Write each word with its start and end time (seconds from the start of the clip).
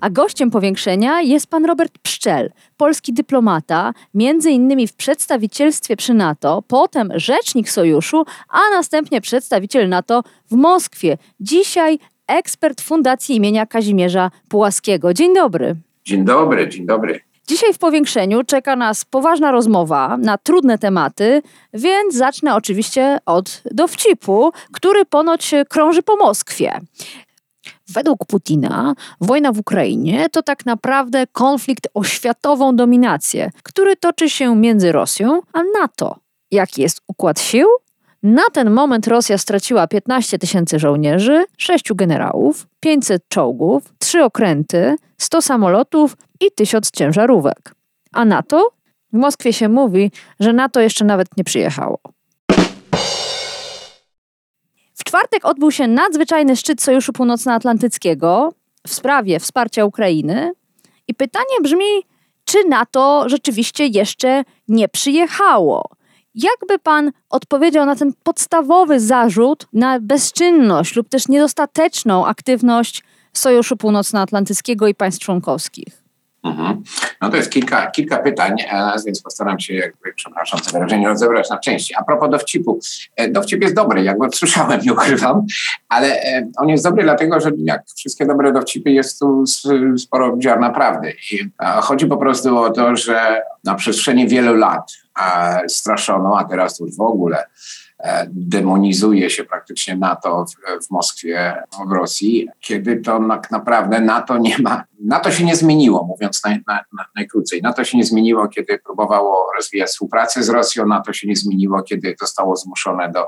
A 0.00 0.10
gościem 0.10 0.50
powiększenia 0.50 1.20
jest 1.20 1.46
pan 1.46 1.64
Robert 1.64 1.98
Pszczel, 1.98 2.52
polski 2.76 3.12
dyplomata, 3.12 3.92
między 4.14 4.50
innymi 4.50 4.86
w 4.86 4.92
przedstawicielstwie 4.92 5.96
przy 5.96 6.14
NATO, 6.14 6.62
potem 6.68 7.12
rzecznik 7.14 7.70
sojuszu, 7.70 8.24
a 8.48 8.58
następnie 8.70 9.20
przedstawiciel 9.20 9.88
NATO 9.88 10.22
w 10.50 10.54
Moskwie. 10.54 11.18
Dzisiaj 11.40 11.98
ekspert 12.26 12.80
Fundacji 12.80 13.36
imienia 13.36 13.66
Kazimierza 13.66 14.30
Pułaskiego. 14.48 15.14
Dzień 15.14 15.34
dobry. 15.34 15.76
Dzień 16.04 16.24
dobry, 16.24 16.68
dzień 16.68 16.86
dobry. 16.86 17.20
Dzisiaj 17.48 17.74
w 17.74 17.78
powiększeniu 17.78 18.44
czeka 18.44 18.76
nas 18.76 19.04
poważna 19.04 19.50
rozmowa 19.50 20.16
na 20.16 20.38
trudne 20.38 20.78
tematy, 20.78 21.42
więc 21.74 22.14
zacznę 22.14 22.54
oczywiście 22.54 23.18
od 23.26 23.62
dowcipu, 23.70 24.52
który 24.72 25.04
ponoć 25.04 25.54
krąży 25.68 26.02
po 26.02 26.16
Moskwie. 26.16 26.80
Według 27.92 28.26
Putina 28.26 28.94
wojna 29.20 29.52
w 29.52 29.58
Ukrainie 29.58 30.28
to 30.28 30.42
tak 30.42 30.66
naprawdę 30.66 31.26
konflikt 31.26 31.88
o 31.94 32.04
światową 32.04 32.76
dominację, 32.76 33.50
który 33.62 33.96
toczy 33.96 34.30
się 34.30 34.56
między 34.56 34.92
Rosją 34.92 35.40
a 35.52 35.60
NATO. 35.80 36.18
Jaki 36.50 36.82
jest 36.82 37.00
układ 37.08 37.40
sił? 37.40 37.66
Na 38.22 38.42
ten 38.52 38.70
moment 38.70 39.06
Rosja 39.06 39.38
straciła 39.38 39.86
15 39.86 40.38
tysięcy 40.38 40.78
żołnierzy, 40.78 41.44
6 41.58 41.92
generałów, 41.94 42.66
500 42.80 43.28
czołgów, 43.28 43.94
3 43.98 44.24
okręty, 44.24 44.96
100 45.18 45.42
samolotów 45.42 46.16
i 46.40 46.50
1000 46.54 46.90
ciężarówek. 46.90 47.74
A 48.12 48.24
NATO? 48.24 48.68
W 49.12 49.16
Moskwie 49.16 49.52
się 49.52 49.68
mówi, 49.68 50.10
że 50.40 50.52
NATO 50.52 50.80
jeszcze 50.80 51.04
nawet 51.04 51.36
nie 51.36 51.44
przyjechało. 51.44 51.98
W 55.00 55.04
czwartek 55.04 55.44
odbył 55.44 55.70
się 55.70 55.86
nadzwyczajny 55.86 56.56
szczyt 56.56 56.82
Sojuszu 56.82 57.12
Północnoatlantyckiego 57.12 58.52
w 58.86 58.94
sprawie 58.94 59.40
wsparcia 59.40 59.84
Ukrainy. 59.84 60.52
I 61.08 61.14
pytanie 61.14 61.60
brzmi, 61.62 62.06
czy 62.44 62.64
NATO 62.68 63.24
rzeczywiście 63.26 63.86
jeszcze 63.86 64.44
nie 64.68 64.88
przyjechało? 64.88 65.90
Jakby 66.34 66.78
pan 66.78 67.12
odpowiedział 67.30 67.86
na 67.86 67.96
ten 67.96 68.12
podstawowy 68.22 69.00
zarzut 69.00 69.66
na 69.72 70.00
bezczynność 70.00 70.96
lub 70.96 71.08
też 71.08 71.28
niedostateczną 71.28 72.26
aktywność 72.26 73.04
Sojuszu 73.32 73.76
Północnoatlantyckiego 73.76 74.88
i 74.88 74.94
państw 74.94 75.24
członkowskich? 75.24 75.99
Mhm. 76.42 76.82
No 77.20 77.30
to 77.30 77.36
jest 77.36 77.50
kilka, 77.50 77.90
kilka 77.90 78.18
pytań, 78.18 78.56
e, 78.70 78.92
więc 79.06 79.22
postaram 79.22 79.60
się, 79.60 79.74
jakby, 79.74 80.12
przepraszam 80.12 80.60
za 80.64 80.70
wyrażenie, 80.70 81.08
rozebrać 81.08 81.50
na 81.50 81.58
części. 81.58 81.94
A 81.94 82.04
propos 82.04 82.30
dowcipu. 82.30 82.78
E, 83.16 83.28
dowcip 83.28 83.62
jest 83.62 83.74
dobry, 83.74 84.02
jakby 84.02 84.26
słyszałem, 84.34 84.80
nie 84.80 84.92
ukrywam, 84.92 85.46
ale 85.88 86.22
e, 86.22 86.50
on 86.56 86.68
jest 86.68 86.84
dobry 86.84 87.02
dlatego, 87.02 87.40
że 87.40 87.50
jak 87.58 87.82
wszystkie 87.96 88.26
dobre 88.26 88.52
dowcipy 88.52 88.90
jest 88.90 89.18
tu 89.18 89.44
sporo 89.98 90.38
ziarna 90.42 90.70
prawdy. 90.70 91.14
I 91.32 91.50
chodzi 91.82 92.06
po 92.06 92.16
prostu 92.16 92.58
o 92.58 92.70
to, 92.70 92.96
że 92.96 93.42
na 93.64 93.74
przestrzeni 93.74 94.28
wielu 94.28 94.54
lat 94.54 94.92
straszono, 95.68 96.38
a 96.38 96.44
teraz 96.44 96.80
już 96.80 96.96
w 96.96 97.00
ogóle 97.00 97.46
demonizuje 98.28 99.30
się 99.30 99.44
praktycznie 99.44 99.96
NATO 99.96 100.44
w, 100.44 100.86
w 100.86 100.90
Moskwie, 100.90 101.62
w 101.88 101.92
Rosji, 101.92 102.48
kiedy 102.60 102.96
to 102.96 103.20
tak 103.28 103.50
naprawdę 103.50 104.00
NATO 104.00 104.38
nie 104.38 104.58
ma, 104.58 104.84
NATO 105.04 105.30
się 105.30 105.44
nie 105.44 105.56
zmieniło, 105.56 106.04
mówiąc 106.04 106.44
naj, 106.44 106.62
na, 106.66 106.74
na, 106.74 107.06
najkrócej. 107.16 107.62
NATO 107.62 107.84
się 107.84 107.98
nie 107.98 108.04
zmieniło, 108.04 108.48
kiedy 108.48 108.78
próbowało 108.78 109.46
rozwijać 109.56 109.88
współpracę 109.88 110.42
z 110.42 110.48
Rosją, 110.48 110.86
NATO 110.86 111.12
się 111.12 111.28
nie 111.28 111.36
zmieniło, 111.36 111.82
kiedy 111.82 112.14
zostało 112.20 112.56
zmuszone 112.56 113.12
do 113.12 113.26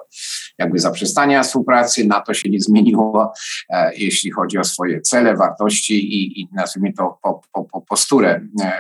jakby 0.58 0.78
zaprzestania 0.78 1.42
współpracy, 1.42 2.06
NATO 2.06 2.34
się 2.34 2.50
nie 2.50 2.60
zmieniło, 2.60 3.32
e, 3.70 3.94
jeśli 3.94 4.30
chodzi 4.30 4.58
o 4.58 4.64
swoje 4.64 5.00
cele, 5.00 5.36
wartości 5.36 5.94
i, 5.94 6.40
i 6.40 6.48
nazwijmy 6.52 6.92
to 6.92 7.18
po, 7.22 7.40
po, 7.52 7.64
po 7.64 7.80
posturę 7.80 8.40
e. 8.62 8.72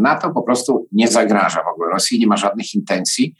NATO 0.00 0.30
po 0.30 0.42
prostu 0.42 0.88
nie 0.92 1.08
zagraża 1.08 1.62
w 1.62 1.72
ogóle 1.74 1.90
Rosji, 1.90 2.20
nie 2.20 2.26
ma 2.26 2.36
żadnych 2.36 2.74
intencji 2.74 3.34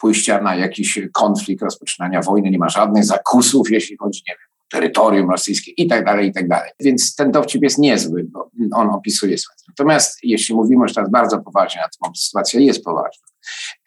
pójścia 0.00 0.42
na 0.42 0.56
jakiś 0.56 1.00
konflikt, 1.12 1.62
rozpoczynania 1.62 2.22
wojny, 2.22 2.50
nie 2.50 2.58
ma 2.58 2.68
żadnych 2.68 3.04
zakusów, 3.04 3.70
jeśli 3.70 3.96
chodzi, 3.96 4.22
nie 4.28 4.34
wiem, 4.34 4.46
terytorium 4.70 5.30
rosyjskie 5.30 5.70
i 5.70 5.86
tak 5.86 6.04
dalej, 6.04 6.28
i 6.28 6.32
tak 6.32 6.48
dalej. 6.48 6.70
Więc 6.80 7.14
ten 7.14 7.32
dowcip 7.32 7.62
jest 7.62 7.78
niezły, 7.78 8.26
bo 8.30 8.50
on 8.72 8.90
opisuje 8.90 9.38
sytuację. 9.38 9.64
Natomiast 9.68 10.18
jeśli 10.22 10.54
mówimy 10.54 10.82
już 10.82 10.94
teraz 10.94 11.10
bardzo 11.10 11.38
poważnie, 11.38 11.80
a 11.84 11.88
to 11.88 12.12
sytuacja 12.16 12.60
jest 12.60 12.84
poważna, 12.84 13.26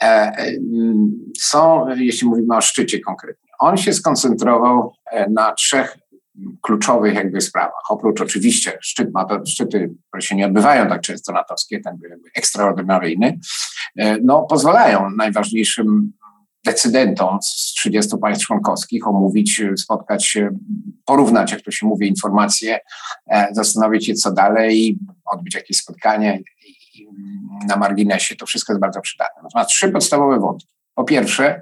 e, 0.01 0.05
e, 0.05 0.51
są, 1.39 1.85
jeśli 1.95 2.27
mówimy 2.27 2.57
o 2.57 2.61
szczycie 2.61 2.99
konkretnie, 2.99 3.49
on 3.59 3.77
się 3.77 3.93
skoncentrował 3.93 4.93
e, 5.11 5.29
na 5.29 5.53
trzech 5.53 5.97
kluczowych 6.61 7.13
jakby 7.13 7.41
sprawach. 7.41 7.83
Oprócz 7.89 8.21
oczywiście 8.21 8.77
szczyt, 8.81 9.09
szczyty, 9.47 9.91
które 10.07 10.21
się 10.21 10.35
nie 10.35 10.45
odbywają 10.45 10.87
tak 10.87 11.01
często 11.01 11.33
natowskie, 11.33 11.79
ten 11.79 11.97
jakby 12.09 12.29
ekstraordynaryjny, 12.35 13.39
e, 13.97 14.17
no 14.23 14.45
pozwalają 14.49 15.09
najważniejszym 15.09 16.13
decydentom 16.65 17.41
z 17.41 17.73
30 17.77 18.17
państw 18.17 18.45
członkowskich 18.45 19.07
omówić, 19.07 19.61
spotkać 19.77 20.25
się, 20.25 20.49
porównać, 21.05 21.51
jak 21.51 21.61
to 21.61 21.71
się 21.71 21.85
mówi, 21.85 22.07
informacje, 22.07 22.79
e, 23.31 23.47
zastanowić 23.51 24.05
się, 24.05 24.13
co 24.13 24.31
dalej, 24.31 24.97
odbyć 25.25 25.55
jakieś 25.55 25.77
spotkanie 25.77 26.39
na 27.67 27.75
marginesie. 27.75 28.35
To 28.35 28.45
wszystko 28.45 28.73
jest 28.73 28.81
bardzo 28.81 29.01
przydatne. 29.01 29.41
Natomiast 29.43 29.69
trzy 29.69 29.89
podstawowe 29.89 30.39
wątki. 30.39 30.67
Po 30.95 31.03
pierwsze, 31.03 31.61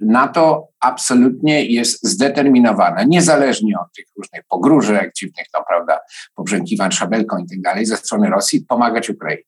NATO 0.00 0.68
absolutnie 0.80 1.64
jest 1.64 2.06
zdeterminowane, 2.06 3.06
niezależnie 3.06 3.78
od 3.78 3.92
tych 3.96 4.04
różnych 4.16 4.42
pogróżek, 4.48 5.12
dziwnych, 5.16 5.46
no 5.54 5.64
prawda, 5.68 5.98
pobrzękiwań 6.34 6.92
szabelką 6.92 7.38
i 7.38 7.48
tak 7.48 7.60
dalej, 7.60 7.86
ze 7.86 7.96
strony 7.96 8.30
Rosji, 8.30 8.60
pomagać 8.60 9.10
Ukrainie 9.10 9.42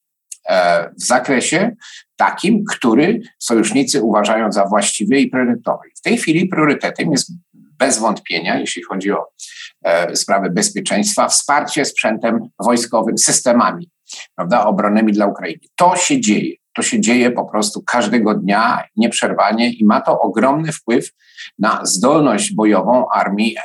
e, 0.48 0.91
w 0.91 1.02
zakresie 1.02 1.76
takim, 2.16 2.64
który 2.64 3.20
sojusznicy 3.38 4.02
uważają 4.02 4.52
za 4.52 4.64
właściwy 4.64 5.20
i 5.20 5.30
priorytetowy. 5.30 5.88
W 5.96 6.00
tej 6.00 6.18
chwili 6.18 6.48
priorytetem 6.48 7.12
jest 7.12 7.32
bez 7.54 7.98
wątpienia, 7.98 8.58
jeśli 8.58 8.82
chodzi 8.82 9.12
o 9.12 9.26
e, 9.84 10.16
sprawy 10.16 10.50
bezpieczeństwa, 10.50 11.28
wsparcie 11.28 11.84
sprzętem 11.84 12.41
wojskowym, 12.58 13.18
systemami 13.18 13.91
prawda, 14.34 14.66
obronnymi 14.66 15.12
dla 15.12 15.26
Ukrainy. 15.26 15.60
To 15.76 15.96
się 15.96 16.20
dzieje. 16.20 16.61
To 16.75 16.83
się 16.83 17.00
dzieje 17.00 17.31
po 17.31 17.44
prostu 17.44 17.83
każdego 17.83 18.34
dnia, 18.34 18.84
nieprzerwanie 18.97 19.71
i 19.72 19.84
ma 19.84 20.00
to 20.00 20.21
ogromny 20.21 20.72
wpływ 20.72 21.12
na 21.59 21.81
zdolność 21.84 22.55
bojową 22.55 23.09
armii 23.09 23.56
e, 23.56 23.62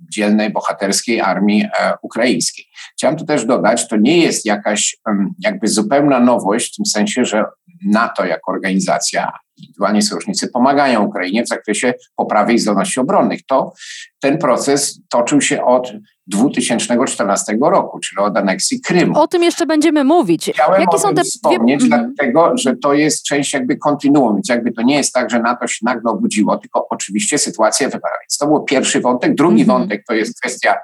dzielnej, 0.00 0.50
bohaterskiej 0.52 1.20
armii 1.20 1.62
e, 1.62 1.94
ukraińskiej. 2.02 2.65
Chciałem 2.92 3.16
tu 3.16 3.24
też 3.24 3.44
dodać, 3.44 3.88
to 3.88 3.96
nie 3.96 4.18
jest 4.18 4.46
jakaś 4.46 4.96
jakby 5.38 5.68
zupełna 5.68 6.20
nowość 6.20 6.72
w 6.72 6.76
tym 6.76 6.86
sensie, 6.86 7.24
że 7.24 7.44
NATO 7.84 8.24
jako 8.24 8.52
organizacja, 8.52 9.32
indywidualnie 9.56 10.02
sojusznicy 10.02 10.48
pomagają 10.48 11.04
Ukrainie 11.04 11.44
w 11.44 11.48
zakresie 11.48 11.94
poprawy 12.16 12.52
ich 12.52 12.60
zdolności 12.60 13.00
obronnych. 13.00 13.40
To 13.46 13.72
ten 14.20 14.38
proces 14.38 15.00
toczył 15.10 15.40
się 15.40 15.64
od 15.64 15.92
2014 16.26 17.58
roku, 17.60 17.98
czyli 17.98 18.18
od 18.18 18.36
aneksji 18.36 18.80
Krymu. 18.80 19.20
O 19.20 19.28
tym 19.28 19.42
jeszcze 19.42 19.66
będziemy 19.66 20.04
mówić. 20.04 20.50
Chciałem 20.54 20.80
Jakie 20.80 20.98
są 20.98 21.14
te 21.14 21.24
wspomnieć, 21.24 21.80
dwie... 21.80 21.88
dlatego 21.88 22.52
że 22.56 22.76
to 22.76 22.94
jest 22.94 23.24
część 23.24 23.52
jakby 23.52 23.76
kontinuum, 23.76 24.34
więc 24.34 24.48
jakby 24.48 24.72
to 24.72 24.82
nie 24.82 24.96
jest 24.96 25.12
tak, 25.12 25.30
że 25.30 25.40
NATO 25.40 25.66
się 25.66 25.78
nagle 25.82 26.10
obudziło, 26.10 26.58
tylko 26.58 26.86
oczywiście 26.90 27.38
sytuacja 27.38 27.88
wypada. 27.88 28.14
Więc 28.22 28.38
to 28.38 28.46
był 28.46 28.64
pierwszy 28.64 29.00
wątek. 29.00 29.34
Drugi 29.34 29.62
mhm. 29.62 29.78
wątek 29.78 30.04
to 30.08 30.14
jest 30.14 30.40
kwestia 30.40 30.74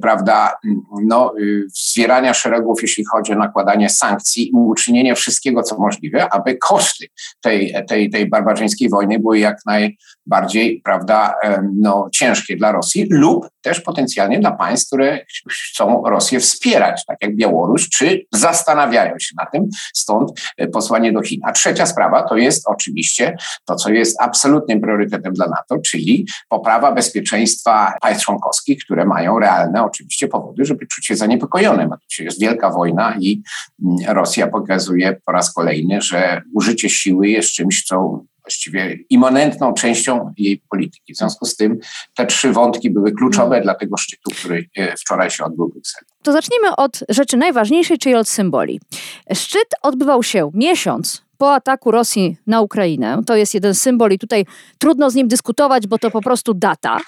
prawda, 0.00 0.52
no, 1.02 1.32
y, 1.40 1.64
zwierania 1.74 2.34
szeregów, 2.34 2.82
jeśli 2.82 3.04
chodzi 3.04 3.32
o 3.32 3.36
nakładanie 3.36 3.90
sankcji 3.90 4.48
i 4.48 4.52
uczynienie 4.52 5.14
wszystkiego, 5.14 5.62
co 5.62 5.78
możliwe, 5.78 6.32
aby 6.32 6.56
koszty 6.56 7.06
tej, 7.40 7.74
tej, 7.88 8.10
tej 8.10 8.28
barbarzyńskiej 8.28 8.90
wojny 8.90 9.18
były 9.18 9.38
jak 9.38 9.56
naj, 9.66 9.98
bardziej, 10.26 10.80
prawda, 10.84 11.34
no, 11.80 12.08
ciężkie 12.12 12.56
dla 12.56 12.72
Rosji 12.72 13.06
lub 13.10 13.48
też 13.62 13.80
potencjalnie 13.80 14.40
dla 14.40 14.50
państw, 14.50 14.86
które 14.86 15.24
chcą 15.70 16.02
Rosję 16.06 16.40
wspierać, 16.40 17.04
tak 17.06 17.16
jak 17.20 17.36
Białoruś, 17.36 17.88
czy 17.88 18.26
zastanawiają 18.32 19.14
się 19.18 19.34
na 19.38 19.46
tym, 19.46 19.68
stąd 19.94 20.30
e, 20.56 20.68
posłanie 20.68 21.12
do 21.12 21.22
Chin. 21.22 21.40
A 21.44 21.52
trzecia 21.52 21.86
sprawa 21.86 22.22
to 22.22 22.36
jest 22.36 22.68
oczywiście 22.68 23.36
to, 23.64 23.74
co 23.74 23.90
jest 23.90 24.22
absolutnym 24.22 24.80
priorytetem 24.80 25.32
dla 25.32 25.46
NATO, 25.46 25.78
czyli 25.78 26.26
poprawa 26.48 26.92
bezpieczeństwa 26.92 27.92
państw 28.00 28.24
członkowskich, 28.24 28.84
które 28.84 29.04
mają 29.04 29.38
realne 29.38 29.84
oczywiście 29.84 30.28
powody, 30.28 30.64
żeby 30.64 30.86
czuć 30.86 31.06
się 31.06 31.16
to 32.18 32.22
jest 32.24 32.40
wielka 32.40 32.70
wojna 32.70 33.14
i 33.20 33.42
mm, 33.84 34.16
Rosja 34.16 34.46
pokazuje 34.46 35.20
po 35.24 35.32
raz 35.32 35.52
kolejny, 35.52 36.00
że 36.02 36.42
użycie 36.54 36.90
siły 36.90 37.28
jest 37.28 37.50
czymś, 37.50 37.84
co 37.84 38.24
właściwie 38.46 38.98
immanentną 39.10 39.72
częścią 39.72 40.32
jej 40.38 40.62
polityki. 40.70 41.14
W 41.14 41.16
związku 41.16 41.46
z 41.46 41.56
tym 41.56 41.78
te 42.14 42.26
trzy 42.26 42.52
wątki 42.52 42.90
były 42.90 43.12
kluczowe 43.12 43.60
dla 43.60 43.74
tego 43.74 43.96
szczytu, 43.96 44.30
który 44.30 44.68
e, 44.76 44.96
wczoraj 44.96 45.30
się 45.30 45.44
odbył 45.44 45.68
w 45.68 45.72
Brukseli. 45.72 46.06
To 46.22 46.32
zacznijmy 46.32 46.76
od 46.76 47.00
rzeczy 47.08 47.36
najważniejszej, 47.36 47.98
czyli 47.98 48.14
od 48.14 48.28
symboli. 48.28 48.80
Szczyt 49.34 49.68
odbywał 49.82 50.22
się 50.22 50.50
miesiąc 50.54 51.22
po 51.38 51.54
ataku 51.54 51.90
Rosji 51.90 52.36
na 52.46 52.60
Ukrainę. 52.60 53.20
To 53.26 53.36
jest 53.36 53.54
jeden 53.54 53.74
symbol 53.74 54.12
i 54.12 54.18
tutaj 54.18 54.46
trudno 54.78 55.10
z 55.10 55.14
nim 55.14 55.28
dyskutować, 55.28 55.86
bo 55.86 55.98
to 55.98 56.10
po 56.10 56.20
prostu 56.20 56.54
data. 56.54 57.00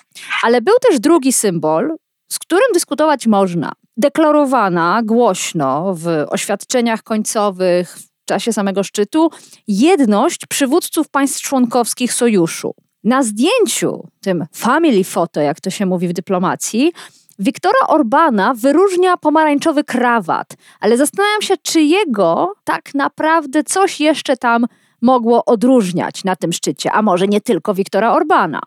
Ale 0.43 0.61
był 0.63 0.75
też 0.89 1.01
drugi 1.01 1.33
symbol, 1.33 1.97
z 2.29 2.39
którym 2.39 2.73
dyskutować 2.75 3.27
można. 3.27 3.73
Deklarowana 3.97 5.01
głośno 5.05 5.95
w 5.95 6.07
oświadczeniach 6.29 7.03
końcowych, 7.03 7.97
czasie 8.29 8.53
samego 8.53 8.83
szczytu 8.83 9.31
jedność 9.69 10.47
przywódców 10.47 11.09
państw 11.09 11.43
członkowskich 11.43 12.13
sojuszu. 12.13 12.75
Na 13.05 13.23
zdjęciu, 13.23 14.09
tym 14.21 14.47
family 14.55 15.05
photo, 15.05 15.41
jak 15.41 15.61
to 15.61 15.71
się 15.71 15.87
mówi 15.87 16.09
w 16.09 16.13
dyplomacji, 16.13 16.93
Wiktora 17.39 17.87
Orbana 17.89 18.55
wyróżnia 18.55 19.17
pomarańczowy 19.17 19.85
krawat, 19.85 20.57
ale 20.81 20.97
zastanawiam 20.97 21.43
się, 21.43 21.55
czy 21.63 21.81
jego 21.81 22.55
tak 22.65 22.95
naprawdę 22.95 23.65
coś 23.65 24.01
jeszcze 24.01 24.37
tam 24.37 24.67
mogło 25.03 25.45
odróżniać 25.45 26.25
na 26.25 26.37
tym 26.37 26.53
szczycie, 26.53 26.93
a 26.93 27.03
może 27.03 27.29
nie 27.29 27.41
tylko 27.41 27.75
Wiktora 27.75 28.13
Orbana. 28.13 28.61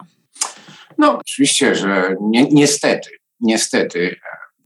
No, 0.97 1.17
oczywiście, 1.17 1.75
że 1.75 2.15
ni 2.21 2.47
niestety, 2.53 3.09
niestety 3.39 4.15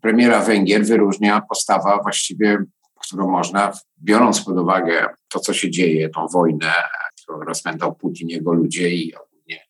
premiera 0.02 0.42
Węgier 0.42 0.86
wyróżnia 0.86 1.42
postawa 1.50 2.00
właściwie 2.04 2.58
którą 3.06 3.30
można, 3.32 3.72
biorąc 4.04 4.42
pod 4.42 4.58
uwagę 4.58 5.08
to, 5.30 5.40
co 5.40 5.54
się 5.54 5.72
dzieje, 5.72 6.10
tą 6.10 6.28
wojnę, 6.28 6.74
którą 7.24 7.40
rozpętał 7.40 7.96
Putin, 7.96 8.30
jego 8.30 8.54
ludzie 8.54 8.90
i 8.90 9.16
ogólnie 9.16 9.66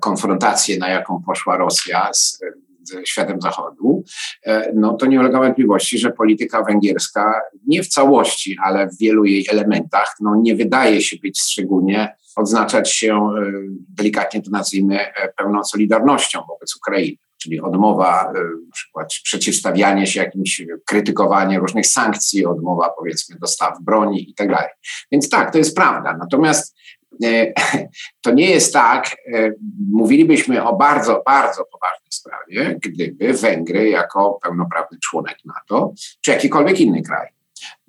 konfrontację, 0.00 0.78
na 0.78 0.88
jaką 0.88 1.22
poszła 1.26 1.56
Rosja 1.56 2.14
z, 2.14 2.38
ze 2.84 3.06
światem 3.06 3.40
Zachodu, 3.40 4.04
e, 4.46 4.72
no 4.74 4.94
to 4.94 5.06
nie 5.06 5.20
ulega 5.20 5.38
wątpliwości, 5.38 5.98
że 5.98 6.10
polityka 6.10 6.62
węgierska 6.62 7.40
nie 7.66 7.82
w 7.82 7.88
całości, 7.88 8.56
ale 8.64 8.88
w 8.88 8.98
wielu 8.98 9.24
jej 9.24 9.46
elementach 9.50 10.14
no 10.20 10.36
nie 10.36 10.56
wydaje 10.56 11.02
się 11.02 11.16
być 11.16 11.40
szczególnie 11.40 12.16
odznaczać 12.36 12.92
się, 12.92 13.14
e, 13.14 13.52
delikatnie 13.88 14.42
to 14.42 14.50
nazwijmy, 14.50 15.00
e, 15.00 15.32
pełną 15.36 15.64
solidarnością 15.64 16.42
wobec 16.48 16.76
Ukrainy 16.76 17.23
czyli 17.44 17.60
odmowa, 17.60 18.24
e, 18.24 18.32
na 18.66 18.72
przykład 18.72 19.08
przeciwstawianie 19.22 20.06
się 20.06 20.20
jakimś, 20.20 20.62
krytykowanie 20.86 21.58
różnych 21.58 21.86
sankcji, 21.86 22.46
odmowa 22.46 22.90
powiedzmy 22.98 23.36
dostaw 23.38 23.82
broni 23.82 24.30
i 24.30 24.34
tak 24.34 24.48
dalej. 24.48 24.68
Więc 25.12 25.30
tak, 25.30 25.52
to 25.52 25.58
jest 25.58 25.76
prawda. 25.76 26.16
Natomiast 26.16 26.76
e, 27.24 27.52
to 28.24 28.30
nie 28.30 28.50
jest 28.50 28.72
tak, 28.72 29.16
e, 29.34 29.52
mówilibyśmy 29.92 30.64
o 30.64 30.76
bardzo, 30.76 31.22
bardzo 31.26 31.64
poważnej 31.64 32.10
sprawie, 32.10 32.78
gdyby 32.82 33.32
Węgry 33.32 33.88
jako 33.88 34.38
pełnoprawny 34.42 34.98
członek 35.02 35.36
NATO, 35.44 35.92
czy 36.20 36.30
jakikolwiek 36.30 36.80
inny 36.80 37.02
kraj, 37.02 37.28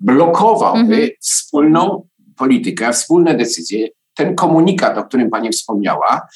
blokowałby 0.00 0.94
mhm. 0.94 1.10
wspólną 1.20 2.08
politykę, 2.36 2.92
wspólne 2.92 3.34
decyzje 3.34 3.88
ten 4.16 4.34
komunikat, 4.34 4.98
o 4.98 5.04
którym 5.04 5.30
Pani 5.30 5.50
wspomniała, 5.50 6.28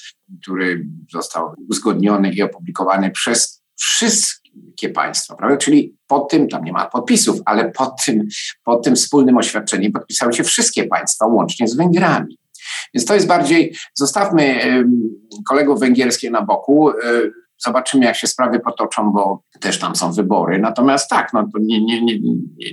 który 0.43 0.87
został 1.12 1.55
uzgodniony 1.69 2.32
i 2.32 2.43
opublikowany 2.43 3.11
przez 3.11 3.62
wszystkie 3.77 4.88
państwa, 4.94 5.37
prawda? 5.37 5.56
Czyli 5.56 5.97
pod 6.06 6.31
tym, 6.31 6.49
tam 6.49 6.65
nie 6.65 6.73
ma 6.73 6.87
podpisów, 6.87 7.41
ale 7.44 7.71
pod 7.71 8.05
tym, 8.05 8.27
pod 8.65 8.85
tym 8.85 8.97
wspólnym 8.97 9.37
oświadczeniem 9.37 9.93
podpisały 9.93 10.32
się 10.32 10.44
wszystkie 10.44 10.85
państwa, 10.85 11.27
łącznie 11.27 11.69
z 11.69 11.77
Węgrami. 11.77 12.38
Więc 12.94 13.05
to 13.05 13.15
jest 13.15 13.27
bardziej, 13.27 13.77
zostawmy 13.94 14.61
kolegów 15.49 15.81
węgierskie 15.81 16.31
na 16.31 16.43
boku. 16.43 16.91
Zobaczymy, 17.65 18.05
jak 18.05 18.17
się 18.17 18.27
sprawy 18.27 18.61
potoczą, 18.61 19.12
bo 19.12 19.43
też 19.61 19.79
tam 19.79 19.97
są 19.97 20.12
wybory. 20.12 20.59
Natomiast 20.59 21.11
tak, 21.11 21.33
no 21.33 21.43
to 21.53 21.59
nie, 21.59 21.85
nie, 21.85 22.03
nie, 22.03 22.19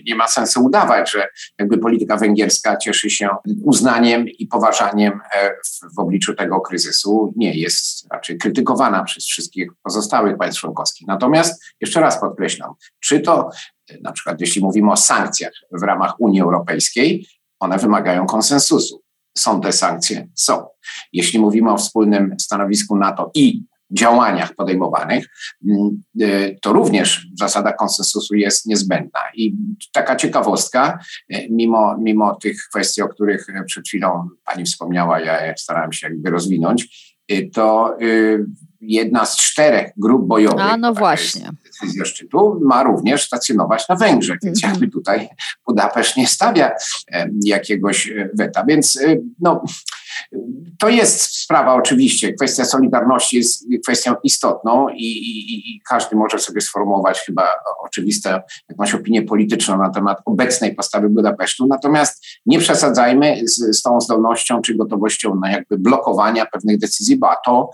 nie 0.08 0.16
ma 0.16 0.28
sensu 0.28 0.66
udawać, 0.66 1.12
że 1.12 1.28
jakby 1.60 1.78
polityka 1.78 2.18
węgierska 2.18 2.78
cieszy 2.78 3.10
się 3.10 3.30
uznaniem 3.64 4.28
i 4.28 4.48
poważaniem 4.48 5.20
e, 5.34 5.50
w, 5.50 5.96
w 5.96 6.00
obliczu 6.00 6.34
tego 6.36 6.62
kryzysu. 6.62 7.34
Nie, 7.36 7.54
jest 7.54 8.08
raczej 8.12 8.38
krytykowana 8.38 9.04
przez 9.04 9.26
wszystkich 9.26 9.72
pozostałych 9.84 10.38
państw 10.38 10.62
członkowskich. 10.62 11.08
Natomiast 11.08 11.64
jeszcze 11.82 12.02
raz 12.02 12.20
podkreślam, 12.20 12.74
czy 13.00 13.20
to 13.20 13.50
e, 13.90 13.98
na 14.02 14.12
przykład 14.12 14.42
jeśli 14.42 14.62
mówimy 14.62 14.92
o 14.92 14.98
sankcjach 14.98 15.54
w 15.72 15.84
ramach 15.84 16.20
Unii 16.20 16.42
Europejskiej, 16.42 17.28
one 17.60 17.78
wymagają 17.78 18.26
konsensusu. 18.26 19.02
Są 19.38 19.62
te 19.62 19.72
sankcje? 19.72 20.28
Są. 20.36 20.66
Jeśli 21.14 21.40
mówimy 21.40 21.72
o 21.72 21.78
wspólnym 21.78 22.36
stanowisku 22.40 22.96
NATO 22.96 23.32
i 23.34 23.64
działaniach 23.92 24.56
podejmowanych, 24.56 25.26
mm, 25.68 26.04
y, 26.22 26.60
to 26.62 26.74
również 26.74 27.28
zasada 27.40 27.74
konsensusu 27.74 28.36
jest 28.36 28.66
niezbędna. 28.66 29.20
I 29.36 29.56
taka 29.94 30.16
ciekawostka, 30.16 31.00
y, 31.34 31.48
mimo, 31.50 31.98
mimo 31.98 32.36
tych 32.36 32.68
kwestii, 32.70 33.02
o 33.02 33.08
których 33.08 33.48
przed 33.66 33.88
chwilą 33.88 34.30
Pani 34.46 34.66
wspomniała, 34.66 35.20
ja 35.20 35.58
starałem 35.58 35.94
się 35.94 36.08
jakby 36.08 36.30
rozwinąć, 36.30 37.14
y, 37.32 37.50
to 37.54 37.98
jedna 38.82 39.26
z 39.26 39.38
czterech 39.38 39.92
grup 39.98 40.28
bojowych, 40.28 40.66
A, 40.66 40.78
no 40.78 40.94
właśnie. 40.94 41.50
decyzja 41.66 42.06
szczytu, 42.06 42.60
ma 42.64 42.84
również 42.84 43.26
stacjonować 43.26 43.90
na 43.90 43.96
Węgrzech, 43.96 44.38
więc 44.44 44.64
mm 44.64 44.76
-hmm. 44.76 44.80
jakby 44.80 44.92
tutaj 44.94 45.30
Budapeszt 45.68 46.18
nie 46.18 46.28
stawia 46.28 46.72
jakiegoś 47.46 48.12
weta. 48.34 48.66
Więc 48.68 49.00
no, 49.40 49.64
to 50.80 50.90
jest 50.90 51.22
sprawa 51.22 51.74
oczywiście. 51.74 52.34
Kwestia 52.34 52.66
solidarności 52.66 53.38
jest 53.38 53.66
kwestią 53.84 54.14
istotną 54.24 54.90
i, 54.90 55.04
i, 55.04 55.76
i, 55.76 55.82
każdy 55.90 56.16
może 56.16 56.40
sobie 56.40 56.62
sformułować 56.62 57.20
chyba 57.20 57.52
oczywistą 57.84 58.30
jakąś 58.70 58.94
opinię 58.94 59.22
polityczną 59.22 59.78
na 59.78 59.90
temat 59.90 60.18
obecnej 60.26 60.76
postawy 60.76 61.10
Budapesztu. 61.10 61.68
Natomiast 61.68 62.26
nie 62.46 62.60
przesadzajmy 62.60 63.42
z, 63.48 63.78
z 63.78 63.82
tą 63.82 64.02
zdolnością 64.02 64.62
czy 64.62 64.76
gotowością 64.76 65.36
na 65.36 65.52
jakby 65.52 65.78
blokowania 65.78 66.46
pewnych 66.46 66.78
decyzji, 66.78 67.18
bo 67.18 67.30
a 67.30 67.36
to, 67.46 67.70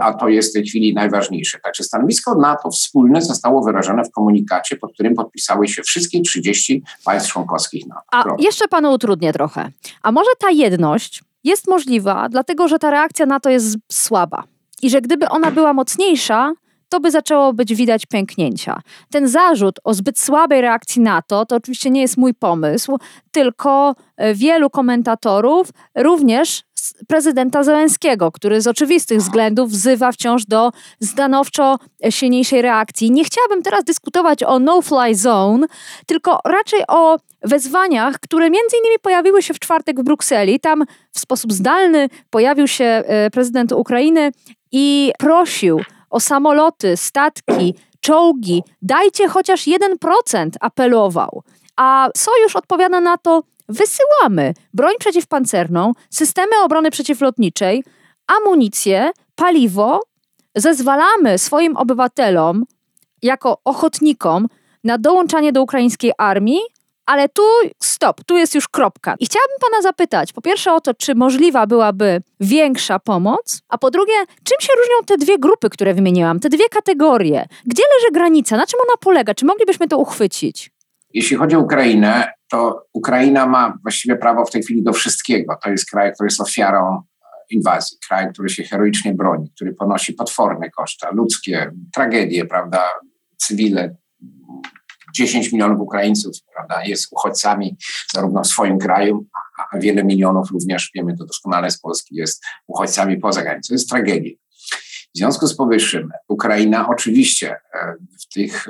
a 0.00 0.14
to 0.14 0.28
jest 0.28 0.50
w 0.50 0.52
tej 0.52 0.66
chwili 0.66 0.94
najważniejsze. 0.94 1.58
Także 1.64 1.84
stanowisko 1.84 2.34
NATO 2.34 2.70
wspólne 2.70 3.22
zostało 3.22 3.62
wyrażone 3.62 4.04
w 4.04 4.10
komunikacie, 4.10 4.76
pod 4.76 4.92
którym 4.92 5.14
podpisały 5.14 5.68
się 5.68 5.82
wszystkie 5.82 6.20
30 6.20 6.82
państw 7.04 7.32
członkowskich 7.32 7.86
NATO. 7.86 8.02
A 8.10 8.24
jeszcze 8.38 8.68
panu 8.68 8.92
utrudnię 8.92 9.32
trochę. 9.32 9.70
A 10.02 10.12
może 10.12 10.30
ta 10.38 10.50
jedność 10.50 11.22
jest 11.44 11.68
możliwa, 11.68 12.28
dlatego 12.28 12.68
że 12.68 12.78
ta 12.78 12.90
reakcja 12.90 13.26
na 13.26 13.40
to 13.40 13.50
jest 13.50 13.76
słaba. 13.92 14.44
I 14.82 14.90
że 14.90 15.00
gdyby 15.00 15.28
ona 15.28 15.50
była 15.50 15.72
mocniejsza, 15.72 16.52
to 16.88 17.00
by 17.00 17.10
zaczęło 17.10 17.52
być 17.52 17.74
widać 17.74 18.06
pęknięcia. 18.06 18.80
Ten 19.10 19.28
zarzut 19.28 19.80
o 19.84 19.94
zbyt 19.94 20.18
słabej 20.18 20.60
reakcji 20.60 21.02
na 21.02 21.22
to, 21.22 21.46
to 21.46 21.56
oczywiście 21.56 21.90
nie 21.90 22.00
jest 22.00 22.16
mój 22.16 22.34
pomysł, 22.34 22.98
tylko 23.30 23.94
e, 24.16 24.34
wielu 24.34 24.70
komentatorów, 24.70 25.70
również 25.94 26.62
prezydenta 27.08 27.62
Zelenskiego, 27.62 28.32
który 28.32 28.60
z 28.60 28.66
oczywistych 28.66 29.18
względów 29.18 29.70
wzywa 29.70 30.12
wciąż 30.12 30.44
do 30.44 30.70
stanowczo 31.02 31.78
silniejszej 32.10 32.62
reakcji. 32.62 33.10
Nie 33.10 33.24
chciałabym 33.24 33.62
teraz 33.62 33.84
dyskutować 33.84 34.42
o 34.42 34.58
no-fly 34.58 35.14
zone, 35.14 35.66
tylko 36.06 36.38
raczej 36.44 36.80
o 36.88 37.18
wezwaniach, 37.42 38.20
które 38.20 38.50
między 38.50 38.76
innymi 38.76 38.98
pojawiły 39.02 39.42
się 39.42 39.54
w 39.54 39.58
czwartek 39.58 40.00
w 40.00 40.02
Brukseli. 40.02 40.60
Tam 40.60 40.84
w 41.12 41.20
sposób 41.20 41.52
zdalny 41.52 42.08
pojawił 42.30 42.68
się 42.68 42.84
e, 42.84 43.30
prezydent 43.30 43.72
Ukrainy 43.72 44.32
i 44.72 45.12
prosił 45.18 45.80
o 46.10 46.20
samoloty, 46.20 46.96
statki, 46.96 47.74
czołgi. 48.00 48.62
Dajcie 48.82 49.28
chociaż 49.28 49.66
1%, 49.66 50.48
apelował. 50.60 51.42
A 51.76 52.08
Sojusz 52.16 52.56
odpowiada 52.56 53.00
na 53.00 53.16
to, 53.16 53.42
wysyłamy 53.68 54.54
broń 54.74 54.94
przeciwpancerną, 54.98 55.92
systemy 56.10 56.52
obrony 56.64 56.90
przeciwlotniczej, 56.90 57.84
amunicję, 58.26 59.10
paliwo, 59.34 60.00
zezwalamy 60.54 61.38
swoim 61.38 61.76
obywatelom 61.76 62.64
jako 63.22 63.58
ochotnikom 63.64 64.46
na 64.84 64.98
dołączanie 64.98 65.52
do 65.52 65.62
ukraińskiej 65.62 66.12
armii 66.18 66.60
Ale 67.06 67.28
tu 67.28 67.42
stop, 67.82 68.24
tu 68.24 68.36
jest 68.36 68.54
już 68.54 68.68
kropka. 68.68 69.14
I 69.20 69.26
chciałabym 69.26 69.56
pana 69.60 69.82
zapytać, 69.82 70.32
po 70.32 70.42
pierwsze 70.42 70.72
o 70.72 70.80
to, 70.80 70.94
czy 70.94 71.14
możliwa 71.14 71.66
byłaby 71.66 72.22
większa 72.40 72.98
pomoc, 72.98 73.62
a 73.68 73.78
po 73.78 73.90
drugie, 73.90 74.14
czym 74.44 74.60
się 74.60 74.72
różnią 74.78 75.06
te 75.06 75.16
dwie 75.16 75.38
grupy, 75.38 75.70
które 75.70 75.94
wymieniłam, 75.94 76.40
te 76.40 76.48
dwie 76.48 76.68
kategorie? 76.68 77.46
Gdzie 77.66 77.82
leży 77.96 78.12
granica? 78.12 78.56
Na 78.56 78.66
czym 78.66 78.80
ona 78.80 78.96
polega? 79.00 79.34
Czy 79.34 79.44
moglibyśmy 79.46 79.88
to 79.88 79.98
uchwycić? 79.98 80.70
Jeśli 81.14 81.36
chodzi 81.36 81.56
o 81.56 81.60
Ukrainę, 81.60 82.32
to 82.54 82.86
Ukraina 82.92 83.46
ma 83.46 83.78
właściwie 83.82 84.16
prawo 84.16 84.44
w 84.44 84.50
tej 84.50 84.62
chwili 84.62 84.82
do 84.82 84.92
wszystkiego. 84.92 85.56
To 85.62 85.70
jest 85.70 85.90
kraj, 85.90 86.12
który 86.14 86.26
jest 86.26 86.40
ofiarą 86.40 87.02
inwazji, 87.50 87.98
kraj, 88.08 88.32
który 88.32 88.48
się 88.48 88.62
heroicznie 88.62 89.14
broni, 89.14 89.50
który 89.54 89.74
ponosi 89.74 90.12
potworne 90.12 90.70
koszta, 90.70 91.10
ludzkie, 91.10 91.72
tragedie, 91.92 92.44
prawda, 92.44 92.88
cywile. 93.36 93.96
10 95.14 95.52
milionów 95.52 95.80
Ukraińców 95.80 96.36
prawda, 96.54 96.84
jest 96.84 97.12
uchodźcami 97.12 97.76
zarówno 98.14 98.42
w 98.42 98.46
swoim 98.46 98.78
kraju, 98.78 99.26
a 99.72 99.78
wiele 99.78 100.04
milionów 100.04 100.50
również, 100.50 100.90
wiemy 100.94 101.16
to 101.16 101.24
doskonale 101.26 101.70
z 101.70 101.80
Polski, 101.80 102.16
jest 102.16 102.44
uchodźcami 102.66 103.16
poza 103.16 103.42
granicą. 103.42 103.68
To 103.68 103.74
jest 103.74 103.88
tragedia. 103.88 104.32
W 105.14 105.18
związku 105.18 105.46
z 105.46 105.56
powyższym 105.56 106.10
Ukraina 106.28 106.88
oczywiście 106.88 107.56
e, 107.74 107.94
w 108.20 108.34
tych 108.34 108.66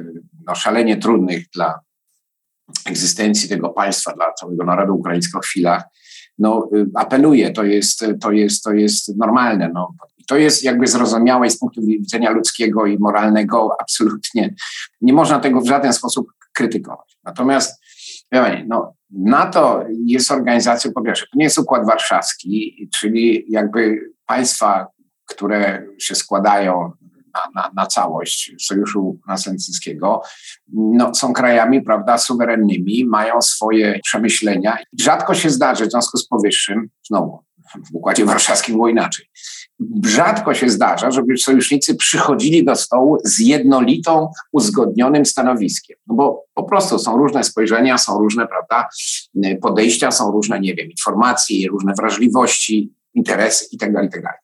no, 0.47 0.55
szalenie 0.55 0.97
trudnych 0.97 1.51
dla 1.55 1.81
egzystencji 2.87 3.49
tego 3.49 3.69
państwa, 3.69 4.13
dla 4.13 4.33
całego 4.33 4.65
narodu 4.65 4.95
ukraińskiego 4.95 5.41
chwilach, 5.41 5.83
no, 6.39 6.69
y, 6.77 6.87
apeluje, 6.95 7.51
to 7.51 7.65
jest, 7.65 8.05
to 8.21 8.33
jest, 8.33 8.65
to 8.65 8.73
jest 8.73 9.17
normalne. 9.17 9.71
No. 9.75 9.95
To 10.29 10.37
jest 10.37 10.65
jakby 10.65 10.87
zrozumiałe 10.87 11.51
z 11.51 11.59
punktu 11.59 11.81
widzenia 11.87 12.31
ludzkiego 12.31 12.87
i 12.87 12.99
moralnego, 12.99 13.77
absolutnie 13.81 14.55
nie 15.01 15.13
można 15.13 15.41
tego 15.41 15.61
w 15.61 15.67
żaden 15.67 15.93
sposób 15.93 16.27
krytykować. 16.55 17.19
Natomiast 17.25 17.83
no, 18.67 18.95
NATO 19.11 19.85
jest 20.07 20.31
organizacją, 20.31 20.93
po 20.93 21.03
pierwsze, 21.03 21.27
to 21.27 21.39
nie 21.39 21.45
jest 21.45 21.59
Układ 21.59 21.87
Warszawski, 21.87 22.89
czyli 22.99 23.45
jakby 23.49 24.11
państwa, 24.27 24.87
które 25.27 25.87
się 25.99 26.15
składają 26.15 26.93
na, 27.35 27.63
na, 27.63 27.71
na 27.77 27.87
całość 27.87 28.53
Sojuszu 28.61 29.19
Atlantyckiego, 29.27 30.23
no, 30.73 31.15
są 31.15 31.33
krajami, 31.33 31.83
prawda, 31.83 32.19
suwerennymi, 32.19 33.05
mają 33.05 33.43
swoje 33.43 34.01
przemyślenia. 34.05 34.79
Rzadko 35.01 35.35
się 35.35 35.51
zdarzy 35.51 35.87
w 35.87 35.91
związku 35.91 36.19
z 36.19 36.29
powyższym, 36.29 36.89
znowu, 37.07 37.45
w 37.75 37.95
Układzie 37.95 38.25
Warszawskim 38.25 38.75
było 38.75 38.89
inaczej, 38.89 39.27
rzadko 40.05 40.55
się 40.55 40.71
zdarza, 40.71 41.11
żeby 41.11 41.37
sojusznicy 41.37 41.95
przychodzili 41.95 42.65
do 42.65 42.77
stołu 42.77 43.19
z 43.25 43.39
jednolitą, 43.39 44.29
uzgodnionym 44.53 45.27
stanowiskiem. 45.27 45.97
No 46.07 46.15
bo 46.15 46.45
po 46.55 46.63
prostu 46.65 46.99
są 46.99 47.17
różne 47.17 47.45
spojrzenia, 47.45 47.99
są 47.99 48.19
różne 48.19 48.47
prawda, 48.47 48.89
podejścia, 49.63 50.11
są 50.11 50.31
różne, 50.31 50.61
nie 50.61 50.75
wiem, 50.75 50.91
informacje, 50.91 51.69
różne 51.69 51.93
wrażliwości, 51.99 52.93
interesy 53.15 53.67
itd. 53.73 53.93
Tak 53.95 54.05
itd. 54.05 54.23
Tak 54.23 54.41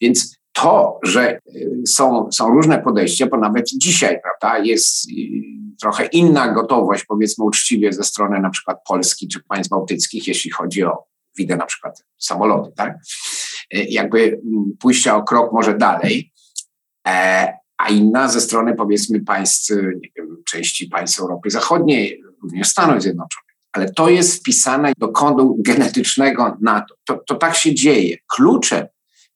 Więc 0.00 0.39
to, 0.62 0.98
że 1.02 1.38
y, 1.56 1.82
są, 1.86 2.28
są 2.32 2.48
różne 2.48 2.78
podejścia, 2.82 3.26
bo 3.26 3.36
nawet 3.36 3.66
dzisiaj 3.66 4.18
prawda, 4.22 4.58
jest 4.58 5.10
y, 5.10 5.12
trochę 5.80 6.06
inna 6.06 6.52
gotowość, 6.52 7.04
powiedzmy 7.04 7.44
uczciwie, 7.44 7.92
ze 7.92 8.02
strony 8.02 8.40
na 8.40 8.50
przykład 8.50 8.78
Polski 8.88 9.28
czy 9.28 9.42
państw 9.48 9.70
bałtyckich, 9.70 10.28
jeśli 10.28 10.50
chodzi 10.50 10.84
o 10.84 11.04
widzę 11.38 11.56
na 11.56 11.66
przykład 11.66 12.04
samoloty, 12.18 12.72
tak? 12.76 12.98
Y, 13.74 13.86
jakby 13.88 14.18
mm, 14.18 14.64
pójścia 14.80 15.16
o 15.16 15.22
krok 15.22 15.52
może 15.52 15.78
dalej, 15.78 16.32
e, 17.08 17.52
a 17.78 17.88
inna 17.88 18.28
ze 18.28 18.40
strony 18.40 18.74
powiedzmy 18.74 19.20
państw, 19.20 19.70
nie 19.70 20.08
wiem, 20.16 20.42
części 20.50 20.86
państw 20.86 21.20
Europy 21.20 21.50
Zachodniej, 21.50 22.22
również 22.42 22.68
Stanów 22.68 23.02
Zjednoczonych. 23.02 23.50
Ale 23.72 23.92
to 23.92 24.08
jest 24.08 24.40
wpisane 24.40 24.92
do 24.98 25.08
kodu 25.08 25.56
genetycznego 25.58 26.56
NATO. 26.60 26.94
To, 27.04 27.20
to 27.26 27.34
tak 27.34 27.56
się 27.56 27.74
dzieje. 27.74 28.16
Kluczem 28.26 28.86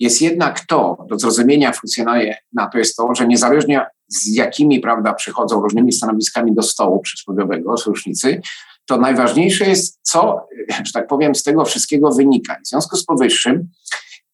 jest 0.04 0.23
jednak 0.23 0.66
to, 0.66 1.06
do 1.08 1.18
zrozumienia 1.18 1.73
funkcjonuje 1.73 2.37
na 2.52 2.66
to 2.66 2.78
jest 2.78 2.96
to, 2.96 3.14
że 3.14 3.26
niezależnie 3.26 3.87
z 4.08 4.34
jakimi 4.34 4.80
prawda, 4.80 5.14
przychodzą 5.14 5.61
różnymi 5.61 5.92
stanowiskami 5.92 6.54
do 6.54 6.62
stołu 6.62 7.00
przysłowiowego 7.00 7.76
sojusznicy, 7.76 8.40
to 8.87 8.96
najważniejsze 8.96 9.64
jest, 9.64 9.99
co, 10.02 10.46
że 10.84 10.92
tak 10.92 11.06
powiem, 11.06 11.34
z 11.34 11.42
tego 11.42 11.64
wszystkiego 11.64 12.12
wynika. 12.12 12.56
W 12.64 12.68
związku 12.68 12.96
z 12.96 13.04
powyższym 13.04 13.68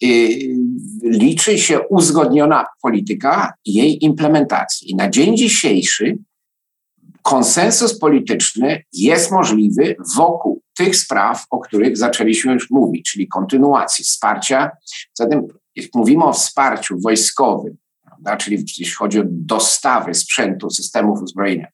yy, 0.00 0.08
liczy 1.02 1.58
się 1.58 1.80
uzgodniona 1.80 2.66
polityka 2.82 3.52
i 3.64 3.72
jej 3.72 4.04
implementacja. 4.04 4.88
I 4.88 4.94
na 4.94 5.10
dzień 5.10 5.36
dzisiejszy 5.36 6.18
konsensus 7.22 7.98
polityczny 7.98 8.84
jest 8.92 9.30
możliwy 9.30 9.96
wokół 10.16 10.62
tych 10.76 10.96
spraw, 10.96 11.44
o 11.50 11.58
których 11.58 11.96
zaczęliśmy 11.96 12.52
już 12.52 12.70
mówić, 12.70 13.10
czyli 13.12 13.28
kontynuacji 13.28 14.04
wsparcia. 14.04 14.70
Zatem, 15.14 15.46
jak 15.76 15.86
mówimy 15.94 16.24
o 16.24 16.32
wsparciu 16.32 17.00
wojskowym, 17.00 17.76
prawda, 18.04 18.36
czyli 18.36 18.56
jeśli 18.56 18.94
chodzi 18.94 19.20
o 19.20 19.24
dostawy 19.26 20.14
sprzętu, 20.14 20.70
systemów 20.70 21.22
uzbrojenia, 21.22 21.66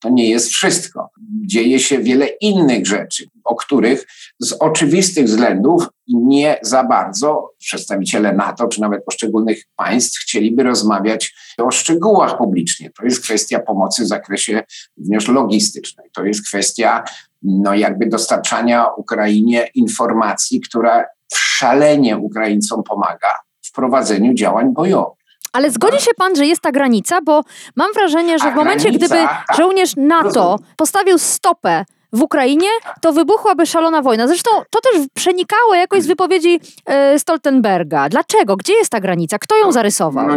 to 0.00 0.08
nie 0.10 0.30
jest 0.30 0.48
wszystko. 0.48 1.10
Dzieje 1.46 1.80
się 1.80 1.98
wiele 1.98 2.26
innych 2.26 2.86
rzeczy, 2.86 3.24
o 3.44 3.54
których 3.54 4.06
z 4.38 4.52
oczywistych 4.52 5.26
względów 5.26 5.88
nie 6.08 6.58
za 6.62 6.84
bardzo 6.84 7.50
przedstawiciele 7.58 8.32
NATO 8.32 8.68
czy 8.68 8.80
nawet 8.80 9.04
poszczególnych 9.04 9.64
państw 9.76 10.20
chcieliby 10.20 10.62
rozmawiać 10.62 11.34
o 11.58 11.70
szczegółach 11.70 12.38
publicznie. 12.38 12.90
To 12.90 13.04
jest 13.04 13.22
kwestia 13.22 13.60
pomocy 13.60 14.04
w 14.04 14.06
zakresie 14.06 14.62
również 14.98 15.28
logistycznej. 15.28 16.10
To 16.14 16.24
jest 16.24 16.46
kwestia 16.46 17.04
no, 17.42 17.74
jakby 17.74 18.06
dostarczania 18.06 18.86
Ukrainie 18.86 19.68
informacji, 19.74 20.60
która 20.60 21.04
szalenie 21.34 22.16
Ukraińcom 22.16 22.82
pomaga 22.82 23.34
w 23.62 23.72
prowadzeniu 23.72 24.34
działań 24.34 24.72
bojowych. 24.72 25.16
Ale 25.52 25.70
zgodzi 25.70 26.00
się 26.00 26.10
pan, 26.16 26.36
że 26.36 26.46
jest 26.46 26.60
ta 26.60 26.72
granica, 26.72 27.20
bo 27.22 27.42
mam 27.76 27.92
wrażenie, 27.92 28.38
że 28.38 28.52
w 28.52 28.54
momencie, 28.54 28.90
gdyby 28.90 29.14
tak. 29.14 29.46
żołnierz 29.56 29.96
NATO 29.96 30.58
postawił 30.76 31.18
stopę 31.18 31.84
w 32.12 32.22
Ukrainie, 32.22 32.68
to 33.00 33.12
wybuchłaby 33.12 33.66
szalona 33.66 34.02
wojna. 34.02 34.28
Zresztą 34.28 34.50
to 34.70 34.80
też 34.80 35.06
przenikało 35.14 35.74
jakoś 35.74 36.02
z 36.02 36.06
wypowiedzi 36.06 36.60
e, 36.86 37.18
Stoltenberga. 37.18 38.08
Dlaczego? 38.08 38.56
Gdzie 38.56 38.72
jest 38.72 38.90
ta 38.90 39.00
granica? 39.00 39.38
Kto 39.38 39.56
ją 39.56 39.72
zarysował? 39.72 40.28
No, 40.28 40.36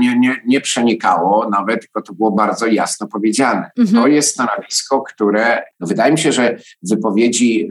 nie, 0.00 0.18
nie, 0.18 0.40
nie 0.46 0.60
przenikało 0.60 1.48
nawet, 1.50 1.80
tylko 1.80 2.02
to 2.02 2.12
było 2.12 2.30
bardzo 2.30 2.66
jasno 2.66 3.06
powiedziane. 3.06 3.70
Mhm. 3.78 4.02
To 4.02 4.08
jest 4.08 4.32
stanowisko, 4.32 5.02
które 5.02 5.62
no 5.80 5.86
wydaje 5.86 6.12
mi 6.12 6.18
się, 6.18 6.32
że 6.32 6.56
wypowiedzi 6.82 7.68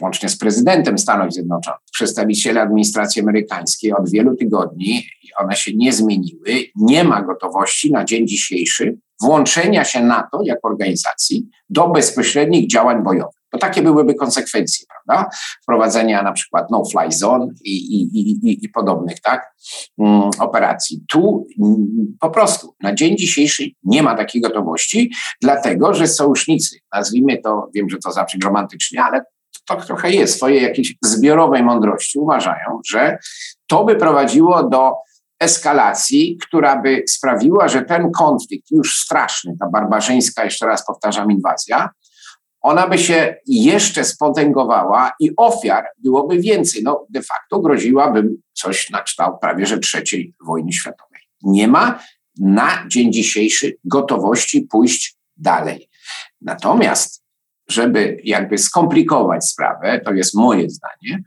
łącznie 0.00 0.28
z 0.28 0.38
prezydentem 0.38 0.98
Stanów 0.98 1.32
Zjednoczonych, 1.32 1.80
przedstawiciele 1.92 2.60
administracji 2.60 3.22
amerykańskiej 3.22 3.92
od 3.92 4.10
wielu 4.10 4.36
tygodni, 4.36 5.06
one 5.38 5.56
się 5.56 5.72
nie 5.74 5.92
zmieniły, 5.92 6.64
nie 6.76 7.04
ma 7.04 7.22
gotowości 7.22 7.92
na 7.92 8.04
dzień 8.04 8.28
dzisiejszy 8.28 8.98
włączenia 9.22 9.84
się 9.84 10.02
NATO 10.02 10.40
jako 10.44 10.68
organizacji 10.68 11.48
do 11.70 11.88
bezpośrednich 11.88 12.70
działań 12.70 13.02
bojowych. 13.02 13.38
Bo 13.52 13.58
takie 13.58 13.82
byłyby 13.82 14.14
konsekwencje, 14.14 14.86
prawda? 14.86 15.30
Wprowadzenia 15.62 16.22
na 16.22 16.32
przykład 16.32 16.70
no-fly 16.70 17.12
zone 17.12 17.46
i, 17.64 17.76
i, 17.76 18.20
i, 18.20 18.64
i 18.64 18.68
podobnych 18.68 19.20
tak, 19.20 19.54
um, 19.96 20.30
operacji. 20.38 21.04
Tu 21.08 21.46
um, 21.58 22.16
po 22.20 22.30
prostu 22.30 22.74
na 22.82 22.94
dzień 22.94 23.16
dzisiejszy 23.16 23.70
nie 23.84 24.02
ma 24.02 24.14
takiej 24.14 24.42
gotowości, 24.42 25.12
dlatego 25.42 25.94
że 25.94 26.08
sojusznicy, 26.08 26.76
nazwijmy 26.94 27.38
to, 27.38 27.70
wiem, 27.74 27.90
że 27.90 27.96
to 27.98 28.12
zabrzmi 28.12 28.40
romantycznie, 28.40 29.02
ale 29.02 29.24
to 29.76 29.84
trochę 29.84 30.10
jest, 30.10 30.36
swojej 30.36 30.62
jakiejś 30.62 30.94
zbiorowej 31.02 31.62
mądrości 31.62 32.18
uważają, 32.18 32.80
że 32.90 33.18
to 33.66 33.84
by 33.84 33.96
prowadziło 33.96 34.62
do 34.62 34.92
eskalacji, 35.40 36.38
która 36.42 36.82
by 36.82 37.04
sprawiła, 37.08 37.68
że 37.68 37.82
ten 37.82 38.10
konflikt 38.10 38.70
już 38.70 38.98
straszny, 38.98 39.56
ta 39.60 39.68
barbarzyńska, 39.68 40.44
jeszcze 40.44 40.66
raz 40.66 40.86
powtarzam, 40.86 41.30
inwazja, 41.30 41.90
ona 42.60 42.88
by 42.88 42.98
się 42.98 43.36
jeszcze 43.46 44.04
spotęgowała 44.04 45.12
i 45.20 45.30
ofiar 45.36 45.84
byłoby 45.98 46.38
więcej. 46.38 46.82
No, 46.82 47.06
de 47.10 47.22
facto 47.22 47.60
groziłaby 47.60 48.28
coś 48.52 48.90
na 48.90 49.02
kształt 49.02 49.40
prawie 49.40 49.66
że 49.66 49.78
trzeciej 49.78 50.34
wojny 50.46 50.72
światowej. 50.72 51.20
Nie 51.42 51.68
ma 51.68 51.98
na 52.38 52.84
dzień 52.88 53.12
dzisiejszy 53.12 53.76
gotowości 53.84 54.62
pójść 54.70 55.16
dalej. 55.36 55.88
Natomiast, 56.40 57.24
żeby 57.70 58.20
jakby 58.24 58.58
skomplikować 58.58 59.44
sprawę, 59.44 60.00
to 60.04 60.12
jest 60.12 60.34
moje 60.34 60.70
zdanie, 60.70 61.22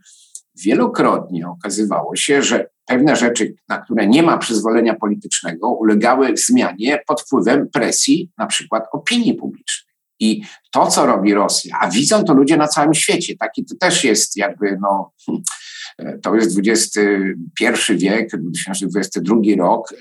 wielokrotnie 0.64 1.48
okazywało 1.48 2.16
się, 2.16 2.42
że 2.42 2.66
pewne 2.86 3.16
rzeczy, 3.16 3.54
na 3.68 3.78
które 3.78 4.06
nie 4.06 4.22
ma 4.22 4.38
przyzwolenia 4.38 4.94
politycznego, 4.94 5.68
ulegały 5.68 6.36
zmianie 6.36 6.98
pod 7.06 7.22
wpływem 7.22 7.68
presji, 7.72 8.30
na 8.38 8.46
przykład 8.46 8.84
opinii 8.92 9.34
publicznej. 9.34 9.92
I 10.20 10.42
to, 10.70 10.86
co 10.86 11.06
robi 11.06 11.34
Rosja, 11.34 11.76
a 11.80 11.90
widzą 11.90 12.24
to 12.24 12.34
ludzie 12.34 12.56
na 12.56 12.68
całym 12.68 12.94
świecie, 12.94 13.36
taki 13.36 13.64
to 13.64 13.74
też 13.80 14.04
jest 14.04 14.36
jakby, 14.36 14.78
no, 14.80 15.12
to 16.22 16.34
jest 16.34 16.58
XXI 16.58 17.94
wiek, 17.96 18.30
2022 18.36 19.36
rok. 19.58 19.94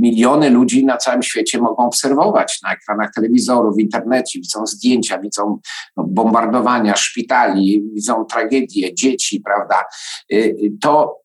Miliony 0.00 0.50
ludzi 0.50 0.84
na 0.84 0.96
całym 0.96 1.22
świecie 1.22 1.58
mogą 1.58 1.86
obserwować 1.86 2.58
na 2.62 2.72
ekranach 2.72 3.10
telewizorów, 3.14 3.76
w 3.76 3.80
internecie, 3.80 4.40
widzą 4.40 4.66
zdjęcia, 4.66 5.18
widzą 5.18 5.58
no, 5.96 6.04
bombardowania 6.08 6.96
szpitali, 6.96 7.82
widzą 7.94 8.24
tragedie 8.24 8.94
dzieci, 8.94 9.40
prawda? 9.40 9.84
To 10.80 11.16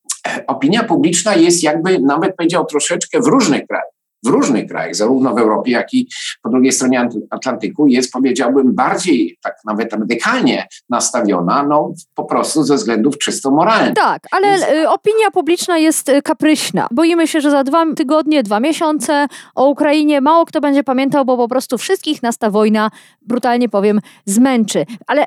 opinia 0.47 0.83
publiczna 0.83 1.35
jest 1.35 1.63
jakby 1.63 1.99
nawet 1.99 2.35
powiedział 2.35 2.65
troszeczkę 2.65 3.19
w 3.19 3.27
różnych 3.27 3.67
krajach 3.67 3.98
w 4.25 4.27
różnych 4.27 4.67
krajach, 4.67 4.95
zarówno 4.95 5.33
w 5.33 5.37
Europie, 5.37 5.71
jak 5.71 5.93
i 5.93 6.09
po 6.41 6.49
drugiej 6.49 6.71
stronie 6.71 7.09
Atlantyku, 7.29 7.87
jest, 7.87 8.11
powiedziałbym, 8.11 8.75
bardziej, 8.75 9.37
tak 9.41 9.55
nawet 9.65 9.93
radykalnie 9.93 10.67
nastawiona, 10.89 11.63
no 11.63 11.93
po 12.15 12.25
prostu 12.25 12.63
ze 12.63 12.75
względów 12.75 13.17
czysto 13.17 13.51
moralnych. 13.51 13.93
Tak, 13.93 14.23
ale 14.31 14.47
Więc... 14.47 14.63
Y, 14.63 14.89
opinia 14.89 15.31
publiczna 15.31 15.77
jest 15.77 16.09
y, 16.09 16.21
kapryśna. 16.21 16.87
Boimy 16.91 17.27
się, 17.27 17.41
że 17.41 17.51
za 17.51 17.63
dwa 17.63 17.85
tygodnie, 17.95 18.43
dwa 18.43 18.59
miesiące 18.59 19.27
o 19.55 19.69
Ukrainie 19.69 20.21
mało 20.21 20.45
kto 20.45 20.61
będzie 20.61 20.83
pamiętał, 20.83 21.25
bo 21.25 21.37
po 21.37 21.47
prostu 21.47 21.77
wszystkich 21.77 22.23
nas 22.23 22.37
ta 22.37 22.49
wojna, 22.49 22.91
brutalnie 23.21 23.69
powiem, 23.69 23.99
zmęczy. 24.25 24.85
Ale 25.07 25.25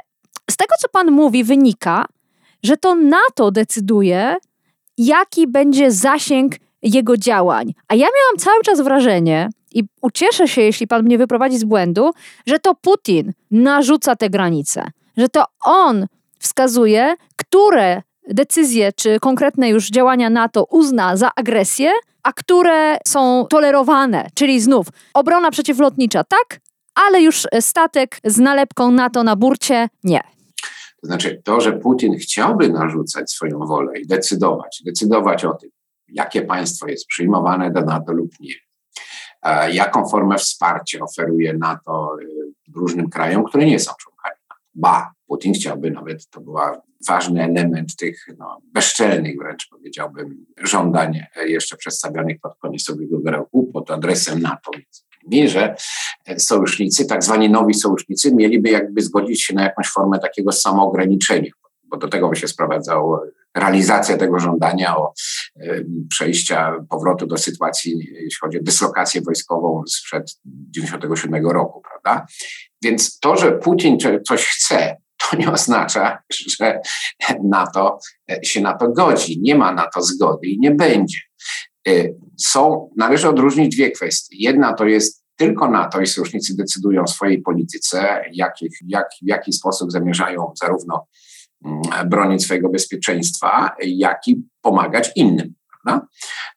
z 0.50 0.56
tego, 0.56 0.74
co 0.78 0.88
pan 0.88 1.10
mówi, 1.10 1.44
wynika, 1.44 2.04
że 2.62 2.76
to 2.76 2.94
NATO 2.94 3.50
decyduje, 3.50 4.36
jaki 4.98 5.46
będzie 5.46 5.90
zasięg 5.90 6.54
jego 6.82 7.16
działań. 7.16 7.74
A 7.88 7.94
ja 7.94 8.06
miałam 8.06 8.38
cały 8.38 8.62
czas 8.62 8.80
wrażenie, 8.80 9.48
i 9.74 9.84
ucieszę 10.02 10.48
się, 10.48 10.62
jeśli 10.62 10.86
pan 10.86 11.02
mnie 11.02 11.18
wyprowadzi 11.18 11.58
z 11.58 11.64
błędu, 11.64 12.10
że 12.46 12.58
to 12.58 12.74
Putin 12.74 13.32
narzuca 13.50 14.16
te 14.16 14.30
granice, 14.30 14.90
że 15.16 15.28
to 15.28 15.44
on 15.64 16.06
wskazuje, 16.38 17.14
które 17.36 18.02
decyzje 18.28 18.92
czy 18.92 19.20
konkretne 19.20 19.68
już 19.68 19.90
działania 19.90 20.30
NATO 20.30 20.64
uzna 20.70 21.16
za 21.16 21.30
agresję, 21.36 21.90
a 22.22 22.32
które 22.32 22.98
są 23.06 23.46
tolerowane, 23.50 24.28
czyli 24.34 24.60
znów 24.60 24.86
obrona 25.14 25.50
przeciwlotnicza 25.50 26.24
tak, 26.24 26.60
ale 26.94 27.22
już 27.22 27.46
statek 27.60 28.18
z 28.24 28.38
nalepką 28.38 28.90
NATO 28.90 29.22
na 29.22 29.36
burcie 29.36 29.88
nie. 30.04 30.20
To 31.00 31.06
znaczy 31.06 31.42
to, 31.44 31.60
że 31.60 31.72
Putin 31.72 32.18
chciałby 32.18 32.68
narzucać 32.68 33.30
swoją 33.30 33.58
wolę 33.58 34.00
i 34.00 34.06
decydować, 34.06 34.82
decydować 34.84 35.44
o 35.44 35.54
tym, 35.54 35.70
jakie 36.12 36.42
państwo 36.42 36.88
jest 36.88 37.06
przyjmowane 37.06 37.70
do 37.70 37.80
NATO 37.80 38.12
lub 38.12 38.30
nie, 38.40 38.54
jaką 39.72 40.08
formę 40.08 40.38
wsparcia 40.38 40.98
oferuje 41.00 41.54
NATO 41.54 42.16
y, 42.22 42.52
różnym 42.74 43.10
krajom, 43.10 43.44
które 43.44 43.66
nie 43.66 43.78
są 43.78 43.92
członkami 44.00 44.34
NATO. 44.48 44.60
Ba, 44.74 45.12
Putin 45.26 45.54
chciałby 45.54 45.90
nawet, 45.90 46.30
to 46.30 46.40
był 46.40 46.54
ważny 47.08 47.44
element 47.44 47.96
tych 47.96 48.26
no, 48.38 48.58
bezczelnych 48.64 49.38
wręcz 49.38 49.68
powiedziałbym 49.70 50.46
żądań 50.62 51.20
e, 51.36 51.48
jeszcze 51.48 51.76
przedstawionych 51.76 52.40
pod 52.40 52.56
koniec 52.58 52.88
ubiegłego 52.88 53.30
roku 53.30 53.70
pod 53.72 53.90
adresem 53.90 54.40
NATO. 54.40 54.70
Mi, 55.26 55.48
że 55.48 55.76
sojusznicy, 56.38 57.06
tak 57.06 57.24
zwani 57.24 57.50
nowi 57.50 57.74
sojusznicy, 57.74 58.34
mieliby 58.34 58.70
jakby 58.70 59.02
zgodzić 59.02 59.42
się 59.42 59.54
na 59.54 59.62
jakąś 59.62 59.88
formę 59.88 60.18
takiego 60.18 60.52
samoograniczenia, 60.52 61.50
bo 61.84 61.96
do 61.96 62.08
tego 62.08 62.28
by 62.28 62.36
się 62.36 62.48
sprowadzał 62.48 63.20
realizacja 63.56 64.16
tego 64.16 64.38
żądania 64.38 64.96
o 64.96 65.12
przejścia, 66.08 66.84
powrotu 66.90 67.26
do 67.26 67.38
sytuacji, 67.38 67.98
jeśli 68.12 68.38
chodzi 68.40 68.58
o 68.58 68.62
dyslokację 68.62 69.20
wojskową 69.20 69.82
sprzed 69.88 70.24
1997 70.74 71.46
roku, 71.46 71.82
prawda? 71.82 72.26
Więc 72.82 73.18
to, 73.18 73.36
że 73.36 73.52
Putin 73.52 73.98
coś 74.28 74.46
chce, 74.46 74.96
to 75.30 75.36
nie 75.36 75.52
oznacza, 75.52 76.18
że 76.58 76.80
NATO 77.44 77.98
się 78.42 78.60
na 78.60 78.74
to 78.74 78.88
godzi. 78.88 79.40
Nie 79.40 79.54
ma 79.54 79.72
na 79.72 79.86
to 79.94 80.02
zgody 80.02 80.46
i 80.46 80.58
nie 80.58 80.70
będzie. 80.70 81.18
Y, 81.88 82.16
są, 82.38 82.90
należy 82.96 83.28
odróżnić 83.28 83.76
dwie 83.76 83.90
kwestie. 83.90 84.36
Jedna 84.38 84.72
to 84.72 84.84
jest 84.86 85.22
tylko 85.36 85.70
NATO 85.70 86.00
i 86.00 86.06
sojusznicy 86.06 86.56
decydują 86.56 87.02
o 87.02 87.06
swojej 87.06 87.42
polityce, 87.42 88.24
jakich, 88.32 88.78
jak, 88.86 89.06
w 89.22 89.28
jaki 89.28 89.52
sposób 89.52 89.92
zamierzają 89.92 90.52
zarówno 90.62 91.06
bronić 92.06 92.44
swojego 92.44 92.68
bezpieczeństwa, 92.68 93.76
jak 93.82 94.28
i 94.28 94.42
pomagać 94.60 95.10
innym. 95.16 95.54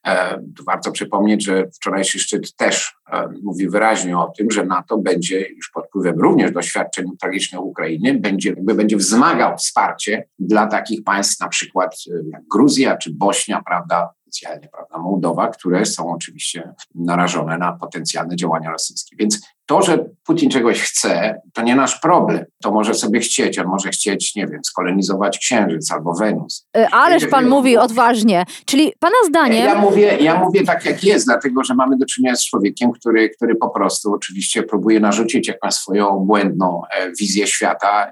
E, 0.07 0.41
warto 0.67 0.91
przypomnieć, 0.91 1.43
że 1.43 1.67
wczorajszy 1.75 2.19
szczyt 2.19 2.55
też 2.55 2.95
e, 3.11 3.27
mówi 3.43 3.69
wyraźnie 3.69 4.17
o 4.17 4.33
tym, 4.37 4.51
że 4.51 4.65
NATO 4.65 4.97
będzie 4.97 5.49
już 5.49 5.71
pod 5.73 5.87
wpływem 5.87 6.19
również 6.19 6.51
doświadczeń 6.51 7.05
tragicznych 7.21 7.61
Ukrainy, 7.61 8.19
będzie, 8.19 8.49
jakby 8.49 8.75
będzie 8.75 8.97
wzmagał 8.97 9.57
wsparcie 9.57 10.27
dla 10.39 10.67
takich 10.67 11.03
państw, 11.03 11.39
na 11.39 11.47
przykład 11.47 11.95
e, 12.11 12.29
jak 12.31 12.41
Gruzja 12.51 12.97
czy 12.97 13.13
Bośnia, 13.13 13.61
prawda, 13.65 14.09
specjalnie, 14.35 14.69
prawda, 14.69 14.97
Mołdowa, 14.97 15.47
które 15.47 15.85
są 15.85 16.11
oczywiście 16.11 16.73
narażone 16.95 17.57
na 17.57 17.71
potencjalne 17.71 18.35
działania 18.35 18.71
rosyjskie. 18.71 19.15
Więc 19.19 19.39
to, 19.65 19.81
że 19.81 20.05
Putin 20.25 20.49
czegoś 20.49 20.81
chce, 20.81 21.41
to 21.53 21.61
nie 21.61 21.75
nasz 21.75 21.99
problem. 21.99 22.45
To 22.63 22.71
może 22.71 22.93
sobie 22.93 23.19
chcieć. 23.19 23.59
On 23.59 23.67
może 23.67 23.89
chcieć, 23.89 24.35
nie 24.35 24.47
wiem, 24.47 24.59
skolonizować 24.63 25.37
Księżyc 25.37 25.91
albo 25.91 26.13
Wenus. 26.13 26.67
E, 26.77 26.89
ależ 26.89 27.27
pan 27.27 27.47
mówi 27.47 27.77
odważnie. 27.77 28.45
Czyli 28.65 28.93
pana 28.99 29.15
zdaniem... 29.27 29.65
Ja 29.65 29.75
mówię, 29.75 30.17
ja 30.17 30.39
mówię 30.39 30.63
tak, 30.63 30.85
jak 30.85 31.03
jest, 31.03 31.25
dlatego, 31.25 31.63
że 31.63 31.75
mamy 31.75 31.97
do 31.97 32.05
czynienia 32.05 32.35
z 32.35 32.45
człowiekiem, 32.45 32.91
który, 32.91 33.29
który 33.29 33.55
po 33.55 33.69
prostu 33.69 34.13
oczywiście 34.13 34.63
próbuje 34.63 34.99
narzucić 34.99 35.47
jakąś 35.47 35.73
swoją 35.73 36.19
błędną 36.19 36.81
e, 36.91 37.11
wizję 37.11 37.47
świata 37.47 38.05
e, 38.07 38.11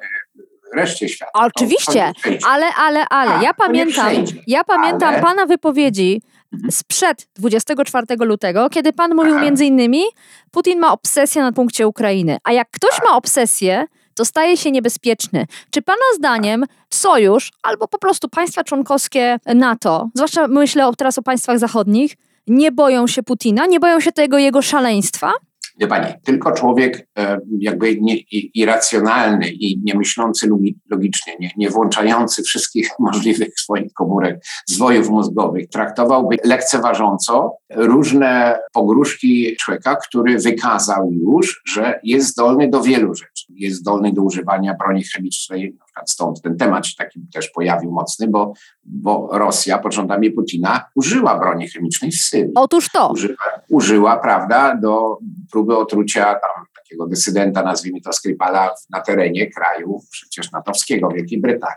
reszcie 0.73 1.09
świata. 1.09 1.31
Oczywiście, 1.33 2.12
ale, 2.47 2.65
ale, 2.77 3.05
ale, 3.09 3.31
A, 3.31 3.43
ja 3.43 3.53
pamiętam, 3.53 4.13
ja 4.47 4.63
pamiętam 4.63 5.13
ale... 5.13 5.21
pana 5.21 5.45
wypowiedzi 5.45 6.21
mhm. 6.53 6.71
sprzed 6.71 7.27
24 7.36 8.05
lutego, 8.19 8.69
kiedy 8.69 8.93
pan 8.93 9.15
mówił 9.15 9.33
Aha. 9.33 9.43
między 9.43 9.65
innymi, 9.65 10.03
Putin 10.51 10.79
ma 10.79 10.91
obsesję 10.91 11.41
na 11.41 11.51
punkcie 11.51 11.88
Ukrainy, 11.88 12.38
a 12.43 12.51
jak 12.51 12.71
ktoś 12.71 13.01
ma 13.05 13.17
obsesję, 13.17 13.86
to 14.15 14.25
staje 14.25 14.57
się 14.57 14.71
niebezpieczny. 14.71 15.45
Czy 15.71 15.81
Pana 15.81 16.01
zdaniem 16.15 16.65
sojusz 16.89 17.51
albo 17.63 17.88
po 17.88 17.97
prostu 17.97 18.29
państwa 18.29 18.63
członkowskie 18.63 19.38
NATO, 19.45 20.09
zwłaszcza 20.15 20.47
myślę 20.47 20.91
teraz 20.97 21.17
o 21.17 21.21
państwach 21.21 21.59
zachodnich, 21.59 22.15
nie 22.47 22.71
boją 22.71 23.07
się 23.07 23.23
Putina, 23.23 23.65
nie 23.65 23.79
boją 23.79 23.99
się 23.99 24.12
tego 24.12 24.38
jego 24.38 24.62
szaleństwa? 24.62 25.33
Wie 25.79 25.88
Pani, 25.88 26.13
tylko 26.23 26.51
człowiek 26.51 27.07
e, 27.17 27.39
jakby 27.59 27.97
nie, 28.01 28.17
irracjonalny 28.31 29.51
i 29.51 29.81
niemyślący 29.83 30.49
logicznie, 30.89 31.33
nie, 31.39 31.51
nie 31.57 31.69
włączający 31.69 32.43
wszystkich 32.43 32.89
możliwych 32.99 33.59
swoich 33.59 33.93
komórek, 33.93 34.43
zwojów 34.67 35.09
mózgowych, 35.09 35.69
traktowałby 35.69 36.38
lekceważąco 36.43 37.57
różne 37.75 38.59
pogróżki 38.73 39.55
człowieka, 39.59 39.95
który 39.95 40.39
wykazał 40.39 41.12
już, 41.12 41.62
że 41.67 41.99
jest 42.03 42.27
zdolny 42.27 42.69
do 42.69 42.81
wielu 42.81 43.15
rzeczy. 43.15 43.45
Jest 43.55 43.77
zdolny 43.77 44.13
do 44.13 44.21
używania 44.21 44.73
broni 44.73 45.03
chemicznej, 45.03 45.75
na 45.79 45.85
przykład 45.85 46.11
stąd 46.11 46.41
ten 46.41 46.57
temat 46.57 46.87
się 46.87 46.95
taki 46.97 47.21
też 47.33 47.49
pojawił 47.49 47.91
mocny, 47.91 48.27
bo, 48.27 48.53
bo 48.83 49.29
Rosja 49.31 49.77
pod 49.77 49.93
rządami 49.93 50.31
Putina 50.31 50.85
użyła 50.95 51.39
broni 51.39 51.69
chemicznej 51.69 52.11
w 52.11 52.15
Syrii. 52.15 52.51
Otóż 52.55 52.89
to. 52.89 53.11
Użyła, 53.11 53.35
użyła 53.69 54.17
prawda, 54.17 54.75
do 54.75 55.17
próby 55.51 55.77
otrucia 55.77 56.25
tam 56.25 56.65
takiego 56.75 57.07
dysydenta, 57.07 57.63
nazwijmy 57.63 58.01
to 58.01 58.13
Skripala, 58.13 58.73
na 58.89 59.01
terenie 59.01 59.51
kraju 59.51 59.99
przecież 60.11 60.51
natowskiego, 60.51 61.09
Wielkiej 61.09 61.41
Brytanii. 61.41 61.75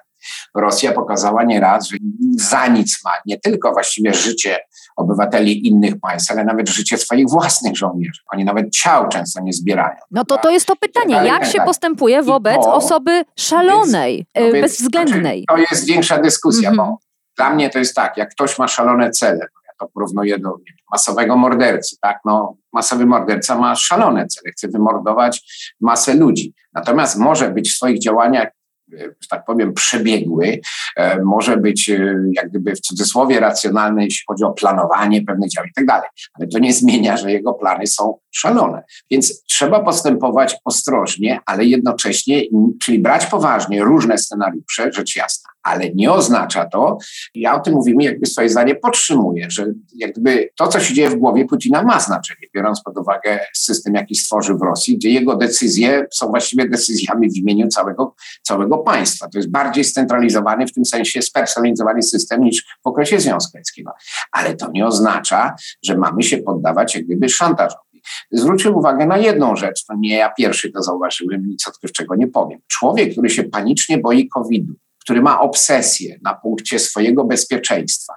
Rosja 0.54 0.92
pokazała 0.92 1.44
nieraz, 1.44 1.88
że 1.88 1.96
za 2.36 2.66
nic 2.66 3.04
ma 3.04 3.10
nie 3.26 3.40
tylko 3.40 3.72
właściwie 3.72 4.14
życie 4.14 4.58
obywateli 4.96 5.66
innych 5.68 6.00
państw, 6.00 6.30
ale 6.30 6.44
nawet 6.44 6.68
życie 6.68 6.98
swoich 6.98 7.28
własnych 7.28 7.76
żołnierzy. 7.76 8.20
Oni 8.32 8.44
nawet 8.44 8.70
ciał 8.70 9.08
często 9.08 9.40
nie 9.42 9.52
zbierają. 9.52 9.96
No 10.10 10.24
to 10.24 10.38
to 10.38 10.50
jest 10.50 10.66
to 10.66 10.76
pytanie, 10.76 11.14
jak 11.14 11.46
się 11.46 11.60
postępuje 11.60 12.22
wobec 12.22 12.66
osoby 12.66 13.24
szalonej, 13.36 14.26
więc, 14.36 14.54
no 14.54 14.60
bezwzględnej? 14.60 15.44
to 15.48 15.56
jest 15.56 15.86
większa 15.86 16.18
dyskusja, 16.18 16.68
mm 16.70 16.80
-hmm. 16.80 16.88
bo 16.88 16.98
dla 17.36 17.50
mnie 17.50 17.70
to 17.70 17.78
jest 17.78 17.94
tak, 17.94 18.16
jak 18.16 18.30
ktoś 18.30 18.58
ma 18.58 18.68
szalone 18.68 19.10
cele, 19.10 19.38
ja 19.38 19.72
to 19.78 19.88
porównuję 19.88 20.38
do 20.38 20.56
masowego 20.92 21.36
mordercy, 21.36 21.96
tak, 22.00 22.18
no 22.24 22.56
masowy 22.72 23.06
morderca 23.06 23.58
ma 23.58 23.76
szalone 23.76 24.26
cele, 24.26 24.52
chce 24.52 24.68
wymordować 24.68 25.40
masę 25.80 26.14
ludzi, 26.14 26.54
natomiast 26.74 27.18
może 27.18 27.50
być 27.50 27.70
w 27.70 27.76
swoich 27.76 28.00
działaniach 28.00 28.48
że 28.92 29.28
tak 29.30 29.44
powiem, 29.44 29.74
przebiegły, 29.74 30.60
e, 30.96 31.22
może 31.22 31.56
być 31.56 31.90
e, 31.90 32.14
jak 32.32 32.48
gdyby 32.50 32.74
w 32.74 32.80
cudzysłowie 32.80 33.40
racjonalny, 33.40 34.04
jeśli 34.04 34.24
chodzi 34.28 34.44
o 34.44 34.52
planowanie 34.52 35.22
pewnych 35.22 35.50
działań 35.50 35.68
i 35.70 35.74
tak 35.74 35.86
dalej. 35.86 36.08
Ale 36.34 36.48
to 36.48 36.58
nie 36.58 36.72
zmienia, 36.72 37.16
że 37.16 37.32
jego 37.32 37.54
plany 37.54 37.86
są 37.86 38.18
szalone. 38.30 38.82
Więc 39.10 39.42
trzeba 39.44 39.80
postępować 39.80 40.56
ostrożnie, 40.64 41.40
ale 41.46 41.64
jednocześnie, 41.64 42.42
czyli 42.82 42.98
brać 42.98 43.26
poważnie 43.26 43.84
różne 43.84 44.18
scenariusze, 44.18 44.92
rzecz 44.92 45.16
jasna, 45.16 45.50
ale 45.66 45.90
nie 45.94 46.12
oznacza 46.12 46.64
to, 46.64 46.98
ja 47.34 47.54
o 47.54 47.60
tym 47.60 47.74
mówimy, 47.74 48.04
jakby 48.04 48.26
swoje 48.26 48.48
zdanie 48.48 48.74
podtrzymuję, 48.74 49.46
że 49.50 49.66
jakby 49.96 50.48
to, 50.56 50.68
co 50.68 50.80
się 50.80 50.94
dzieje 50.94 51.10
w 51.10 51.16
głowie 51.16 51.44
Putina 51.44 51.82
ma 51.82 52.00
znaczenie, 52.00 52.40
biorąc 52.54 52.82
pod 52.82 52.98
uwagę 52.98 53.40
system, 53.54 53.94
jaki 53.94 54.14
stworzy 54.14 54.54
w 54.54 54.62
Rosji, 54.62 54.96
gdzie 54.96 55.10
jego 55.10 55.36
decyzje 55.36 56.06
są 56.12 56.26
właściwie 56.26 56.68
decyzjami 56.68 57.30
w 57.30 57.36
imieniu 57.36 57.68
całego, 57.68 58.14
całego 58.42 58.78
państwa. 58.78 59.28
To 59.28 59.38
jest 59.38 59.50
bardziej 59.50 59.84
scentralizowany, 59.84 60.66
w 60.66 60.72
tym 60.72 60.84
sensie 60.84 61.22
spersonalizowany 61.22 62.02
system 62.02 62.40
niż 62.40 62.64
w 62.84 62.86
okresie 62.86 63.20
Związku 63.20 63.56
Radzieckiego. 63.56 63.92
Ale 64.32 64.56
to 64.56 64.70
nie 64.70 64.86
oznacza, 64.86 65.54
że 65.84 65.98
mamy 65.98 66.22
się 66.22 66.38
poddawać 66.38 66.94
jak 66.94 67.04
gdyby 67.04 67.28
szantażowi. 67.28 68.02
Zwróćmy 68.30 68.70
uwagę 68.70 69.06
na 69.06 69.18
jedną 69.18 69.56
rzecz, 69.56 69.84
to 69.84 69.94
nie 69.98 70.16
ja 70.16 70.30
pierwszy 70.38 70.72
to 70.72 70.82
zauważyłem, 70.82 71.46
nic 71.46 71.68
odkrywczego 71.68 72.14
nie 72.14 72.28
powiem. 72.28 72.60
Człowiek, 72.66 73.12
który 73.12 73.30
się 73.30 73.44
panicznie 73.44 73.98
boi 73.98 74.28
COVID-u, 74.28 74.74
który 75.06 75.22
ma 75.22 75.40
obsesję 75.40 76.18
na 76.22 76.34
punkcie 76.34 76.78
swojego 76.78 77.24
bezpieczeństwa. 77.24 78.14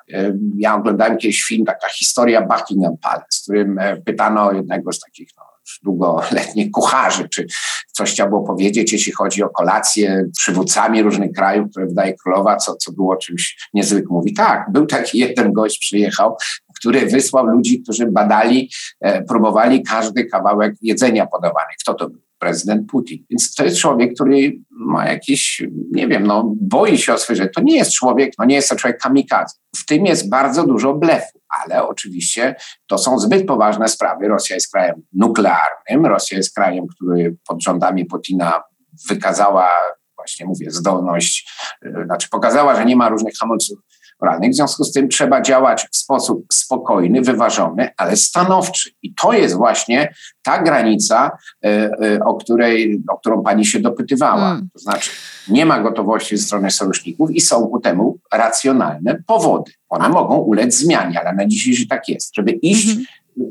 Ja 0.58 0.76
oglądałem 0.76 1.18
kiedyś 1.18 1.44
film, 1.44 1.66
taka 1.66 1.90
historia 1.90 2.42
Buckingham 2.42 2.98
Palace, 2.98 3.40
w 3.40 3.44
którym 3.44 3.80
e, 3.80 3.98
pytano 3.98 4.52
jednego 4.52 4.94
z 4.94 5.00
takich 5.00 5.30
no, 5.38 5.44
długoletnich 5.84 6.72
kucharzy, 6.72 7.30
czy 7.30 7.48
coś 7.94 8.12
chciałby 8.12 8.48
powiedzieć, 8.48 8.94
jeśli 8.94 9.12
chodzi 9.12 9.44
o 9.44 9.50
kolację 9.50 10.26
przywódcami 10.38 11.04
różnych 11.04 11.32
krajów, 11.32 11.70
które 11.72 11.88
wydaje 11.88 12.14
królowa, 12.14 12.58
co, 12.58 12.76
co 12.76 12.92
było 12.92 13.16
czymś 13.16 13.70
niezwykłym. 13.74 14.18
Mówi 14.18 14.34
tak, 14.34 14.72
był 14.72 14.86
taki 14.86 15.20
jeden 15.20 15.54
gość, 15.54 15.80
przyjechał, 15.80 16.38
który 16.76 17.06
wysłał 17.06 17.46
ludzi, 17.46 17.82
którzy 17.82 18.06
badali, 18.06 18.72
e, 19.02 19.24
próbowali 19.24 19.84
każdy 19.84 20.26
kawałek 20.26 20.76
jedzenia 20.82 21.28
podawany. 21.28 21.74
Kto 21.82 21.94
to 21.94 22.10
był? 22.10 22.29
Prezydent 22.40 22.90
Putin. 22.90 23.26
Więc 23.30 23.56
to 23.56 23.64
jest 23.64 23.78
człowiek, 23.78 24.14
który 24.14 24.52
ma 24.72 25.08
jakiś, 25.08 25.64
nie 25.92 26.08
wiem, 26.08 26.28
no, 26.28 26.54
boi 26.62 26.98
się 26.98 27.14
o 27.14 27.18
swoje 27.18 27.38
życie. 27.38 27.50
To 27.56 27.62
nie 27.62 27.78
jest 27.78 27.92
człowiek, 27.92 28.34
no 28.40 28.46
nie 28.46 28.56
jest 28.56 28.70
to 28.70 28.76
człowiek 28.76 29.02
kamikadze. 29.02 29.56
W 29.78 29.86
tym 29.86 30.06
jest 30.06 30.30
bardzo 30.30 30.68
dużo 30.68 30.94
blefu, 30.94 31.40
ale 31.64 31.88
oczywiście 31.88 32.56
to 32.88 32.98
są 32.98 33.20
zbyt 33.20 33.48
poważne 33.48 33.88
sprawy. 33.88 34.28
Rosja 34.28 34.56
jest 34.56 34.72
krajem 34.72 35.02
nuklearnym, 35.14 36.06
Rosja 36.06 36.38
jest 36.38 36.56
krajem, 36.56 36.88
który 36.88 37.38
pod 37.48 37.64
rządami 37.64 38.06
Putina 38.06 38.64
wykazała, 39.10 39.70
właśnie 40.16 40.46
mówię, 40.46 40.72
zdolność, 40.72 41.52
e, 41.86 42.06
znaczy 42.06 42.30
pokazała, 42.30 42.76
że 42.76 42.86
nie 42.86 42.96
ma 42.96 43.10
różnych 43.10 43.34
hamulców 43.40 43.80
moralnych. 44.22 44.52
W 44.52 44.56
związku 44.56 44.84
z 44.84 44.92
tym 44.92 45.10
trzeba 45.10 45.42
działać 45.42 45.88
w 45.92 45.98
sposób 45.98 46.46
spokojny, 46.54 47.22
wyważony, 47.22 47.90
ale 47.98 48.16
stanowczy. 48.16 48.90
I 49.04 49.14
to 49.14 49.34
jest 49.34 49.56
właśnie 49.56 50.14
ta 50.42 50.64
granica, 50.64 51.32
e, 51.64 51.68
e, 51.68 52.20
o, 52.26 52.34
której, 52.34 53.04
o 53.10 53.18
którą 53.18 53.44
pani 53.44 53.66
się 53.66 53.80
dopytywała. 53.80 54.42
Hmm. 54.42 54.70
To 54.74 54.80
znaczy, 54.80 55.12
nie 55.48 55.66
ma 55.66 55.80
gotowości 55.80 56.38
ze 56.38 56.44
strony 56.44 56.72
sojuszników 56.72 57.32
i 57.32 57.42
są 57.42 57.68
ku 57.68 57.80
temu 57.80 58.18
racjonalne 58.34 59.24
powody. 59.28 59.72
One 59.90 60.10
mogą 60.10 60.38
ulec 60.38 60.76
zmianie, 60.76 61.22
ale 61.22 61.34
na 61.34 61.46
dzisiejszy 61.48 61.88
tak 61.88 62.10
jest. 62.10 62.36
Żeby 62.36 62.52
iść 62.52 62.88
hmm 62.88 63.06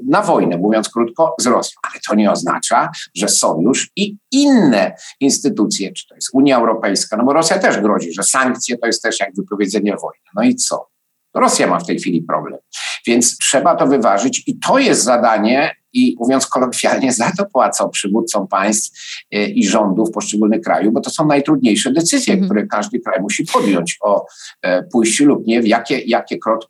na 0.09 0.23
wojnę, 0.23 0.59
mówiąc 0.59 0.89
krótko, 0.89 1.35
z 1.41 1.47
Rosją. 1.47 1.81
Ale 1.83 2.01
to 2.09 2.15
nie 2.15 2.31
oznacza, 2.31 2.91
że 3.15 3.29
sojusz 3.29 3.91
i 3.97 4.17
inne 4.33 4.95
instytucje, 5.21 5.93
czy 5.93 6.09
to 6.09 6.15
jest 6.15 6.29
Unia 6.33 6.59
Europejska, 6.59 7.17
no 7.17 7.25
bo 7.25 7.33
Rosja 7.33 7.59
też 7.59 7.81
grozi, 7.81 8.13
że 8.13 8.23
sankcje 8.23 8.79
to 8.79 8.87
jest 8.87 9.03
też 9.03 9.21
jak 9.21 9.35
wypowiedzenie 9.37 9.97
wojny. 10.03 10.25
No 10.35 10.43
i 10.43 10.55
co? 10.55 10.89
Rosja 11.35 11.67
ma 11.67 11.81
w 11.81 11.87
tej 11.87 11.99
chwili 11.99 12.23
problem. 12.23 12.59
Więc 13.07 13.39
trzeba 13.39 13.77
to 13.77 13.87
wyważyć 13.87 14.43
i 14.47 14.59
to 14.59 14.79
jest 14.79 15.03
zadanie 15.03 15.75
i 15.93 16.17
mówiąc 16.19 16.47
kolokwialnie, 16.47 17.13
za 17.13 17.33
to 17.39 17.47
płacą 17.47 17.91
przywódcom 17.91 18.49
państw 18.49 19.01
e, 19.33 19.45
i 19.45 19.67
rządów 19.67 20.11
poszczególnych 20.11 20.61
krajów, 20.61 20.95
bo 20.95 21.01
to 21.01 21.11
są 21.11 21.27
najtrudniejsze 21.27 21.93
decyzje, 21.93 22.35
mm. 22.35 22.47
które 22.47 22.67
każdy 22.67 23.01
kraj 23.01 23.21
musi 23.21 23.45
podjąć 23.45 23.97
o 24.01 24.27
e, 24.63 24.83
pójściu 24.83 25.25
lub 25.25 25.47
nie, 25.47 25.63
w 25.63 25.67
jakie, 25.67 25.99
jakie 25.99 26.39
kroki 26.39 26.69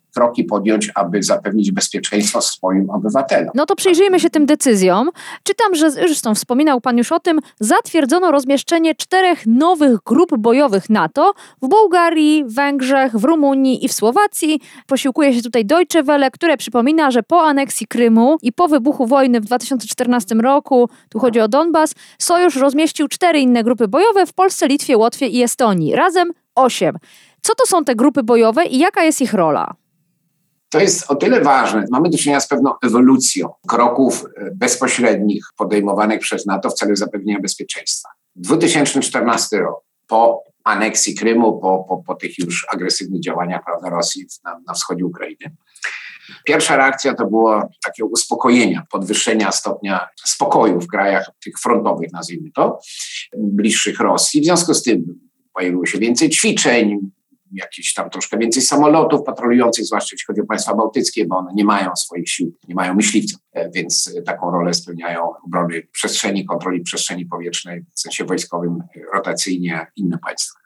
podjąć, 0.48 0.90
aby 0.94 1.22
zapewnić 1.22 1.72
bezpieczeństwo 1.72 2.40
swoim 2.40 2.90
obywatelom. 2.90 3.50
No 3.54 3.66
to 3.66 3.76
przyjrzyjmy 3.76 4.20
się 4.20 4.30
tym 4.30 4.46
decyzjom. 4.46 5.10
Czytam, 5.42 5.74
że 5.74 5.90
zresztą 5.90 6.34
wspominał 6.34 6.80
Pan 6.80 6.98
już 6.98 7.12
o 7.12 7.20
tym, 7.20 7.40
zatwierdzono 7.60 8.30
rozmieszczenie 8.30 8.94
czterech 8.94 9.46
nowych 9.46 9.98
grup 10.06 10.36
bojowych 10.38 10.90
NATO 10.90 11.32
w 11.62 11.68
Bułgarii, 11.68 12.44
Węgrzech, 12.46 13.16
w 13.16 13.24
Rumunii 13.24 13.84
i 13.84 13.88
w 13.88 13.92
Słowacji. 13.92 14.60
Posiłkuje 14.86 15.34
się 15.34 15.42
tutaj 15.42 15.64
Deutsche 15.64 16.02
Welle, 16.02 16.30
które 16.30 16.56
przypomina, 16.56 17.10
że 17.10 17.22
po 17.22 17.42
aneksji 17.42 17.86
Krymu 17.86 18.36
i 18.42 18.52
po 18.52 18.68
wybuchu 18.68 19.06
wojny 19.06 19.40
w 19.40 19.44
2014 19.44 20.34
roku, 20.34 20.88
tu 21.08 21.18
chodzi 21.18 21.40
o 21.40 21.48
Donbas, 21.48 21.94
Sojusz 22.18 22.56
rozmieścił 22.56 23.08
cztery 23.08 23.40
inne 23.40 23.64
grupy 23.64 23.88
bojowe 23.88 24.26
w 24.26 24.32
Polsce, 24.32 24.68
Litwie, 24.68 24.96
Łotwie 24.96 25.26
i 25.26 25.42
Estonii. 25.42 25.94
Razem 25.94 26.32
osiem. 26.54 26.96
Co 27.42 27.54
to 27.54 27.66
są 27.66 27.84
te 27.84 27.94
grupy 27.94 28.22
bojowe 28.22 28.66
i 28.66 28.78
jaka 28.78 29.02
jest 29.02 29.20
ich 29.20 29.34
rola? 29.34 29.74
To 30.70 30.80
jest 30.80 31.10
o 31.10 31.16
tyle 31.16 31.40
ważne. 31.40 31.84
Mamy 31.90 32.10
do 32.10 32.18
czynienia 32.18 32.40
z 32.40 32.48
pewną 32.48 32.72
ewolucją 32.82 33.48
kroków 33.68 34.24
e, 34.24 34.50
bezpośrednich 34.54 35.44
podejmowanych 35.56 36.20
przez 36.20 36.46
NATO 36.46 36.70
w 36.70 36.74
celu 36.74 36.96
zapewnienia 36.96 37.40
bezpieczeństwa. 37.40 38.08
2014 38.36 39.58
rok, 39.58 39.84
po 40.06 40.42
aneksji 40.64 41.14
Krymu, 41.14 41.60
po, 41.60 41.84
po, 41.88 42.02
po 42.06 42.14
tych 42.14 42.38
już 42.38 42.66
agresywnych 42.72 43.20
działaniach 43.20 43.64
prawda, 43.64 43.90
Rosji 43.90 44.26
na, 44.44 44.60
na 44.66 44.74
wschodzie 44.74 45.04
Ukrainy, 45.04 45.56
Pierwsza 46.44 46.76
reakcja 46.76 47.14
to 47.14 47.26
było 47.26 47.68
takie 47.84 48.04
uspokojenia, 48.04 48.86
podwyższenia 48.90 49.52
stopnia 49.52 50.08
spokoju 50.24 50.80
w 50.80 50.86
krajach 50.86 51.30
tych 51.44 51.58
frontowych, 51.58 52.12
nazwijmy 52.12 52.50
to, 52.50 52.78
bliższych 53.36 54.00
Rosji. 54.00 54.40
W 54.40 54.44
związku 54.44 54.74
z 54.74 54.82
tym 54.82 55.20
pojawiło 55.54 55.86
się 55.86 55.98
więcej 55.98 56.30
ćwiczeń, 56.30 57.10
jakieś 57.52 57.94
tam 57.94 58.10
troszkę 58.10 58.38
więcej 58.38 58.62
samolotów 58.62 59.22
patrolujących, 59.26 59.84
zwłaszcza 59.84 60.08
jeśli 60.14 60.26
chodzi 60.26 60.40
o 60.40 60.46
państwa 60.46 60.74
bałtyckie, 60.74 61.26
bo 61.26 61.36
one 61.36 61.52
nie 61.54 61.64
mają 61.64 61.96
swoich 61.96 62.28
sił, 62.28 62.56
nie 62.68 62.74
mają 62.74 62.94
myśliwców, 62.94 63.40
e, 63.52 63.70
więc 63.70 64.14
taką 64.26 64.50
rolę 64.50 64.74
spełniają 64.74 65.32
obrony 65.46 65.82
przestrzeni, 65.92 66.44
kontroli 66.44 66.80
przestrzeni 66.80 67.26
powietrznej, 67.26 67.84
w 67.94 68.00
sensie 68.00 68.24
wojskowym, 68.24 68.82
e, 68.96 69.00
rotacyjnie 69.14 69.86
inne 69.96 70.18
państwa. 70.18 70.58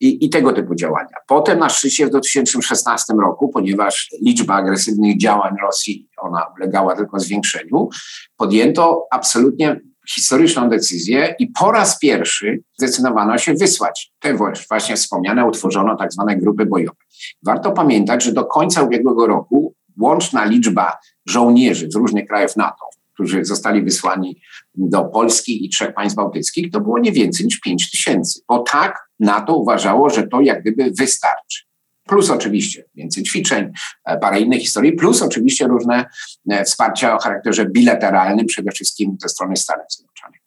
I, 0.00 0.24
I, 0.24 0.30
tego 0.30 0.52
typu 0.52 0.74
działania. 0.74 1.16
Potem 1.26 1.58
na 1.58 1.68
szczycie 1.68 2.06
w 2.06 2.10
2016 2.10 3.14
roku, 3.14 3.48
ponieważ 3.48 4.10
liczba 4.22 4.54
agresywnych 4.54 5.18
działań 5.18 5.54
Rosji, 5.62 6.08
ona 6.16 6.46
ulegała 6.56 6.96
tylko 6.96 7.20
zwiększeniu, 7.20 7.88
podjęto 8.36 9.06
absolutnie 9.10 9.80
historyczną 10.14 10.68
decyzję 10.68 11.34
i 11.38 11.46
po 11.46 11.72
raz 11.72 11.98
pierwszy 11.98 12.60
zdecydowano 12.78 13.38
się 13.38 13.54
wysłać 13.54 14.12
te 14.20 14.34
właśnie 14.68 14.96
wspomniane, 14.96 15.46
utworzono 15.46 15.96
tak 15.96 16.12
zwane 16.12 16.36
grupy 16.36 16.66
bojowe. 16.66 16.96
Warto 17.42 17.72
pamiętać, 17.72 18.24
że 18.24 18.32
do 18.32 18.44
końca 18.44 18.82
ubiegłego 18.82 19.26
roku 19.26 19.74
łączna 20.00 20.44
liczba 20.44 20.98
żołnierzy 21.26 21.90
z 21.90 21.94
różnych 21.94 22.26
krajów 22.26 22.56
NATO, 22.56 22.84
którzy 23.14 23.44
zostali 23.44 23.82
wysłani 23.82 24.40
do 24.74 25.04
Polski 25.04 25.66
i 25.66 25.68
trzech 25.68 25.94
państw 25.94 26.16
bałtyckich, 26.16 26.70
to 26.70 26.80
było 26.80 26.98
nie 26.98 27.12
więcej 27.12 27.46
niż 27.46 27.60
5 27.60 27.90
tysięcy, 27.90 28.40
bo 28.48 28.58
tak 28.58 29.08
NATO 29.20 29.56
uważało, 29.56 30.10
że 30.10 30.28
to 30.28 30.40
jak 30.40 30.60
gdyby 30.60 30.90
wystarczy 30.98 31.65
plus 32.06 32.30
oczywiście 32.30 32.84
więcej 32.94 33.22
ćwiczeń, 33.22 33.72
e, 34.04 34.18
parę 34.18 34.40
innych 34.40 34.60
historii, 34.60 34.92
plus 34.92 35.22
oczywiście 35.22 35.66
różne 35.66 36.04
e, 36.50 36.64
wsparcia 36.64 37.16
o 37.16 37.18
charakterze 37.18 37.66
bilateralnym, 37.66 38.46
przede 38.46 38.70
wszystkim 38.70 39.16
ze 39.22 39.28
strony 39.28 39.56
Stanów 39.56 39.86
Zjednoczonych. 39.90 40.40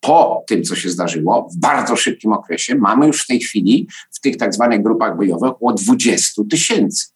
Po 0.00 0.44
tym, 0.46 0.62
co 0.62 0.76
się 0.76 0.90
zdarzyło, 0.90 1.48
w 1.56 1.60
bardzo 1.60 1.96
szybkim 1.96 2.32
okresie, 2.32 2.74
mamy 2.74 3.06
już 3.06 3.24
w 3.24 3.26
tej 3.26 3.40
chwili 3.40 3.88
w 4.12 4.20
tych 4.20 4.36
tak 4.36 4.54
zwanych 4.54 4.82
grupach 4.82 5.16
bojowych 5.16 5.50
około 5.50 5.72
20 5.72 6.42
tysięcy. 6.50 7.06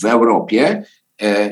W 0.00 0.04
Europie 0.04 0.84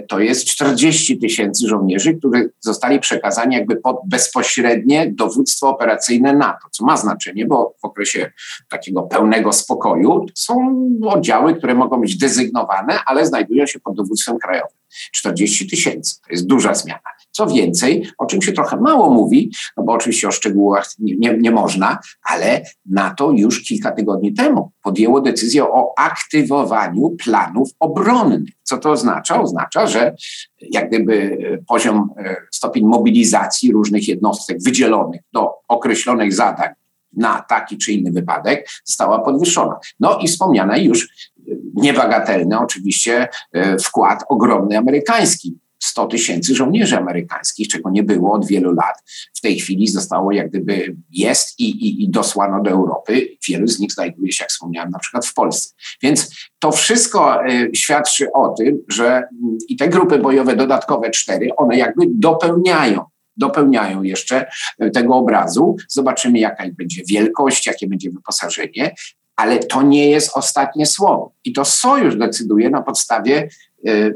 to 0.08 0.20
jest 0.20 0.44
40 0.44 1.18
tysięcy 1.18 1.68
żołnierzy, 1.68 2.14
którzy 2.14 2.50
zostali 2.60 3.00
przekazani 3.00 3.54
jakby 3.54 3.76
pod 3.76 4.00
bezpośrednie 4.06 5.12
dowództwo 5.12 5.68
operacyjne 5.68 6.32
NATO, 6.32 6.68
co 6.70 6.84
ma 6.84 6.96
znaczenie, 6.96 7.46
bo 7.46 7.74
w 7.82 7.84
okresie 7.84 8.32
takiego 8.68 9.02
pełnego 9.02 9.52
spokoju 9.52 10.26
są 10.34 10.80
oddziały, 11.06 11.54
które 11.54 11.74
mogą 11.74 12.00
być 12.00 12.16
dezygnowane, 12.16 12.98
ale 13.06 13.26
znajdują 13.26 13.66
się 13.66 13.80
pod 13.80 13.96
dowództwem 13.96 14.38
krajowym. 14.38 14.78
40 15.12 15.70
tysięcy 15.70 16.20
to 16.20 16.32
jest 16.32 16.46
duża 16.46 16.74
zmiana. 16.74 17.15
Co 17.36 17.46
więcej, 17.46 18.08
o 18.18 18.26
czym 18.26 18.42
się 18.42 18.52
trochę 18.52 18.76
mało 18.76 19.10
mówi, 19.10 19.52
no 19.76 19.82
bo 19.82 19.92
oczywiście 19.92 20.28
o 20.28 20.30
szczegółach 20.30 20.88
nie, 20.98 21.16
nie, 21.16 21.38
nie 21.38 21.50
można, 21.50 21.98
ale 22.22 22.62
NATO 22.86 23.30
już 23.30 23.62
kilka 23.62 23.92
tygodni 23.92 24.34
temu 24.34 24.70
podjęło 24.82 25.20
decyzję 25.20 25.64
o 25.64 25.94
aktywowaniu 25.98 27.10
planów 27.24 27.70
obronnych. 27.80 28.50
Co 28.62 28.78
to 28.78 28.90
oznacza? 28.90 29.40
Oznacza, 29.40 29.86
że 29.86 30.14
jak 30.60 30.88
gdyby 30.88 31.38
poziom, 31.68 32.10
e, 32.18 32.36
stopień 32.50 32.84
mobilizacji 32.84 33.72
różnych 33.72 34.08
jednostek 34.08 34.62
wydzielonych 34.62 35.20
do 35.32 35.50
określonych 35.68 36.34
zadań 36.34 36.68
na 37.12 37.42
taki 37.48 37.78
czy 37.78 37.92
inny 37.92 38.12
wypadek 38.12 38.68
została 38.84 39.18
podwyższona. 39.18 39.78
No 40.00 40.18
i 40.18 40.28
wspomniane 40.28 40.80
już 40.80 41.08
niebagatelny 41.74 42.58
oczywiście 42.58 43.28
e, 43.52 43.78
wkład 43.78 44.24
ogromny 44.28 44.78
amerykański 44.78 45.58
100 45.96 46.06
tysięcy 46.06 46.54
żołnierzy 46.54 46.96
amerykańskich, 46.96 47.68
czego 47.68 47.90
nie 47.90 48.02
było 48.02 48.32
od 48.32 48.46
wielu 48.46 48.74
lat. 48.74 49.02
W 49.34 49.40
tej 49.40 49.58
chwili 49.58 49.88
zostało 49.88 50.32
jak 50.32 50.50
gdyby 50.50 50.96
jest 51.10 51.60
i, 51.60 51.64
i, 51.64 52.04
i 52.04 52.10
dosłano 52.10 52.62
do 52.62 52.70
Europy. 52.70 53.28
Wielu 53.48 53.66
z 53.66 53.78
nich 53.78 53.92
znajduje 53.92 54.32
się, 54.32 54.44
jak 54.44 54.50
wspomniałem, 54.50 54.90
na 54.90 54.98
przykład 54.98 55.26
w 55.26 55.34
Polsce. 55.34 55.74
Więc 56.02 56.30
to 56.58 56.72
wszystko 56.72 57.46
y, 57.46 57.70
świadczy 57.74 58.32
o 58.32 58.48
tym, 58.48 58.78
że 58.88 59.18
y, 59.18 59.24
i 59.68 59.76
te 59.76 59.88
grupy 59.88 60.18
bojowe 60.18 60.56
dodatkowe 60.56 61.10
cztery, 61.10 61.48
one 61.56 61.76
jakby 61.76 62.04
dopełniają 62.08 63.04
dopełniają 63.38 64.02
jeszcze 64.02 64.46
y, 64.82 64.90
tego 64.90 65.14
obrazu. 65.14 65.76
Zobaczymy, 65.88 66.38
jaka 66.38 66.64
będzie 66.72 67.02
wielkość, 67.08 67.66
jakie 67.66 67.86
będzie 67.86 68.10
wyposażenie, 68.10 68.94
ale 69.36 69.58
to 69.58 69.82
nie 69.82 70.10
jest 70.10 70.30
ostatnie 70.34 70.86
słowo. 70.86 71.32
I 71.44 71.52
to 71.52 71.64
sojusz 71.64 72.16
decyduje 72.16 72.70
na 72.70 72.82
podstawie 72.82 73.48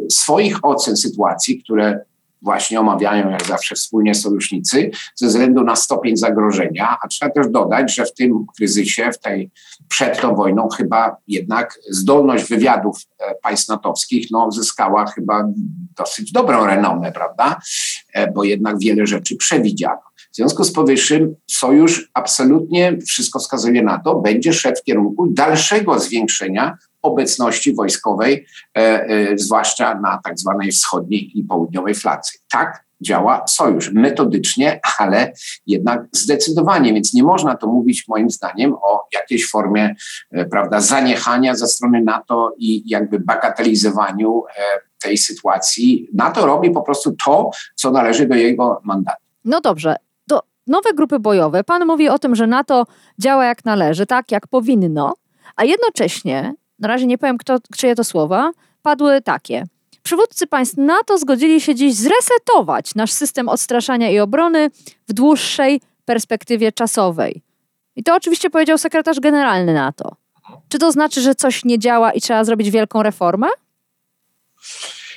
swoich 0.08 0.64
ocen 0.64 0.96
sytuacji, 0.96 1.62
które 1.62 2.00
właśnie 2.42 2.80
omawiają 2.80 3.30
jak 3.30 3.46
zawsze 3.46 3.74
wspólnie 3.74 4.14
sojusznicy 4.14 4.90
ze 5.14 5.26
względu 5.26 5.64
na 5.64 5.76
stopień 5.76 6.16
zagrożenia, 6.16 6.96
a 7.02 7.08
trzeba 7.08 7.32
też 7.32 7.48
dodać, 7.48 7.94
że 7.94 8.04
w 8.04 8.14
tym 8.14 8.46
kryzysie, 8.56 9.10
w 9.12 9.18
tej 9.18 9.50
przed 9.88 10.20
tą 10.20 10.34
wojną 10.34 10.68
chyba 10.68 11.16
jednak 11.28 11.78
zdolność 11.90 12.44
wywiadów 12.44 12.96
e, 13.18 13.34
państw 13.42 13.68
natowskich 13.68 14.26
no, 14.30 14.52
zyskała 14.52 15.06
chyba 15.06 15.48
dosyć 15.96 16.32
dobrą 16.32 16.66
renomę, 16.66 17.12
prawda? 17.12 17.60
E, 18.12 18.32
bo 18.32 18.44
jednak 18.44 18.78
wiele 18.78 19.06
rzeczy 19.06 19.36
przewidziano. 19.36 20.00
W 20.32 20.36
związku 20.36 20.64
z 20.64 20.72
powyższym 20.72 21.34
sojusz 21.46 22.10
absolutnie 22.14 22.98
wszystko 23.06 23.38
wskazuje 23.38 23.82
na 23.82 23.98
to, 23.98 24.14
będzie 24.14 24.52
szedł 24.52 24.80
w 24.80 24.84
kierunku 24.84 25.26
dalszego 25.26 26.00
zwiększenia 26.00 26.78
obecności 27.02 27.74
wojskowej, 27.74 28.46
e, 28.76 28.80
e, 28.80 29.38
zwłaszcza 29.38 29.94
na 29.94 30.20
tak 30.24 30.38
zwanej 30.38 30.72
wschodniej 30.72 31.38
i 31.38 31.44
południowej 31.44 31.94
flance. 31.94 32.38
Tak 32.52 32.84
działa 33.00 33.44
sojusz 33.48 33.92
metodycznie, 33.92 34.80
ale 34.98 35.32
jednak 35.66 36.02
zdecydowanie, 36.12 36.94
więc 36.94 37.14
nie 37.14 37.22
można 37.22 37.56
to 37.56 37.66
mówić 37.66 38.04
moim 38.08 38.30
zdaniem 38.30 38.74
o 38.74 39.06
jakiejś 39.14 39.50
formie 39.50 39.94
e, 40.30 40.44
prawda, 40.44 40.80
zaniechania 40.80 41.54
ze 41.54 41.66
strony 41.66 42.02
NATO 42.02 42.54
i 42.58 42.90
jakby 42.90 43.20
bagatelizowaniu 43.20 44.42
tej 45.02 45.18
sytuacji. 45.18 46.08
NATO 46.14 46.46
robi 46.46 46.70
po 46.70 46.82
prostu 46.82 47.16
to, 47.24 47.50
co 47.74 47.90
należy 47.90 48.26
do 48.28 48.34
jego 48.34 48.80
mandatu. 48.84 49.22
No 49.44 49.60
dobrze, 49.60 49.96
nowe 50.70 50.94
grupy 50.94 51.18
bojowe. 51.18 51.64
Pan 51.64 51.86
mówi 51.86 52.08
o 52.08 52.18
tym, 52.18 52.34
że 52.36 52.46
NATO 52.46 52.86
działa 53.18 53.44
jak 53.44 53.64
należy, 53.64 54.06
tak 54.06 54.32
jak 54.32 54.46
powinno, 54.46 55.14
a 55.56 55.64
jednocześnie 55.64 56.54
na 56.80 56.88
razie 56.88 57.06
nie 57.06 57.18
powiem, 57.18 57.38
kto, 57.38 57.58
czyje 57.76 57.94
to 57.94 58.04
słowa, 58.04 58.52
padły 58.82 59.22
takie. 59.22 59.64
Przywódcy 60.02 60.46
państw 60.46 60.76
NATO 60.76 61.18
zgodzili 61.18 61.60
się 61.60 61.74
dziś 61.74 61.94
zresetować 61.94 62.94
nasz 62.94 63.12
system 63.12 63.48
odstraszania 63.48 64.10
i 64.10 64.18
obrony 64.18 64.70
w 65.08 65.12
dłuższej 65.12 65.80
perspektywie 66.04 66.72
czasowej. 66.72 67.42
I 67.96 68.02
to 68.02 68.14
oczywiście 68.14 68.50
powiedział 68.50 68.78
sekretarz 68.78 69.20
generalny 69.20 69.74
NATO. 69.74 70.16
Czy 70.68 70.78
to 70.78 70.92
znaczy, 70.92 71.20
że 71.20 71.34
coś 71.34 71.64
nie 71.64 71.78
działa 71.78 72.12
i 72.12 72.20
trzeba 72.20 72.44
zrobić 72.44 72.70
wielką 72.70 73.02
reformę? 73.02 73.46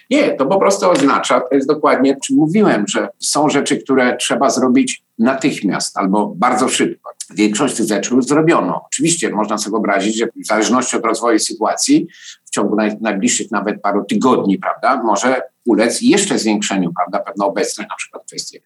Nie, 0.10 0.34
to 0.34 0.46
po 0.46 0.60
prostu 0.60 0.90
oznacza, 0.90 1.42
to 1.42 1.56
jest 1.56 1.68
dokładnie, 1.68 2.18
czym 2.24 2.38
mówiłem, 2.38 2.88
że 2.88 3.08
są 3.20 3.50
rzeczy, 3.50 3.78
które 3.78 4.18
trzeba 4.18 4.50
zrobić 4.50 5.04
natychmiast 5.20 5.98
albo 5.98 6.34
bardzo 6.36 6.70
szybko. 6.70 7.13
Większość 7.30 7.76
tych 7.76 7.88
rzeczy 7.88 8.16
już 8.16 8.26
zrobiono. 8.26 8.82
Oczywiście 8.86 9.30
można 9.30 9.58
sobie 9.58 9.72
wyobrazić, 9.72 10.18
że 10.18 10.26
w 10.26 10.48
zależności 10.48 10.98
od 10.98 11.06
rozwoju 11.06 11.40
sytuacji 11.40 12.08
w 12.46 12.50
ciągu 12.50 12.76
naj, 12.76 12.98
najbliższych 13.02 13.52
nawet 13.52 13.82
paru 13.82 14.06
tygodni, 14.06 14.58
prawda, 14.58 15.04
może 15.04 15.42
ulec 15.66 16.02
jeszcze 16.02 16.40
zwiększeniu, 16.40 16.94
prawda, 16.94 17.20
pewna 17.20 17.46
obecność, 17.46 17.90
na 17.90 17.96
przykład 17.96 18.24
kwestie, 18.26 18.60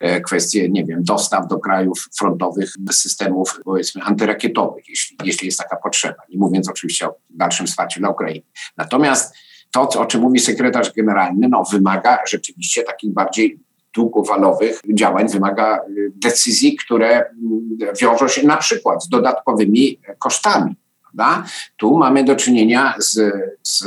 e, 0.00 0.20
kwestie, 0.20 0.68
nie 0.68 0.84
wiem, 0.84 1.04
dostaw 1.04 1.48
do 1.48 1.58
krajów 1.58 2.08
frontowych 2.18 2.72
systemów, 2.90 3.60
powiedzmy, 3.64 4.02
antyrakietowych, 4.02 4.88
jeśli, 4.88 5.16
jeśli 5.24 5.46
jest 5.46 5.58
taka 5.58 5.76
potrzeba. 5.76 6.22
Nie 6.30 6.38
mówiąc 6.38 6.68
oczywiście 6.68 7.08
o 7.08 7.14
dalszym 7.30 7.66
wsparciu 7.66 8.00
dla 8.00 8.08
Ukrainy. 8.08 8.42
Natomiast 8.76 9.34
to, 9.72 9.88
o 9.88 10.06
czym 10.06 10.20
mówi 10.20 10.40
sekretarz 10.40 10.92
generalny, 10.92 11.48
no, 11.48 11.64
wymaga 11.72 12.18
rzeczywiście 12.28 12.82
takich 12.82 13.12
bardziej 13.12 13.60
długofalowych 13.94 14.80
działań, 14.94 15.28
wymaga 15.28 15.78
y, 15.88 16.12
decyzji, 16.16 16.76
które 16.76 17.08
mm, 17.08 17.94
wiążą 18.00 18.28
się 18.28 18.46
na 18.46 18.56
przykład 18.56 19.04
z 19.04 19.08
dodatkowymi 19.08 19.98
kosztami. 20.18 20.76
Prawda? 21.02 21.44
Tu 21.76 21.98
mamy 21.98 22.24
do 22.24 22.36
czynienia 22.36 22.94
z, 22.98 23.32
z 23.62 23.84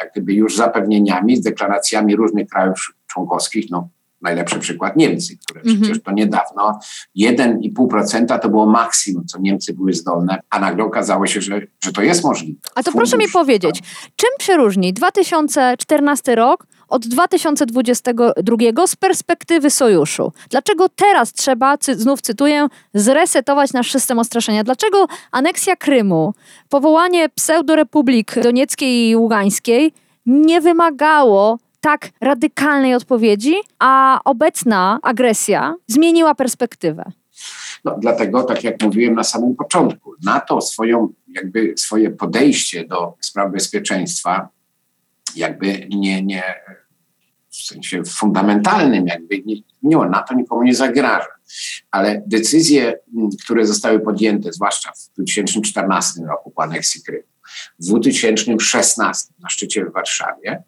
jak 0.00 0.10
gdyby 0.12 0.34
już 0.34 0.56
zapewnieniami, 0.56 1.36
z 1.36 1.40
deklaracjami 1.40 2.16
różnych 2.16 2.48
krajów 2.48 2.94
członkowskich, 3.06 3.70
no 3.70 3.88
najlepszy 4.22 4.58
przykład 4.58 4.96
Niemcy, 4.96 5.38
które 5.38 5.60
-hmm. 5.60 5.80
przecież 5.80 6.02
to 6.02 6.12
niedawno 6.12 6.78
1,5% 7.18 8.38
to 8.38 8.48
było 8.48 8.66
maksimum, 8.66 9.26
co 9.26 9.38
Niemcy 9.38 9.74
były 9.74 9.92
zdolne, 9.92 10.40
a 10.50 10.58
nagle 10.58 10.84
okazało 10.84 11.26
się, 11.26 11.40
że, 11.40 11.60
że 11.84 11.92
to 11.92 12.02
jest 12.02 12.24
możliwe. 12.24 12.60
A 12.74 12.82
to 12.82 12.90
Fundusz, 12.90 13.10
proszę 13.10 13.26
mi 13.26 13.32
powiedzieć, 13.32 13.82
czym 14.16 14.30
się 14.40 14.56
różni 14.56 14.92
2014 14.92 16.34
rok 16.34 16.66
od 16.88 17.06
2022 17.06 18.86
z 18.86 18.96
perspektywy 18.96 19.70
sojuszu. 19.70 20.32
Dlaczego 20.50 20.88
teraz 20.88 21.32
trzeba, 21.32 21.76
znów 21.92 22.20
cytuję, 22.20 22.66
zresetować 22.94 23.72
nasz 23.72 23.92
system 23.92 24.18
ostraszenia? 24.18 24.64
Dlaczego 24.64 25.06
aneksja 25.32 25.76
Krymu, 25.76 26.34
powołanie 26.68 27.28
pseudorepublik 27.28 28.34
donieckiej 28.42 29.08
i 29.10 29.16
ługańskiej 29.16 29.92
nie 30.26 30.60
wymagało 30.60 31.58
tak 31.80 32.10
radykalnej 32.20 32.94
odpowiedzi, 32.94 33.54
a 33.78 34.20
obecna 34.24 34.98
agresja 35.02 35.74
zmieniła 35.86 36.34
perspektywę? 36.34 37.12
No, 37.84 37.96
dlatego, 37.98 38.42
tak 38.42 38.64
jak 38.64 38.82
mówiłem 38.82 39.14
na 39.14 39.24
samym 39.24 39.56
początku, 39.56 40.14
NATO 40.24 40.60
swoją, 40.60 41.12
jakby 41.28 41.74
swoje 41.76 42.10
podejście 42.10 42.84
do 42.84 43.14
spraw 43.20 43.52
bezpieczeństwa 43.52 44.48
jakby 45.36 45.88
nie, 45.90 46.22
nie 46.22 46.54
w 47.50 47.56
sensie 47.56 48.02
fundamentalnym, 48.04 49.06
jakby 49.06 49.42
nie, 49.46 49.56
nie, 49.82 49.96
NATO 49.96 50.34
nikomu 50.34 50.62
nie 50.62 50.74
zagraża. 50.74 51.26
Ale 51.90 52.22
decyzje, 52.26 52.98
które 53.44 53.66
zostały 53.66 54.00
podjęte, 54.00 54.52
zwłaszcza 54.52 54.92
w 54.92 55.14
2014 55.14 56.20
roku 56.28 56.50
po 56.50 56.62
aneksji 56.62 57.02
Krymu, 57.02 57.24
w 57.78 57.84
2016 57.84 59.34
na 59.42 59.48
szczycie 59.48 59.84
w 59.84 59.92
Warszawie, 59.92 60.62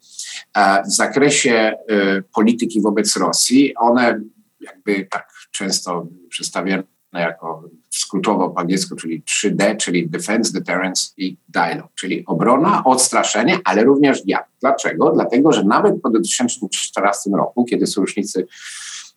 w 0.87 0.91
zakresie 0.91 1.51
e, 1.53 1.75
polityki 2.21 2.81
wobec 2.81 3.17
Rosji, 3.17 3.75
one 3.75 4.21
jakby 4.59 5.07
tak 5.11 5.29
często 5.51 6.07
przedstawiane 6.29 6.83
jako 7.19 7.63
skrótowo 7.89 8.49
po 8.49 8.59
angielsku, 8.59 8.95
czyli 8.95 9.23
3D, 9.23 9.77
czyli 9.77 10.09
Defense, 10.09 10.53
Deterrence 10.53 11.11
i 11.17 11.37
Dialogue, 11.49 11.87
czyli 11.95 12.25
obrona, 12.25 12.83
odstraszenie, 12.83 13.59
ale 13.65 13.83
również 13.83 14.21
dialog. 14.21 14.47
Dlaczego? 14.61 15.11
Dlatego, 15.11 15.51
że 15.51 15.63
nawet 15.63 16.01
po 16.01 16.09
2014 16.09 17.29
roku, 17.29 17.65
kiedy 17.65 17.87
sojusznicy 17.87 18.47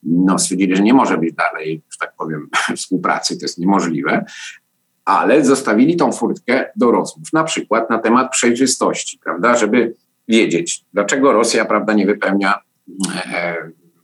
no, 0.02 0.38
stwierdzili, 0.38 0.76
że 0.76 0.82
nie 0.82 0.94
może 0.94 1.18
być 1.18 1.34
dalej, 1.34 1.82
że 1.90 1.98
tak 1.98 2.14
powiem, 2.18 2.48
współpracy, 2.76 3.38
to 3.38 3.44
jest 3.44 3.58
niemożliwe, 3.58 4.24
ale 5.04 5.44
zostawili 5.44 5.96
tą 5.96 6.12
furtkę 6.12 6.64
do 6.76 6.90
rozmów, 6.90 7.32
na 7.32 7.44
przykład 7.44 7.90
na 7.90 7.98
temat 7.98 8.30
przejrzystości, 8.30 9.18
prawda, 9.24 9.56
żeby 9.56 9.94
wiedzieć, 10.28 10.84
dlaczego 10.92 11.32
Rosja, 11.32 11.64
prawda, 11.64 11.92
nie 11.92 12.06
wypełnia 12.06 12.54
e, 13.32 13.54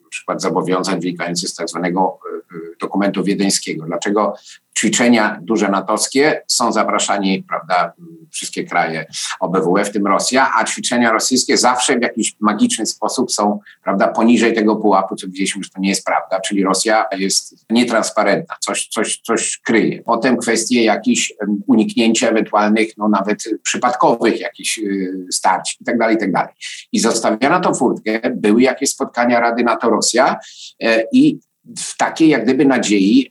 na 0.03 0.09
przykład 0.11 0.43
zobowiązań 0.43 1.01
wynikających 1.01 1.49
z 1.49 1.55
tak 1.55 1.69
zwanego 1.69 2.19
e, 2.55 2.57
dokumentu 2.81 3.25
wiedeńskiego. 3.25 3.87
Dlaczego 3.87 4.35
ćwiczenia 4.79 5.39
duże 5.43 5.69
natowskie 5.69 6.43
są 6.47 6.73
zapraszani, 6.73 7.43
prawda, 7.49 7.93
wszystkie 8.31 8.65
kraje 8.65 9.07
OBWE, 9.41 9.85
w 9.85 9.91
tym 9.91 10.07
Rosja, 10.07 10.53
a 10.57 10.65
ćwiczenia 10.65 11.13
rosyjskie 11.13 11.57
zawsze 11.57 11.99
w 11.99 12.03
jakiś 12.03 12.37
magiczny 12.41 12.87
sposób 12.87 13.33
są, 13.33 13.59
prawda, 13.83 14.09
poniżej 14.09 14.55
tego 14.55 14.77
pułapu, 14.77 15.17
co 15.17 15.27
widzieliśmy, 15.27 15.65
że 15.65 15.71
to 15.71 15.81
nie 15.81 15.89
jest 15.89 16.05
prawda, 16.05 16.41
czyli 16.41 16.65
Rosja 16.65 17.05
jest 17.13 17.55
nietransparentna, 17.71 18.55
coś, 18.61 18.89
coś, 18.89 19.21
coś 19.21 19.59
kryje. 19.59 20.03
Potem 20.03 20.37
kwestie 20.37 20.85
jakichś 20.85 21.33
uniknięcia 21.67 22.29
ewentualnych, 22.29 22.89
no 22.97 23.09
nawet 23.09 23.45
przypadkowych 23.63 24.41
jakichś 24.41 24.79
y, 24.79 25.27
starć 25.33 25.79
i 25.81 25.85
tak 25.85 25.99
dalej, 25.99 26.17
i 26.17 26.19
tak 26.19 26.33
dalej. 26.33 26.55
I 26.93 26.99
zostawiona 26.99 27.61
tą 27.61 27.75
furtkę, 27.75 28.21
były 28.31 28.63
jakieś 28.63 28.91
spotkania 28.91 29.41
Rady 29.41 29.65
NATO-Rosja 29.65 30.37
e, 30.83 31.03
i 31.13 31.39
w 31.79 31.97
takiej 31.97 32.29
jak 32.29 32.45
gdyby 32.45 32.65
nadziei 32.65 33.31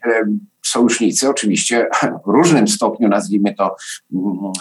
sojusznicy, 0.66 1.30
oczywiście 1.30 1.88
w 2.26 2.30
różnym 2.30 2.68
stopniu, 2.68 3.08
nazwijmy 3.08 3.56
to, 3.56 3.76
mm, 4.14 4.52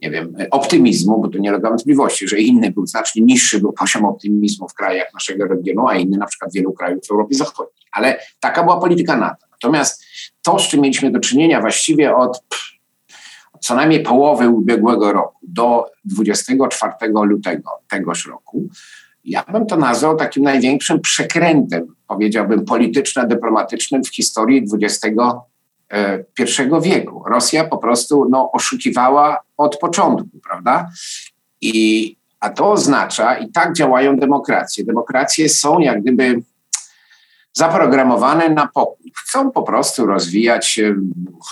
nie 0.00 0.10
wiem, 0.10 0.36
optymizmu, 0.50 1.20
bo 1.20 1.28
to 1.28 1.38
nie 1.38 1.50
ulega 1.50 1.68
wątpliwości, 1.68 2.28
że 2.28 2.40
inny 2.40 2.70
był 2.70 2.86
znacznie 2.86 3.22
niższy 3.22 3.60
był 3.60 3.72
poziom 3.72 4.04
optymizmu 4.04 4.68
w 4.68 4.74
krajach 4.74 5.14
naszego 5.14 5.46
regionu, 5.46 5.88
a 5.88 5.96
inny 5.96 6.18
na 6.18 6.26
przykład 6.26 6.52
wielu 6.52 6.72
krajów 6.72 7.06
w 7.06 7.10
Europie 7.10 7.34
Zachodniej. 7.34 7.84
Ale 7.92 8.20
taka 8.40 8.62
była 8.62 8.80
polityka 8.80 9.16
NATO. 9.16 9.46
Natomiast 9.50 10.04
to, 10.42 10.58
z 10.58 10.68
czym 10.68 10.80
mieliśmy 10.80 11.10
do 11.10 11.20
czynienia 11.20 11.60
właściwie 11.60 12.16
od 12.16 12.42
co 13.60 13.74
najmniej 13.74 14.02
połowy 14.02 14.48
ubiegłego 14.48 15.12
roku 15.12 15.38
do 15.42 15.86
24 16.04 16.92
lutego 17.24 17.70
tegoż 17.88 18.26
roku, 18.26 18.68
ja 19.24 19.44
bym 19.52 19.66
to 19.66 19.76
nazwał 19.76 20.16
takim 20.16 20.42
największym 20.42 21.00
przekrętem, 21.00 21.94
powiedziałbym, 22.08 22.64
polityczno-dyplomatycznym 22.64 24.04
w 24.04 24.14
historii 24.14 24.66
XXI 24.82 25.08
e, 25.92 26.80
wieku. 26.82 27.24
Rosja 27.26 27.64
po 27.64 27.78
prostu 27.78 28.26
no, 28.30 28.52
oszukiwała 28.52 29.40
od 29.56 29.78
początku, 29.78 30.40
prawda? 30.48 30.90
I, 31.60 32.16
a 32.40 32.50
to 32.50 32.70
oznacza, 32.70 33.38
i 33.38 33.52
tak 33.52 33.72
działają 33.72 34.16
demokracje. 34.16 34.84
Demokracje 34.84 35.48
są 35.48 35.78
jak 35.78 36.02
gdyby 36.02 36.42
zaprogramowane 37.52 38.48
na 38.48 38.66
pokój. 38.74 39.12
Chcą 39.16 39.50
po 39.50 39.62
prostu 39.62 40.06
rozwijać 40.06 40.66
się, 40.66 40.94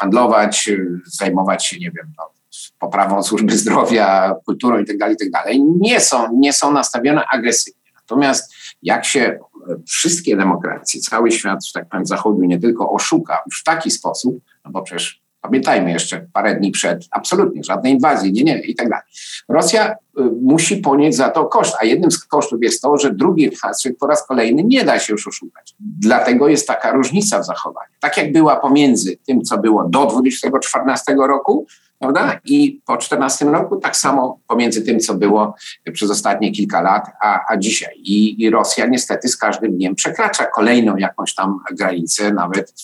handlować, 0.00 0.70
zajmować 1.06 1.66
się, 1.66 1.78
nie 1.78 1.90
wiem, 1.90 2.12
no, 2.18 2.41
poprawą 2.82 3.22
służby 3.22 3.56
zdrowia, 3.56 4.34
kulturą 4.44 4.78
itd., 4.78 4.98
tak 4.98 5.10
itd. 5.10 5.30
Tak 5.32 5.46
nie 5.80 6.00
są, 6.00 6.28
nie 6.36 6.52
są 6.52 6.72
nastawione 6.72 7.24
agresywnie. 7.26 7.82
Natomiast 7.94 8.54
jak 8.82 9.04
się 9.04 9.38
wszystkie 9.86 10.36
demokracje, 10.36 11.00
cały 11.00 11.32
świat, 11.32 11.66
że 11.66 11.72
tak 11.72 11.88
powiem, 11.88 12.06
zachodu 12.06 12.42
nie 12.42 12.58
tylko 12.58 12.90
oszuka 12.90 13.42
już 13.46 13.60
w 13.60 13.64
taki 13.64 13.90
sposób, 13.90 14.38
no 14.64 14.70
bo 14.70 14.82
przecież 14.82 15.22
Pamiętajmy 15.42 15.92
jeszcze 15.92 16.26
parę 16.32 16.56
dni 16.56 16.70
przed, 16.70 17.06
absolutnie 17.10 17.64
żadnej 17.64 17.92
inwazji, 17.92 18.32
nie, 18.32 18.44
nie, 18.44 18.58
i 18.58 18.74
tak 18.74 18.88
dalej. 18.88 19.04
Rosja 19.48 19.90
y, 19.90 19.94
musi 20.42 20.76
ponieść 20.76 21.16
za 21.16 21.28
to 21.28 21.44
koszt, 21.44 21.76
a 21.80 21.84
jednym 21.84 22.10
z 22.10 22.24
kosztów 22.24 22.58
jest 22.62 22.82
to, 22.82 22.98
że 22.98 23.14
drugi 23.14 23.50
raz, 23.64 23.82
po 24.00 24.06
raz 24.06 24.26
kolejny 24.26 24.64
nie 24.64 24.84
da 24.84 24.98
się 24.98 25.12
już 25.12 25.28
oszukać. 25.28 25.74
Dlatego 25.80 26.48
jest 26.48 26.66
taka 26.66 26.92
różnica 26.92 27.38
w 27.38 27.46
zachowaniu. 27.46 27.90
Tak 28.00 28.16
jak 28.16 28.32
była 28.32 28.56
pomiędzy 28.56 29.16
tym, 29.16 29.42
co 29.42 29.58
było 29.58 29.84
do 29.88 30.06
2014 30.06 31.14
roku, 31.14 31.66
prawda? 32.02 32.40
I 32.44 32.80
po 32.86 32.96
14 32.96 33.44
roku 33.44 33.76
tak 33.76 33.96
samo 33.96 34.40
pomiędzy 34.48 34.82
tym, 34.82 35.00
co 35.00 35.14
było 35.14 35.54
przez 35.92 36.10
ostatnie 36.10 36.52
kilka 36.52 36.82
lat, 36.82 37.06
a, 37.20 37.40
a 37.48 37.56
dzisiaj. 37.56 37.94
I, 37.96 38.42
I 38.42 38.50
Rosja 38.50 38.86
niestety 38.86 39.28
z 39.28 39.36
każdym 39.36 39.76
dniem 39.76 39.94
przekracza 39.94 40.46
kolejną 40.46 40.96
jakąś 40.96 41.34
tam 41.34 41.58
granicę, 41.72 42.32
nawet 42.32 42.74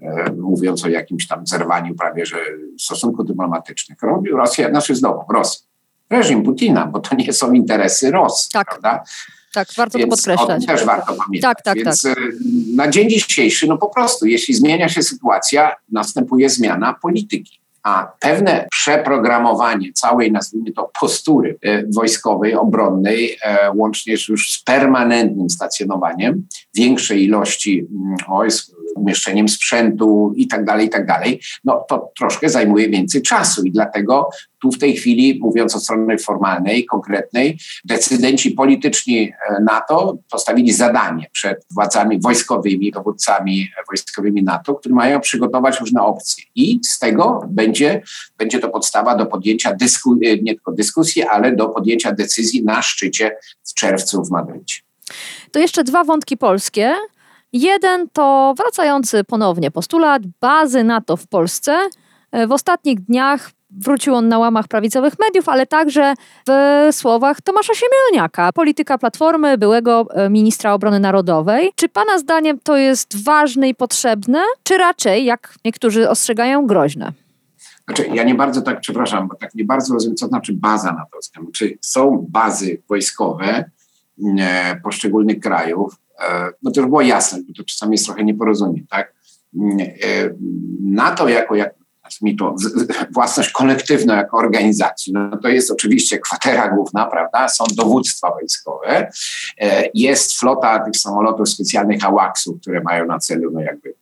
e, 0.00 0.32
mówiąc 0.32 0.84
o 0.84 0.88
jakimś 0.88 1.26
tam 1.26 1.46
zerwaniu 1.46 1.94
prawie, 1.94 2.26
że 2.26 2.36
stosunków 2.78 3.26
dyplomatycznych. 3.26 4.02
Robi 4.02 4.30
Rosja, 4.30 4.70
znaczy 4.70 4.94
znowu 4.94 5.32
Rosja, 5.32 5.66
reżim 6.10 6.42
Putina, 6.42 6.86
bo 6.86 7.00
to 7.00 7.16
nie 7.16 7.32
są 7.32 7.52
interesy 7.52 8.10
Rosji, 8.10 8.50
tak. 8.52 8.68
prawda? 8.68 9.04
Tak, 9.52 9.68
warto 9.76 9.98
Więc 9.98 10.10
to 10.10 10.16
podkreślać. 10.16 10.56
O 10.56 10.58
tym 10.58 10.76
też 10.76 10.84
warto 10.84 11.14
pamiętać. 11.14 11.56
Tak, 11.56 11.62
tak, 11.62 11.76
Więc 11.76 12.02
tak. 12.02 12.18
na 12.74 12.88
dzień 12.88 13.10
dzisiejszy, 13.10 13.66
no 13.66 13.78
po 13.78 13.88
prostu, 13.88 14.26
jeśli 14.26 14.54
zmienia 14.54 14.88
się 14.88 15.02
sytuacja, 15.02 15.76
następuje 15.92 16.50
zmiana 16.50 16.94
polityki 17.02 17.60
a 17.88 18.12
pewne 18.20 18.66
przeprogramowanie 18.70 19.92
całej, 19.92 20.32
nazwijmy 20.32 20.72
to, 20.72 20.90
postury 21.00 21.58
e, 21.62 21.82
wojskowej, 21.94 22.54
obronnej, 22.54 23.36
e, 23.42 23.72
łącznie 23.74 24.14
już 24.28 24.52
z 24.52 24.62
permanentnym 24.62 25.50
stacjonowaniem 25.50 26.46
większej 26.74 27.24
ilości 27.24 27.86
wojsk, 28.28 28.70
mm, 28.70 28.78
umieszczeniem 28.96 29.48
sprzętu 29.48 30.32
i 30.36 30.48
tak 30.48 30.64
dalej, 30.64 30.86
i 30.86 30.90
tak 30.90 31.06
dalej, 31.06 31.40
no 31.64 31.84
to 31.88 32.12
troszkę 32.18 32.48
zajmuje 32.48 32.88
więcej 32.88 33.22
czasu 33.22 33.64
i 33.64 33.72
dlatego 33.72 34.28
tu 34.62 34.70
w 34.72 34.78
tej 34.78 34.96
chwili, 34.96 35.38
mówiąc 35.42 35.76
o 35.76 35.80
stronie 35.80 36.18
formalnej, 36.18 36.84
konkretnej, 36.86 37.58
decydenci 37.84 38.50
polityczni 38.50 39.32
e, 39.50 39.60
NATO 39.62 40.18
postawili 40.30 40.72
zadanie 40.72 41.26
przed 41.32 41.66
władzami 41.70 42.20
wojskowymi, 42.20 42.90
dowódcami 42.92 43.68
wojskowymi 43.88 44.42
NATO, 44.42 44.74
które 44.74 44.94
mają 44.94 45.20
przygotować 45.20 45.80
różne 45.80 46.02
opcje. 46.02 46.44
I 46.54 46.80
z 46.84 46.98
tego 46.98 47.40
będzie, 47.48 48.02
będzie 48.38 48.58
to 48.58 48.68
podstawa 48.68 49.16
do 49.16 49.26
podjęcia 49.26 49.74
dysku, 49.74 50.12
e, 50.12 50.36
nie 50.36 50.54
tylko 50.54 50.72
dyskusji, 50.72 51.22
ale 51.22 51.56
do 51.56 51.68
podjęcia 51.68 52.12
decyzji 52.12 52.64
na 52.64 52.82
szczycie 52.82 53.36
w 53.64 53.74
czerwcu 53.74 54.24
w 54.24 54.30
Madrycie. 54.30 54.80
To 55.52 55.58
jeszcze 55.58 55.84
dwa 55.84 56.04
wątki 56.04 56.36
polskie. 56.36 56.94
Jeden 57.52 58.08
to 58.12 58.54
wracający 58.56 59.24
ponownie 59.24 59.70
postulat 59.70 60.22
bazy 60.40 60.84
NATO 60.84 61.16
w 61.16 61.26
Polsce. 61.26 61.78
E, 62.32 62.46
w 62.46 62.52
ostatnich 62.52 63.00
dniach 63.00 63.50
wrócił 63.70 64.14
on 64.14 64.28
na 64.28 64.38
łamach 64.38 64.68
prawicowych 64.68 65.14
mediów, 65.18 65.48
ale 65.48 65.66
także 65.66 66.14
w 66.48 66.88
słowach 66.92 67.40
Tomasza 67.40 67.72
Siemioniaka, 67.74 68.52
polityka 68.52 68.98
Platformy, 68.98 69.58
byłego 69.58 70.06
e, 70.10 70.30
ministra 70.30 70.72
obrony 70.72 71.00
narodowej. 71.00 71.70
Czy 71.74 71.88
Pana 71.88 72.18
zdaniem 72.18 72.58
to 72.62 72.76
jest 72.76 73.24
ważne 73.24 73.68
i 73.68 73.74
potrzebne, 73.74 74.40
czy 74.62 74.78
raczej, 74.78 75.24
jak 75.24 75.54
niektórzy 75.64 76.10
ostrzegają, 76.10 76.66
groźne? 76.66 77.12
Znaczy, 77.84 78.06
ja 78.14 78.24
nie 78.24 78.34
bardzo 78.34 78.62
tak, 78.62 78.80
przepraszam, 78.80 79.28
bo 79.28 79.34
tak 79.34 79.54
nie 79.54 79.64
bardzo 79.64 79.94
rozumiem, 79.94 80.16
co 80.16 80.26
znaczy 80.26 80.52
baza 80.52 80.92
natowska. 80.92 81.40
Czy 81.54 81.78
są 81.80 82.26
bazy 82.28 82.82
wojskowe 82.88 83.70
e, 84.38 84.80
poszczególnych 84.82 85.40
krajów, 85.40 85.94
E, 86.18 86.50
no 86.62 86.70
to 86.70 86.80
już 86.80 86.88
było 86.88 87.02
jasne, 87.02 87.38
bo 87.48 87.54
to 87.56 87.64
czasami 87.64 87.92
jest 87.92 88.04
trochę 88.04 88.24
nieporozumienie, 88.24 88.86
tak? 88.90 89.14
Mm, 89.54 89.78
e, 89.80 89.86
NATO 90.80 91.28
jako, 91.28 91.54
jak 91.54 91.74
mi 92.22 92.36
to 92.36 92.54
własność 93.14 93.50
kolektywna 93.50 94.16
jako 94.16 94.36
organizacji, 94.36 95.12
no 95.12 95.36
to 95.36 95.48
jest 95.48 95.70
oczywiście 95.70 96.18
kwatera 96.18 96.68
główna, 96.68 97.06
prawda? 97.06 97.48
Są 97.48 97.64
dowództwa 97.76 98.30
wojskowe, 98.30 99.10
e, 99.60 99.84
jest 99.94 100.38
flota 100.38 100.78
tych 100.78 100.96
samolotów 100.96 101.48
specjalnych 101.48 102.04
AWACS-ów, 102.04 102.60
które 102.60 102.80
mają 102.80 103.06
na 103.06 103.18
celu 103.18 103.50
no 103.50 103.60
jakby 103.60 103.94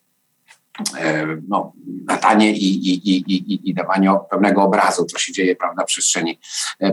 no, 1.49 1.73
latanie 2.09 2.53
i, 2.53 2.89
i, 2.89 3.11
i, 3.11 3.35
i, 3.37 3.71
i 3.71 3.75
dawanie 3.75 4.19
pełnego 4.31 4.63
obrazu, 4.63 5.05
co 5.05 5.19
się 5.19 5.33
dzieje 5.33 5.57
prawda, 5.57 5.83
w 5.83 5.87
przestrzeni 5.87 6.39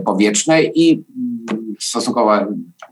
powietrznej 0.04 0.72
i 0.74 1.04
mm, 1.50 1.74
stosunkowo 1.80 2.32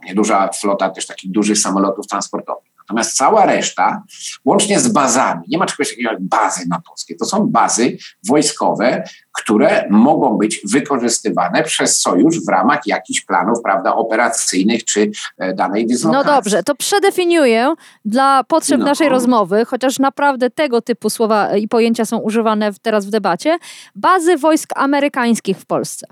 nieduża 0.05 0.49
flota 0.61 0.89
też 0.89 1.07
takich 1.07 1.31
dużych 1.31 1.57
samolotów 1.57 2.07
transportowych. 2.07 2.72
Natomiast 2.83 3.17
cała 3.17 3.45
reszta, 3.45 4.03
łącznie 4.45 4.79
z 4.79 4.87
bazami, 4.87 5.41
nie 5.47 5.57
ma 5.57 5.65
czegoś 5.65 5.89
takiego 5.89 6.11
jak 6.11 6.21
bazy 6.21 6.67
natowskie. 6.69 7.15
To 7.15 7.25
są 7.25 7.47
bazy 7.47 7.97
wojskowe, 8.27 9.03
które 9.31 9.87
mogą 9.89 10.37
być 10.37 10.61
wykorzystywane 10.71 11.63
przez 11.63 11.99
sojusz 11.99 12.45
w 12.45 12.49
ramach 12.49 12.79
jakichś 12.85 13.21
planów 13.21 13.61
prawda, 13.63 13.95
operacyjnych 13.95 14.85
czy 14.85 15.11
e, 15.37 15.53
danej 15.53 15.87
dyslokacji. 15.87 16.29
No 16.29 16.35
dobrze, 16.35 16.63
to 16.63 16.75
przedefiniuję 16.75 17.73
dla 18.05 18.43
potrzeb 18.43 18.79
no. 18.79 18.85
naszej 18.85 19.09
rozmowy, 19.09 19.65
chociaż 19.65 19.99
naprawdę 19.99 20.49
tego 20.49 20.81
typu 20.81 21.09
słowa 21.09 21.57
i 21.57 21.67
pojęcia 21.67 22.05
są 22.05 22.17
używane 22.17 22.71
teraz 22.81 23.05
w 23.05 23.09
debacie, 23.09 23.57
bazy 23.95 24.37
wojsk 24.37 24.69
amerykańskich 24.75 25.57
w 25.57 25.65
Polsce. 25.65 26.07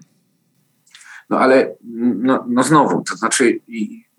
No 1.30 1.40
ale 1.40 1.76
no, 2.18 2.46
no 2.48 2.64
znowu, 2.64 3.04
to 3.10 3.16
znaczy 3.16 3.60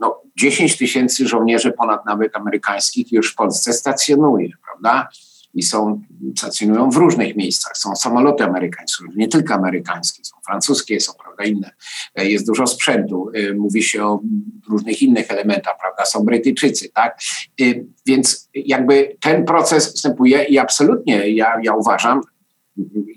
no, 0.00 0.21
10 0.38 0.78
tysięcy 0.78 1.28
żołnierzy 1.28 1.72
ponad 1.72 2.06
nawet 2.06 2.36
amerykańskich 2.36 3.12
już 3.12 3.32
w 3.32 3.34
Polsce 3.34 3.72
stacjonuje, 3.72 4.48
prawda? 4.64 5.08
I 5.54 5.62
są, 5.62 6.02
stacjonują 6.38 6.90
w 6.90 6.96
różnych 6.96 7.36
miejscach. 7.36 7.76
Są 7.76 7.96
samoloty 7.96 8.44
amerykańskie, 8.44 9.04
nie 9.16 9.28
tylko 9.28 9.54
amerykańskie, 9.54 10.24
są 10.24 10.36
francuskie, 10.46 11.00
są 11.00 11.12
prawda, 11.24 11.44
inne. 11.44 11.70
Jest 12.16 12.46
dużo 12.46 12.66
sprzętu, 12.66 13.30
y, 13.36 13.54
mówi 13.54 13.82
się 13.82 14.04
o 14.04 14.20
różnych 14.68 15.02
innych 15.02 15.30
elementach, 15.30 15.74
prawda? 15.80 16.04
Są 16.04 16.24
Brytyjczycy, 16.24 16.88
tak? 16.88 17.20
Y, 17.60 17.86
więc 18.06 18.48
jakby 18.54 19.16
ten 19.20 19.44
proces 19.44 19.92
występuje 19.92 20.44
i 20.44 20.58
absolutnie 20.58 21.30
ja, 21.30 21.56
ja 21.62 21.74
uważam, 21.74 22.20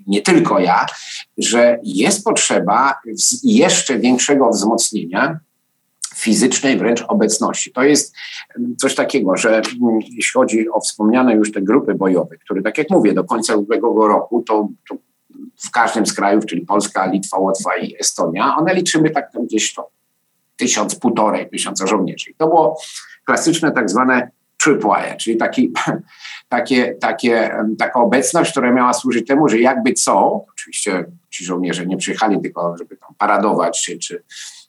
nie 0.06 0.22
tylko 0.22 0.58
ja, 0.58 0.86
że 1.38 1.78
jest 1.82 2.24
potrzeba 2.24 3.00
jeszcze 3.42 3.98
większego 3.98 4.50
wzmocnienia 4.50 5.40
fizycznej 6.26 6.78
wręcz 6.78 7.02
obecności. 7.08 7.72
To 7.72 7.82
jest 7.82 8.14
coś 8.78 8.94
takiego, 8.94 9.36
że 9.36 9.50
mm, 9.56 9.98
jeśli 10.00 10.32
chodzi 10.32 10.70
o 10.70 10.80
wspomniane 10.80 11.34
już 11.34 11.52
te 11.52 11.62
grupy 11.62 11.94
bojowe, 11.94 12.36
które 12.36 12.62
tak 12.62 12.78
jak 12.78 12.90
mówię, 12.90 13.12
do 13.12 13.24
końca 13.24 13.56
ubiegłego 13.56 14.08
roku 14.08 14.42
to, 14.42 14.68
to 14.88 14.96
w 15.64 15.70
każdym 15.70 16.06
z 16.06 16.12
krajów, 16.12 16.46
czyli 16.46 16.66
Polska, 16.66 17.06
Litwa, 17.06 17.38
Łotwa 17.38 17.76
i 17.76 17.96
Estonia, 18.00 18.56
one 18.56 18.74
liczymy 18.74 19.10
tak 19.10 19.32
tam 19.32 19.46
gdzieś 19.46 19.74
to 19.74 19.90
tysiąc, 20.56 20.94
półtorej 20.94 21.50
tysiąca 21.50 21.86
żołnierzy. 21.86 22.30
To 22.38 22.46
było 22.46 22.78
klasyczne 23.24 23.72
tak 23.72 23.90
zwane 23.90 24.30
tripwire, 24.58 25.16
czyli 25.16 25.36
taki, 25.36 25.72
takie, 26.48 26.94
takie, 27.00 27.56
taka 27.78 28.00
obecność, 28.00 28.50
która 28.50 28.72
miała 28.72 28.92
służyć 28.92 29.26
temu, 29.26 29.48
że 29.48 29.58
jakby 29.58 29.92
co, 29.92 30.44
oczywiście 30.52 31.04
ci 31.30 31.44
żołnierze 31.44 31.86
nie 31.86 31.96
przyjechali 31.96 32.40
tylko, 32.42 32.74
żeby 32.78 32.96
tam 32.96 33.14
paradować 33.18 33.82
czy, 33.84 33.98
czy 33.98 34.22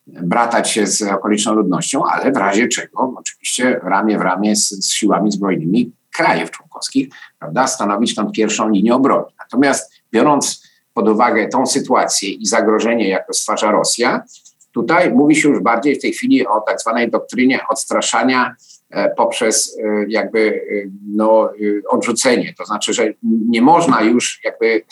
bratać 0.08 0.72
się 0.72 0.88
z 0.88 1.02
okoliczną 1.02 1.54
ludnością, 1.54 2.06
ale 2.06 2.32
w 2.32 2.38
razie 2.38 2.68
czego 2.68 3.14
oczywiście 3.16 3.80
ramię 3.84 4.18
w 4.18 4.22
ramię 4.22 4.56
z, 4.56 4.70
z 4.70 4.92
siłami 4.92 5.32
zbrojnymi 5.32 5.92
krajów 6.14 6.52
członkowskich, 6.52 7.08
prawda, 7.40 7.68
stanowić 7.68 8.16
tą 8.16 8.32
pierwszą 8.32 8.70
linię 8.70 8.96
obrony. 8.96 9.26
Natomiast 9.40 9.94
biorąc 10.12 10.68
pod 10.94 11.10
uwagę 11.10 11.48
tą 11.48 11.66
sytuację 11.66 12.30
i 12.30 12.46
zagrożenie, 12.46 13.10
jakie 13.10 13.34
stwarza 13.34 13.72
Rosja, 13.72 14.24
tutaj 14.72 15.12
mówi 15.12 15.36
się 15.36 15.50
już 15.50 15.60
bardziej 15.60 15.96
w 15.96 16.02
tej 16.02 16.14
chwili 16.14 16.48
o 16.48 16.62
tak 16.62 16.82
zwanej 16.82 17.12
doktrynie 17.12 17.60
odstraszania 17.70 18.56
e, 18.90 19.10
poprzez 19.10 19.78
e, 19.80 20.06
jakby 20.08 20.40
e, 20.40 20.90
no, 21.08 21.50
odrzucenie. 21.90 22.54
To 22.58 22.66
znaczy, 22.66 22.94
że 22.94 23.14
nie 23.24 23.62
można 23.62 24.02
już 24.02 24.40
jakby 24.44 24.86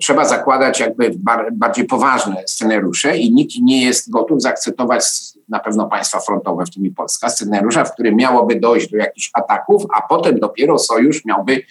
trzeba 0.00 0.24
zakładać 0.24 0.80
jakby 0.80 1.10
bardziej 1.52 1.84
poważne 1.84 2.42
scenariusze 2.46 3.18
i 3.18 3.32
nikt 3.32 3.54
nie 3.62 3.84
jest 3.84 4.10
gotów 4.10 4.42
zaakceptować 4.42 5.04
na 5.48 5.58
pewno 5.58 5.88
państwa 5.88 6.20
frontowe, 6.20 6.64
w 6.66 6.70
tym 6.70 6.86
i 6.86 6.90
Polska, 6.90 7.28
scenariusza, 7.28 7.84
w 7.84 7.92
którym 7.92 8.16
miałoby 8.16 8.60
dojść 8.60 8.90
do 8.90 8.96
jakichś 8.96 9.30
ataków, 9.34 9.82
a 9.94 10.02
potem 10.02 10.38
dopiero 10.38 10.78
sojusz 10.78 11.24
miałby 11.24 11.62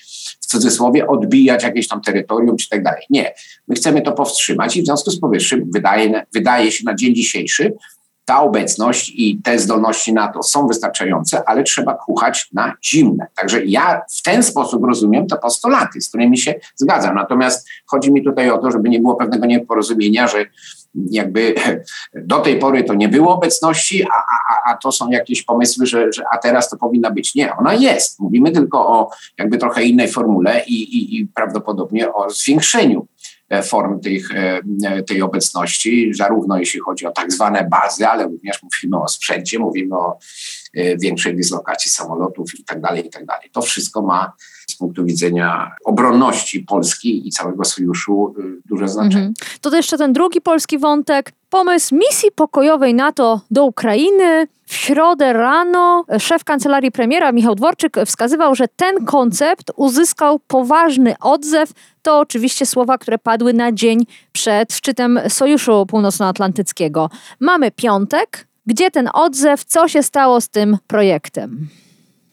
w 0.42 0.46
cudzysłowie 0.46 1.08
odbijać 1.08 1.64
jakieś 1.64 1.88
tam 1.88 2.02
terytorium 2.02 2.58
czy 2.58 2.70
tak 2.70 2.84
dalej. 2.84 3.04
Nie, 3.10 3.34
my 3.68 3.76
chcemy 3.76 4.02
to 4.02 4.12
powstrzymać 4.12 4.78
i 4.78 4.82
w 4.82 4.86
związku 4.86 5.12
z 5.12 5.20
powyższym 5.20 5.70
wydaje, 5.74 6.26
wydaje 6.34 6.72
się 6.72 6.86
na 6.86 6.96
dzień 6.96 7.16
dzisiejszy, 7.16 7.74
ta 8.30 8.42
obecność 8.42 9.14
i 9.16 9.42
te 9.44 9.60
zdolności 9.60 10.14
NATO 10.14 10.44
są 10.44 10.68
wystarczające, 10.68 11.50
ale 11.50 11.64
trzeba 11.64 11.94
kuchać 11.94 12.50
na 12.54 12.74
zimne. 12.84 13.28
Także 13.36 13.66
ja 13.66 14.02
w 14.20 14.22
ten 14.22 14.44
sposób 14.44 14.84
rozumiem 14.84 15.28
te 15.28 15.38
postulaty, 15.38 16.02
z 16.02 16.10
którymi 16.10 16.38
się 16.38 16.56
zgadzam. 16.76 17.16
Natomiast 17.16 17.68
chodzi 17.86 18.12
mi 18.12 18.24
tutaj 18.24 18.50
o 18.50 18.58
to, 18.58 18.72
żeby 18.72 18.90
nie 18.90 19.00
było 19.00 19.16
pewnego 19.16 19.46
nieporozumienia, 19.46 20.28
że 20.28 20.46
jakby 20.96 21.56
do 22.16 22.40
tej 22.40 22.60
pory 22.60 22.84
to 22.84 22.94
nie 22.94 23.10
było 23.10 23.36
obecności, 23.36 24.04
a, 24.04 24.16
a, 24.16 24.72
a 24.72 24.78
to 24.78 24.92
są 24.92 25.10
jakieś 25.10 25.44
pomysły, 25.44 25.86
że, 25.86 26.14
że 26.14 26.24
a 26.32 26.38
teraz 26.38 26.70
to 26.70 26.78
powinna 26.78 27.12
być. 27.12 27.36
Nie, 27.36 27.56
ona 27.56 27.74
jest. 27.74 28.20
Mówimy 28.20 28.52
tylko 28.52 28.88
o 28.88 29.10
jakby 29.38 29.58
trochę 29.58 29.84
innej 29.84 30.08
formule 30.08 30.64
i, 30.68 30.74
i, 30.74 31.20
i 31.20 31.28
prawdopodobnie 31.28 32.14
o 32.14 32.30
zwiększeniu 32.30 33.08
form 33.64 34.00
tych, 34.00 34.32
e, 34.32 34.62
e, 34.86 35.04
tej 35.04 35.22
obecności, 35.22 36.14
zarówno 36.14 36.58
jeśli 36.58 36.80
chodzi 36.80 37.06
o 37.06 37.12
tak 37.12 37.32
zwane 37.32 37.68
bazy, 37.72 38.08
ale 38.08 38.24
również 38.24 38.64
mówimy 38.64 39.04
o 39.04 39.08
sprzęcie, 39.08 39.60
mówimy 39.60 39.96
o 39.96 40.18
większej 41.02 41.36
dyslokacji 41.36 41.92
samolotów 41.92 42.60
i 42.60 42.64
tak 42.64 42.82
dalej, 42.82 43.08
i 43.08 43.10
tak 43.10 43.26
dalej. 43.26 43.50
To 43.52 43.62
wszystko 43.62 44.02
ma 44.02 44.34
punktu 44.80 45.06
widzenia 45.06 45.72
obronności 45.86 46.60
Polski 46.60 47.28
i 47.28 47.32
całego 47.32 47.64
sojuszu 47.66 48.36
duże 48.66 48.88
znaczenie. 48.88 49.26
Mhm. 49.26 49.34
To 49.62 49.76
jeszcze 49.76 49.98
ten 49.98 50.14
drugi 50.14 50.42
polski 50.42 50.78
wątek. 50.78 51.32
Pomysł 51.50 51.96
misji 51.96 52.32
pokojowej 52.36 52.94
NATO 52.94 53.42
do 53.52 53.66
Ukrainy. 53.66 54.48
W 54.66 54.74
środę 54.74 55.34
rano 55.34 56.06
szef 56.20 56.44
kancelarii 56.44 56.92
premiera 56.92 57.32
Michał 57.32 57.56
Dworczyk 57.56 57.98
wskazywał, 58.06 58.56
że 58.56 58.68
ten 58.68 59.06
koncept 59.06 59.72
uzyskał 59.76 60.40
poważny 60.40 61.16
odzew. 61.22 61.72
To 62.02 62.20
oczywiście 62.20 62.66
słowa, 62.66 62.98
które 62.98 63.18
padły 63.18 63.54
na 63.54 63.72
dzień 63.72 64.06
przed 64.32 64.74
szczytem 64.74 65.20
Sojuszu 65.28 65.86
Północnoatlantyckiego. 65.86 67.10
Mamy 67.40 67.72
piątek. 67.72 68.48
Gdzie 68.66 68.92
ten 68.92 69.10
odzew? 69.14 69.66
Co 69.66 69.88
się 69.88 70.04
stało 70.04 70.42
z 70.42 70.50
tym 70.50 70.78
projektem? 70.88 71.68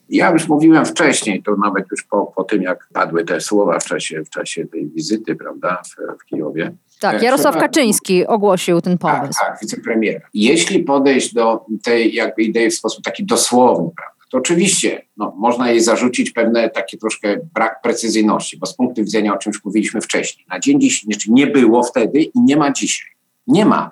Ja 0.09 0.31
już 0.31 0.49
mówiłem 0.49 0.87
wcześniej, 0.87 1.43
to 1.43 1.57
nawet 1.57 1.85
już 1.91 2.03
po, 2.03 2.33
po 2.37 2.45
tym, 2.45 2.63
jak 2.63 2.89
padły 2.93 3.25
te 3.25 3.41
słowa 3.41 3.79
w 3.79 3.85
czasie, 3.85 4.25
w 4.25 4.31
czasie 4.31 4.67
tej 4.67 4.89
wizyty, 4.89 5.37
prawda, 5.37 5.83
w, 5.85 6.23
w 6.23 6.25
Kijowie, 6.25 6.73
tak, 7.01 7.23
Jarosław 7.23 7.55
Trzeba, 7.55 7.69
Kaczyński 7.69 8.27
ogłosił 8.27 8.81
ten 8.81 8.99
pomysł. 8.99 9.41
Tak, 9.41 9.51
tak, 9.51 9.59
wicepremier. 9.63 10.23
Jeśli 10.35 10.85
podejść 10.85 11.35
do 11.35 11.65
tej 11.85 12.15
jakby 12.15 12.43
idei 12.43 12.71
w 12.71 12.75
sposób 12.75 13.05
taki 13.05 13.25
dosłowny, 13.25 13.91
prawda, 13.97 14.17
to 14.31 14.39
oczywiście 14.39 15.07
no, 15.17 15.35
można 15.37 15.71
jej 15.71 15.81
zarzucić 15.81 16.31
pewne 16.31 16.71
takie 16.71 16.99
troszkę 16.99 17.37
brak 17.55 17.83
precyzyjności, 17.83 18.59
bo 18.59 18.67
z 18.67 18.75
punktu 18.75 19.05
widzenia, 19.05 19.35
o 19.35 19.39
czym 19.39 19.51
już 19.51 19.65
mówiliśmy 19.65 20.01
wcześniej, 20.01 20.47
na 20.51 20.61
dzień 20.61 20.81
dzisiejszy 20.81 21.33
nie 21.33 21.47
było 21.47 21.83
wtedy 21.83 22.23
i 22.23 22.41
nie 22.41 22.57
ma 22.57 22.73
dzisiaj. 22.73 23.09
Nie 23.47 23.67
ma. 23.67 23.91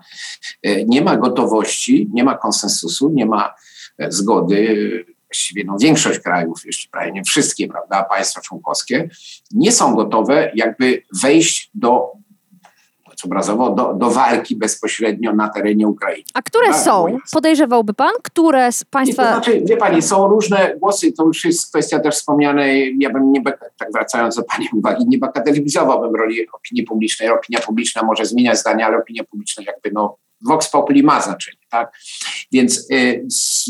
E, 0.63 0.85
nie 0.85 1.03
ma 1.03 1.17
gotowości, 1.17 2.11
nie 2.13 2.25
ma 2.25 2.39
konsensusu, 2.39 3.11
nie 3.11 3.27
ma 3.27 3.55
e, 3.99 4.13
zgody 4.13 5.05
właściwie 5.35 5.65
no, 5.65 5.77
większość 5.81 6.19
krajów, 6.19 6.63
jeśli 6.65 6.91
prawie 6.91 7.13
nie 7.13 7.23
wszystkie, 7.23 7.69
prawda, 7.69 8.05
państwa 8.05 8.41
członkowskie, 8.41 9.09
nie 9.53 9.73
są 9.73 9.95
gotowe 9.95 10.53
jakby 10.55 11.03
wejść 11.23 11.71
do 11.75 12.13
obrazowo, 13.25 13.71
do, 13.71 13.95
do 13.95 14.11
walki 14.11 14.57
bezpośrednio 14.57 15.33
na 15.33 15.49
terenie 15.49 15.89
Ukrainy. 15.89 16.25
A 16.35 16.43
które 16.43 16.67
tak, 16.67 16.77
są? 16.77 17.19
Podejrzewałby 17.33 17.95
pan, 17.95 18.13
które 18.23 18.73
z 18.73 18.85
państwa... 18.85 19.23
Nie, 19.23 19.29
to 19.29 19.35
znaczy, 19.35 19.63
wie 19.65 19.77
pani, 19.77 20.03
są 20.03 20.29
różne 20.29 20.75
głosy, 20.81 21.13
to 21.13 21.25
już 21.25 21.45
jest 21.45 21.69
kwestia 21.69 22.01
też 22.01 22.15
wspomnianej, 22.15 22.97
ja 23.01 23.11
bym 23.11 23.33
nie, 23.33 23.43
tak 23.79 23.93
wracając 23.93 24.37
do 24.37 24.43
pani 24.43 24.69
uwagi, 24.73 25.05
nie 25.09 25.19
bagatelizowałbym 25.19 26.15
roli 26.15 26.49
opinii 26.53 26.85
publicznej. 26.85 27.29
Opinia 27.29 27.61
publiczna 27.61 28.03
może 28.03 28.27
zmieniać 28.27 28.59
zdania, 28.59 28.87
ale 28.87 28.99
opinia 28.99 29.25
publiczna 29.25 29.63
jakby 29.67 29.91
no 29.93 30.17
Vox 30.47 30.71
Populi 30.71 31.03
ma 31.03 31.21
znaczenie, 31.21 31.59
tak? 31.75 31.93
Więc 32.53 32.91
y, 32.91 33.27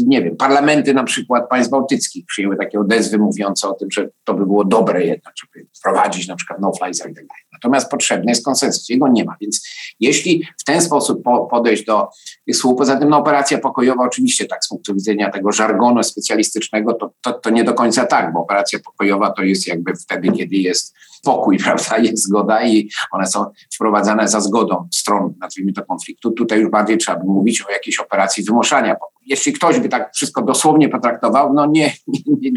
nie 0.06 0.22
wiem, 0.22 0.36
parlamenty 0.36 0.94
na 0.94 1.04
przykład 1.04 1.48
państw 1.48 1.70
bałtyckich 1.70 2.26
przyjęły 2.26 2.56
takie 2.56 2.80
odezwy 2.80 3.18
mówiące 3.18 3.68
o 3.68 3.74
tym, 3.74 3.90
że 3.90 4.08
to 4.24 4.34
by 4.34 4.46
było 4.46 4.64
dobre 4.64 5.04
jednak, 5.04 5.34
żeby 5.36 5.66
wprowadzić 5.78 6.28
na 6.28 6.36
przykład 6.36 6.60
no-fly 6.60 6.90
i 6.90 6.98
tak 6.98 7.14
dalej. 7.14 7.28
Natomiast 7.52 7.90
potrzebny 7.90 8.30
jest 8.30 8.44
konsensus, 8.44 8.88
jego 8.88 9.08
nie 9.08 9.24
ma. 9.24 9.36
Więc 9.40 9.68
jeśli 10.00 10.46
w 10.60 10.64
ten 10.64 10.80
sposób 10.80 11.22
po, 11.22 11.46
podejść 11.46 11.84
do 11.84 12.08
tych 12.46 12.56
słów, 12.56 12.78
poza 12.78 12.96
tym 12.96 13.08
no, 13.08 13.18
operacja 13.18 13.58
pokojowa 13.58 14.04
oczywiście 14.04 14.44
tak 14.44 14.64
z 14.64 14.68
punktu 14.68 14.94
widzenia 14.94 15.30
tego 15.30 15.52
żargonu 15.52 16.02
specjalistycznego, 16.02 16.92
to, 16.94 17.12
to, 17.22 17.32
to 17.32 17.50
nie 17.50 17.64
do 17.64 17.74
końca 17.74 18.06
tak, 18.06 18.32
bo 18.32 18.40
operacja 18.40 18.78
pokojowa 18.84 19.30
to 19.30 19.42
jest 19.42 19.66
jakby 19.66 19.92
wtedy, 19.94 20.32
kiedy 20.32 20.56
jest 20.56 20.94
pokój, 21.24 21.58
prawda, 21.64 21.98
jest 21.98 22.22
zgoda 22.22 22.66
i 22.66 22.90
one 23.10 23.26
są 23.26 23.46
wprowadzane 23.74 24.28
za 24.28 24.40
zgodą 24.40 24.88
stron, 24.92 25.34
nazwijmy 25.40 25.72
to, 25.72 25.84
konfliktu. 25.84 26.30
Tutaj 26.30 26.60
już 26.60 26.70
bardziej 26.70 26.98
trzeba 26.98 27.18
by 27.18 27.24
mówić 27.24 27.62
o 27.62 27.70
jakiejś 27.70 27.93
operacji 27.98 28.44
wymuszania 28.44 28.96
Jeśli 29.26 29.52
ktoś 29.52 29.78
by 29.78 29.88
tak 29.88 30.10
wszystko 30.14 30.42
dosłownie 30.42 30.88
potraktował, 30.88 31.54
no 31.54 31.66
nie, 31.66 31.92
nie, 32.08 32.20
nie 32.40 32.50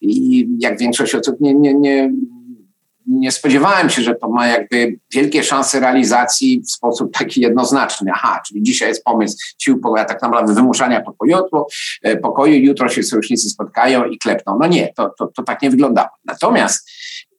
i 0.00 0.48
jak 0.58 0.78
większość 0.78 1.14
osób 1.14 1.36
nie, 1.40 1.54
nie, 1.54 1.74
nie, 1.74 2.12
nie 3.06 3.32
spodziewałem 3.32 3.90
się, 3.90 4.02
że 4.02 4.14
to 4.14 4.28
ma 4.28 4.46
jakby 4.46 4.98
wielkie 5.14 5.44
szanse 5.44 5.80
realizacji 5.80 6.62
w 6.66 6.70
sposób 6.70 7.12
taki 7.12 7.40
jednoznaczny. 7.40 8.10
Aha, 8.14 8.42
czyli 8.46 8.62
dzisiaj 8.62 8.88
jest 8.88 9.04
pomysł 9.04 9.36
sił 9.58 9.80
pokoju, 9.80 10.04
tak 10.06 10.22
naprawdę 10.22 10.54
wymuszania 10.54 11.00
pokoju, 11.00 11.36
e, 12.02 12.16
pokoju, 12.16 12.54
jutro 12.54 12.88
się 12.88 13.02
sojusznicy 13.02 13.48
spotkają 13.48 14.04
i 14.04 14.18
klepną. 14.18 14.58
No 14.60 14.66
nie, 14.66 14.92
to, 14.96 15.14
to, 15.18 15.26
to 15.26 15.42
tak 15.42 15.62
nie 15.62 15.70
wyglądało. 15.70 16.08
Natomiast 16.24 16.90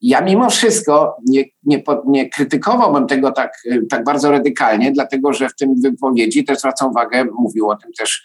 ja 0.01 0.21
mimo 0.21 0.49
wszystko 0.49 1.17
nie, 1.25 1.43
nie, 1.63 1.83
nie, 2.07 2.29
krytykowałbym 2.29 3.07
tego 3.07 3.31
tak, 3.31 3.61
tak 3.89 4.03
bardzo 4.03 4.31
radykalnie, 4.31 4.91
dlatego 4.91 5.33
że 5.33 5.49
w 5.49 5.55
tym 5.55 5.81
wypowiedzi 5.81 6.45
też 6.45 6.59
zwracam 6.59 6.89
uwagę, 6.89 7.25
mówił 7.39 7.69
o 7.69 7.75
tym 7.75 7.91
też 7.93 8.23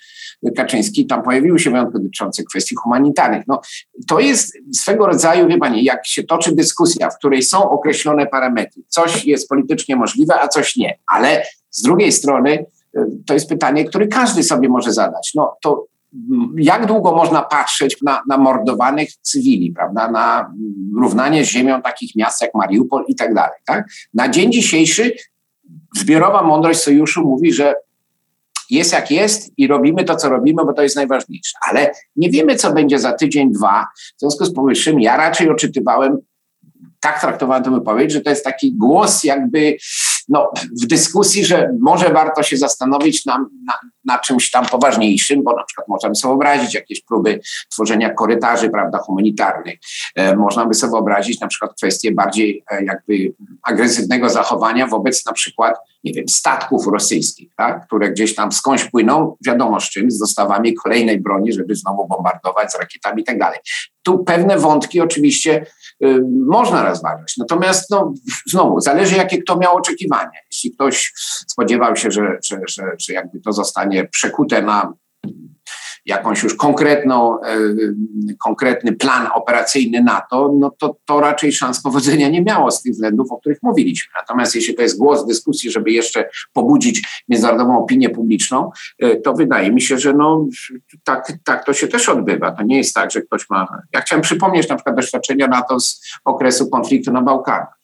Kaczyński, 0.56 1.06
tam 1.06 1.22
pojawiły 1.22 1.58
się 1.58 1.70
wyjątki 1.70 1.98
dotyczące 1.98 2.44
kwestii 2.44 2.74
humanitarnych. 2.74 3.44
No, 3.46 3.60
to 4.08 4.20
jest 4.20 4.52
swego 4.74 5.06
rodzaju, 5.06 5.48
wie 5.48 5.58
pani, 5.58 5.84
jak 5.84 6.06
się 6.06 6.22
toczy 6.22 6.54
dyskusja, 6.54 7.10
w 7.10 7.18
której 7.18 7.42
są 7.42 7.70
określone 7.70 8.26
parametry. 8.26 8.82
Coś 8.88 9.24
jest 9.24 9.48
politycznie 9.48 9.96
możliwe, 9.96 10.40
a 10.40 10.48
coś 10.48 10.76
nie. 10.76 10.98
Ale 11.06 11.42
z 11.70 11.82
drugiej 11.82 12.12
strony 12.12 12.66
y, 12.96 13.00
to 13.26 13.34
jest 13.34 13.48
pytanie, 13.48 13.84
które 13.84 14.06
każdy 14.06 14.42
sobie 14.42 14.68
może 14.68 14.92
zadać. 14.92 15.32
No 15.34 15.56
to 15.62 15.86
jak 16.56 16.86
długo 16.86 17.12
można 17.12 17.42
patrzeć 17.42 17.96
na, 18.02 18.22
na 18.28 18.38
mordowanych 18.38 19.08
cywili, 19.22 19.72
prawda, 19.72 20.10
na 20.10 20.52
równanie 20.96 21.44
z 21.44 21.48
ziemią 21.48 21.82
takich 21.82 22.16
miast 22.16 22.42
jak 22.42 22.54
Mariupol 22.54 23.04
i 23.08 23.14
tak 23.14 23.34
dalej. 23.34 23.58
Tak? 23.64 23.88
Na 24.14 24.28
dzień 24.28 24.52
dzisiejszy 24.52 25.12
zbiorowa 25.96 26.42
mądrość 26.42 26.80
sojuszu 26.80 27.22
mówi, 27.22 27.52
że 27.52 27.74
jest 28.70 28.92
jak 28.92 29.10
jest 29.10 29.52
i 29.56 29.66
robimy 29.66 30.04
to, 30.04 30.16
co 30.16 30.28
robimy, 30.28 30.64
bo 30.64 30.72
to 30.72 30.82
jest 30.82 30.96
najważniejsze. 30.96 31.58
Ale 31.70 31.92
nie 32.16 32.30
wiemy, 32.30 32.56
co 32.56 32.72
będzie 32.72 32.98
za 32.98 33.12
tydzień, 33.12 33.52
dwa. 33.52 33.86
W 34.16 34.20
związku 34.20 34.44
z 34.44 34.54
powyższym 34.54 35.00
ja 35.00 35.16
raczej 35.16 35.50
odczytywałem, 35.50 36.18
tak 37.00 37.20
traktowałem 37.20 37.64
tę 37.64 37.70
wypowiedź, 37.70 38.12
że 38.12 38.20
to 38.20 38.30
jest 38.30 38.44
taki 38.44 38.72
głos 38.72 39.24
jakby 39.24 39.76
no, 40.28 40.50
w 40.82 40.86
dyskusji, 40.86 41.44
że 41.44 41.72
może 41.80 42.12
warto 42.12 42.42
się 42.42 42.56
zastanowić 42.56 43.26
na, 43.26 43.38
na, 43.38 43.74
na, 44.04 44.18
czymś 44.18 44.50
tam 44.50 44.66
poważniejszym, 44.66 45.42
bo 45.42 45.56
na 45.56 45.64
przykład 45.64 45.88
możemy 45.88 46.14
sobie 46.14 46.32
wyobrazić 46.32 46.74
jakieś 46.74 47.00
próby 47.00 47.40
tworzenia 47.70 48.10
korytarzy 48.10 48.70
prawda, 48.70 48.98
humanitarnych. 48.98 49.78
E, 50.14 50.36
można 50.36 50.66
by 50.66 50.74
sobie 50.74 50.90
wyobrazić 50.90 51.40
na 51.40 51.46
przykład 51.46 51.74
kwestie 51.74 52.12
bardziej 52.12 52.64
e, 52.70 52.84
jakby 52.84 53.34
agresywnego 53.62 54.28
zachowania 54.28 54.86
wobec 54.86 55.26
na 55.26 55.32
przykład 55.32 55.76
nie 56.04 56.12
wiem, 56.12 56.28
statków 56.28 56.86
rosyjskich, 56.86 57.50
tak, 57.56 57.86
które 57.86 58.10
gdzieś 58.10 58.34
tam 58.34 58.52
skądś 58.52 58.84
płyną, 58.84 59.36
wiadomo 59.46 59.80
z 59.80 59.90
czym, 59.90 60.10
z 60.10 60.18
dostawami 60.18 60.74
kolejnej 60.74 61.20
broni, 61.20 61.52
żeby 61.52 61.74
znowu 61.74 62.08
bombardować 62.08 62.72
z 62.72 62.78
rakietami 62.78 63.22
i 63.22 63.24
tak 63.24 63.38
dalej. 63.38 63.58
Tu 64.02 64.24
pewne 64.24 64.58
wątki 64.58 65.00
oczywiście 65.00 65.66
y, 66.04 66.22
można 66.46 66.84
rozważać. 66.84 67.36
Natomiast 67.36 67.90
no, 67.90 68.12
znowu, 68.46 68.80
zależy 68.80 69.16
jakie 69.16 69.42
kto 69.42 69.56
miał 69.56 69.76
oczekiwania. 69.76 70.38
Jeśli 70.64 70.76
ktoś 70.76 71.12
spodziewał 71.46 71.96
się, 71.96 72.10
że, 72.10 72.38
że, 72.44 72.60
że, 72.68 72.82
że 72.98 73.12
jakby 73.12 73.40
to 73.40 73.52
zostanie 73.52 74.08
przekute 74.08 74.62
na 74.62 74.92
jakąś 76.06 76.42
już 76.42 76.54
konkretną, 76.54 77.42
e, 77.42 77.58
konkretny 78.38 78.92
plan 78.92 79.28
operacyjny 79.34 80.02
NATO, 80.02 80.54
no 80.58 80.70
to, 80.78 80.96
to 81.04 81.20
raczej 81.20 81.52
szans 81.52 81.82
powodzenia 81.82 82.28
nie 82.28 82.42
miało 82.42 82.70
z 82.70 82.82
tych 82.82 82.92
względów, 82.92 83.32
o 83.32 83.36
których 83.36 83.58
mówiliśmy. 83.62 84.12
Natomiast 84.16 84.54
jeśli 84.54 84.74
to 84.74 84.82
jest 84.82 84.98
głos 84.98 85.26
dyskusji, 85.26 85.70
żeby 85.70 85.90
jeszcze 85.90 86.28
pobudzić 86.52 87.24
międzynarodową 87.28 87.78
opinię 87.78 88.10
publiczną, 88.10 88.70
e, 88.98 89.16
to 89.16 89.32
wydaje 89.32 89.72
mi 89.72 89.80
się, 89.80 89.98
że 89.98 90.12
no, 90.12 90.46
tak, 91.04 91.32
tak 91.44 91.64
to 91.64 91.72
się 91.72 91.88
też 91.88 92.08
odbywa. 92.08 92.52
To 92.52 92.62
nie 92.62 92.76
jest 92.76 92.94
tak, 92.94 93.10
że 93.10 93.22
ktoś 93.22 93.50
ma... 93.50 93.82
Ja 93.92 94.00
chciałem 94.00 94.22
przypomnieć 94.22 94.68
na 94.68 94.76
przykład 94.76 94.96
doświadczenia 94.96 95.46
NATO 95.46 95.80
z 95.80 96.00
okresu 96.24 96.70
konfliktu 96.70 97.12
na 97.12 97.22
Bałkanach. 97.22 97.78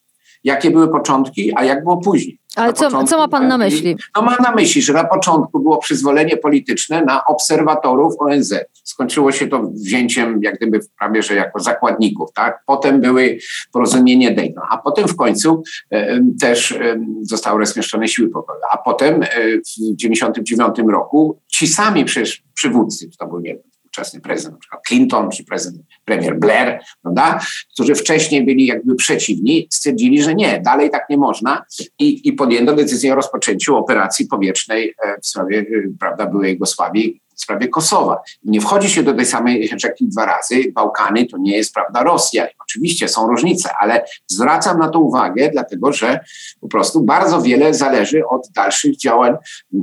Jakie 0.44 0.70
były 0.70 0.88
początki, 0.88 1.52
a 1.56 1.64
jak 1.64 1.82
było 1.82 1.96
później 1.96 2.37
Ale 2.56 2.72
co, 2.72 3.04
co 3.04 3.18
ma 3.18 3.28
pan 3.28 3.48
na 3.48 3.58
myśli? 3.58 3.96
No 4.16 4.22
mam 4.22 4.36
na 4.42 4.52
myśli, 4.52 4.82
że 4.82 4.92
na 4.92 5.04
początku 5.04 5.60
było 5.60 5.78
przyzwolenie 5.78 6.36
polityczne 6.36 7.04
na 7.04 7.24
obserwatorów 7.24 8.14
ONZ. 8.18 8.54
Skończyło 8.84 9.32
się 9.32 9.48
to 9.48 9.62
wzięciem 9.62 10.40
jak 10.42 10.56
gdyby 10.56 10.80
prawie, 10.98 11.22
że 11.22 11.34
jako 11.34 11.60
zakładników, 11.60 12.32
tak? 12.32 12.62
Potem 12.66 13.00
były 13.00 13.38
porozumienie 13.72 14.34
Dayton, 14.34 14.64
a 14.70 14.78
potem 14.78 15.08
w 15.08 15.16
końcu 15.16 15.62
e, 15.90 16.20
też 16.40 16.72
e, 16.72 17.00
zostały 17.22 17.60
rozmieszczone 17.60 18.08
siły 18.08 18.28
pokojowe. 18.28 18.66
A 18.70 18.76
potem 18.76 19.22
e, 19.22 19.26
w 19.58 19.96
1999 19.98 20.92
roku 20.92 21.40
ci 21.48 21.66
sami 21.66 22.04
przecież 22.04 22.42
przywódcy, 22.54 23.10
to 23.18 23.26
był 23.26 23.40
nie 23.40 23.56
ówczesny 23.88 24.20
prezydent, 24.20 24.54
na 24.54 24.60
przykład 24.60 24.82
Clinton 24.88 25.30
czy 25.30 25.44
prezydent, 25.44 25.82
premier 26.04 26.38
Blair, 26.38 26.80
prawda, 27.02 27.40
którzy 27.72 27.94
wcześniej 27.94 28.44
byli 28.44 28.66
jakby 28.66 28.94
przeciwni, 28.94 29.66
stwierdzili, 29.70 30.22
że 30.22 30.34
nie, 30.34 30.60
dalej 30.60 30.90
tak 30.90 31.10
nie 31.10 31.16
można 31.16 31.64
i, 31.98 32.28
i 32.28 32.32
podjęto 32.32 32.74
decyzję 32.74 33.12
o 33.12 33.16
rozpoczęciu 33.16 33.76
operacji 33.76 34.26
powietrznej 34.26 34.94
e, 35.04 35.20
w 35.20 35.26
sprawie, 35.26 35.58
e, 35.58 35.64
prawda, 36.00 36.26
byłej 36.26 36.52
Jugosławii 36.52 37.20
w 37.38 37.42
sprawie 37.42 37.68
Kosowa. 37.68 38.22
Nie 38.44 38.60
wchodzi 38.60 38.90
się 38.90 39.02
do 39.02 39.14
tej 39.14 39.26
samej 39.26 39.70
rzeki 39.76 40.08
dwa 40.08 40.26
razy. 40.26 40.72
Bałkany 40.72 41.26
to 41.26 41.38
nie 41.38 41.56
jest, 41.56 41.74
prawda, 41.74 42.02
Rosja. 42.02 42.46
Oczywiście 42.60 43.08
są 43.08 43.26
różnice, 43.26 43.70
ale 43.80 44.04
zwracam 44.26 44.78
na 44.78 44.88
to 44.88 45.00
uwagę, 45.00 45.50
dlatego 45.52 45.92
że 45.92 46.20
po 46.60 46.68
prostu 46.68 47.02
bardzo 47.02 47.42
wiele 47.42 47.74
zależy 47.74 48.22
od 48.30 48.48
dalszych 48.54 48.96
działań 48.96 49.34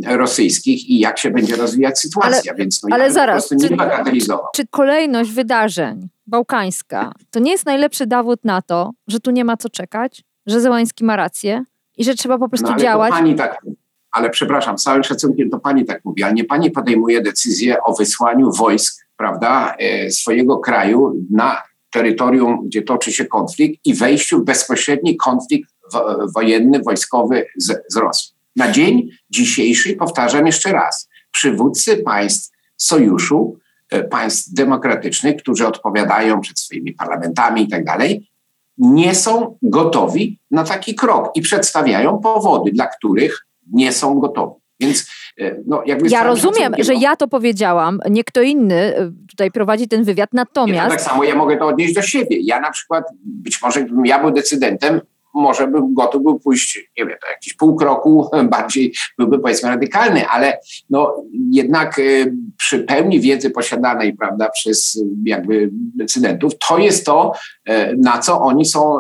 rosyjskich 0.08 0.90
i 0.90 1.00
jak 1.00 1.20
się 1.20 1.32
będzie 1.32 1.56
rozwijać 1.56 2.00
sytuacja. 2.00 2.52
Ale, 2.52 2.58
Więc 2.58 2.84
no, 2.84 2.96
ale 2.96 3.04
ja 3.04 3.12
zaraz, 3.12 3.52
nie 3.52 3.70
czy, 3.70 3.76
bagatelizował. 3.76 4.48
Czy 4.56 4.68
kolejność 4.68 5.32
wydarzeń 5.32 6.10
bałkańska 6.28 7.12
to 7.32 7.40
nie 7.40 7.52
jest 7.52 7.66
najlepszy 7.66 8.08
dowód 8.08 8.40
na 8.44 8.62
to, 8.62 8.92
że 9.08 9.20
tu 9.20 9.32
nie 9.32 9.46
ma 9.46 9.58
co 9.58 9.70
czekać, 9.70 10.24
że 10.46 10.62
Zełański 10.62 11.04
ma 11.04 11.16
rację 11.16 11.64
i 11.98 12.04
że 12.04 12.16
trzeba 12.16 12.38
po 12.38 12.50
prostu 12.50 12.72
no, 12.72 12.78
działać? 12.78 13.12
pani 13.12 13.36
tak 13.36 13.62
ale 14.16 14.30
przepraszam, 14.30 14.78
z 14.78 14.84
całym 14.84 15.04
szacunkiem 15.04 15.50
to 15.50 15.60
pani 15.60 15.86
tak 15.86 16.06
mówi, 16.06 16.24
ale 16.24 16.34
nie 16.34 16.44
pani 16.44 16.72
podejmuje 16.72 17.22
decyzję 17.22 17.84
o 17.84 17.94
wysłaniu 17.94 18.52
wojsk, 18.52 19.06
prawda, 19.18 19.76
e, 19.80 20.12
swojego 20.12 20.58
kraju 20.58 21.14
na 21.32 21.62
terytorium, 21.92 22.66
gdzie 22.66 22.82
toczy 22.82 23.12
się 23.12 23.26
konflikt 23.26 23.86
i 23.86 23.94
wejściu 23.94 24.40
w 24.40 24.44
bezpośredni 24.44 25.18
konflikt 25.18 25.70
wojenny, 26.36 26.80
wojskowy 26.80 27.46
z, 27.58 27.84
z 27.94 27.96
Rosją. 27.96 28.36
Na 28.56 28.72
dzień 28.72 29.10
dzisiejszy, 29.30 29.96
powtarzam 29.96 30.46
jeszcze 30.46 30.72
raz, 30.72 31.10
przywódcy 31.32 31.98
państw 31.98 32.52
sojuszu, 32.78 33.58
e, 33.90 34.04
państw 34.04 34.54
demokratycznych, 34.54 35.38
którzy 35.38 35.68
odpowiadają 35.68 36.42
przed 36.42 36.60
swoimi 36.60 36.94
parlamentami 36.94 37.64
i 37.64 37.68
tak 37.68 37.86
dalej, 37.86 38.30
nie 38.78 39.16
są 39.16 39.58
gotowi 39.62 40.40
na 40.52 40.64
taki 40.64 40.96
krok 40.96 41.32
i 41.36 41.42
przedstawiają 41.42 42.20
powody, 42.20 42.72
dla 42.72 42.88
których 42.88 43.46
nie 43.72 43.92
są 43.92 44.20
gotowi. 44.20 44.66
Więc 44.80 45.12
e, 45.42 45.56
no, 45.68 45.84
jakby 45.86 46.08
ja 46.10 46.24
rozumiem, 46.24 46.74
że 46.80 46.94
ja 46.94 47.16
to 47.16 47.28
powiedziałam, 47.28 48.00
nie 48.10 48.24
kto 48.24 48.42
inny 48.42 48.76
e, 48.76 49.12
tutaj 49.30 49.52
prowadzi 49.52 49.88
ten 49.88 50.04
wywiad, 50.04 50.30
natomiast... 50.34 50.84
Ja 50.84 50.90
tak 50.90 51.02
samo 51.02 51.24
ja 51.24 51.36
mogę 51.36 51.58
to 51.58 51.66
odnieść 51.68 51.94
do 51.94 52.02
siebie. 52.02 52.38
Ja 52.42 52.60
na 52.60 52.72
przykład, 52.72 53.04
być 53.24 53.62
może 53.62 53.84
gdybym 53.84 54.06
ja 54.06 54.20
był 54.20 54.32
decydentem, 54.32 55.02
może 55.34 55.68
bym 55.68 55.94
gotów 55.94 56.24
był 56.24 56.40
pójść, 56.40 56.90
nie 56.98 57.06
wiem, 57.06 57.18
to 57.22 57.30
jakiś 57.32 57.54
pół 57.54 57.76
kroku 57.76 58.30
bardziej 58.50 58.94
byłby 59.18 59.40
powiedzmy 59.40 59.70
radykalny, 59.70 60.28
ale 60.28 60.60
no 60.90 61.24
jednak 61.52 62.00
y, 62.00 62.34
przy 62.58 62.80
pełni 62.80 63.20
wiedzy 63.20 63.50
posiadanej, 63.50 64.14
prawda, 64.14 64.50
przez 64.50 65.04
jakby 65.26 65.70
decydentów, 65.74 66.54
to 66.70 66.78
jest 66.78 67.06
to, 67.06 67.34
na 67.98 68.20
co 68.20 68.42
oni 68.42 68.66
są, 68.66 69.00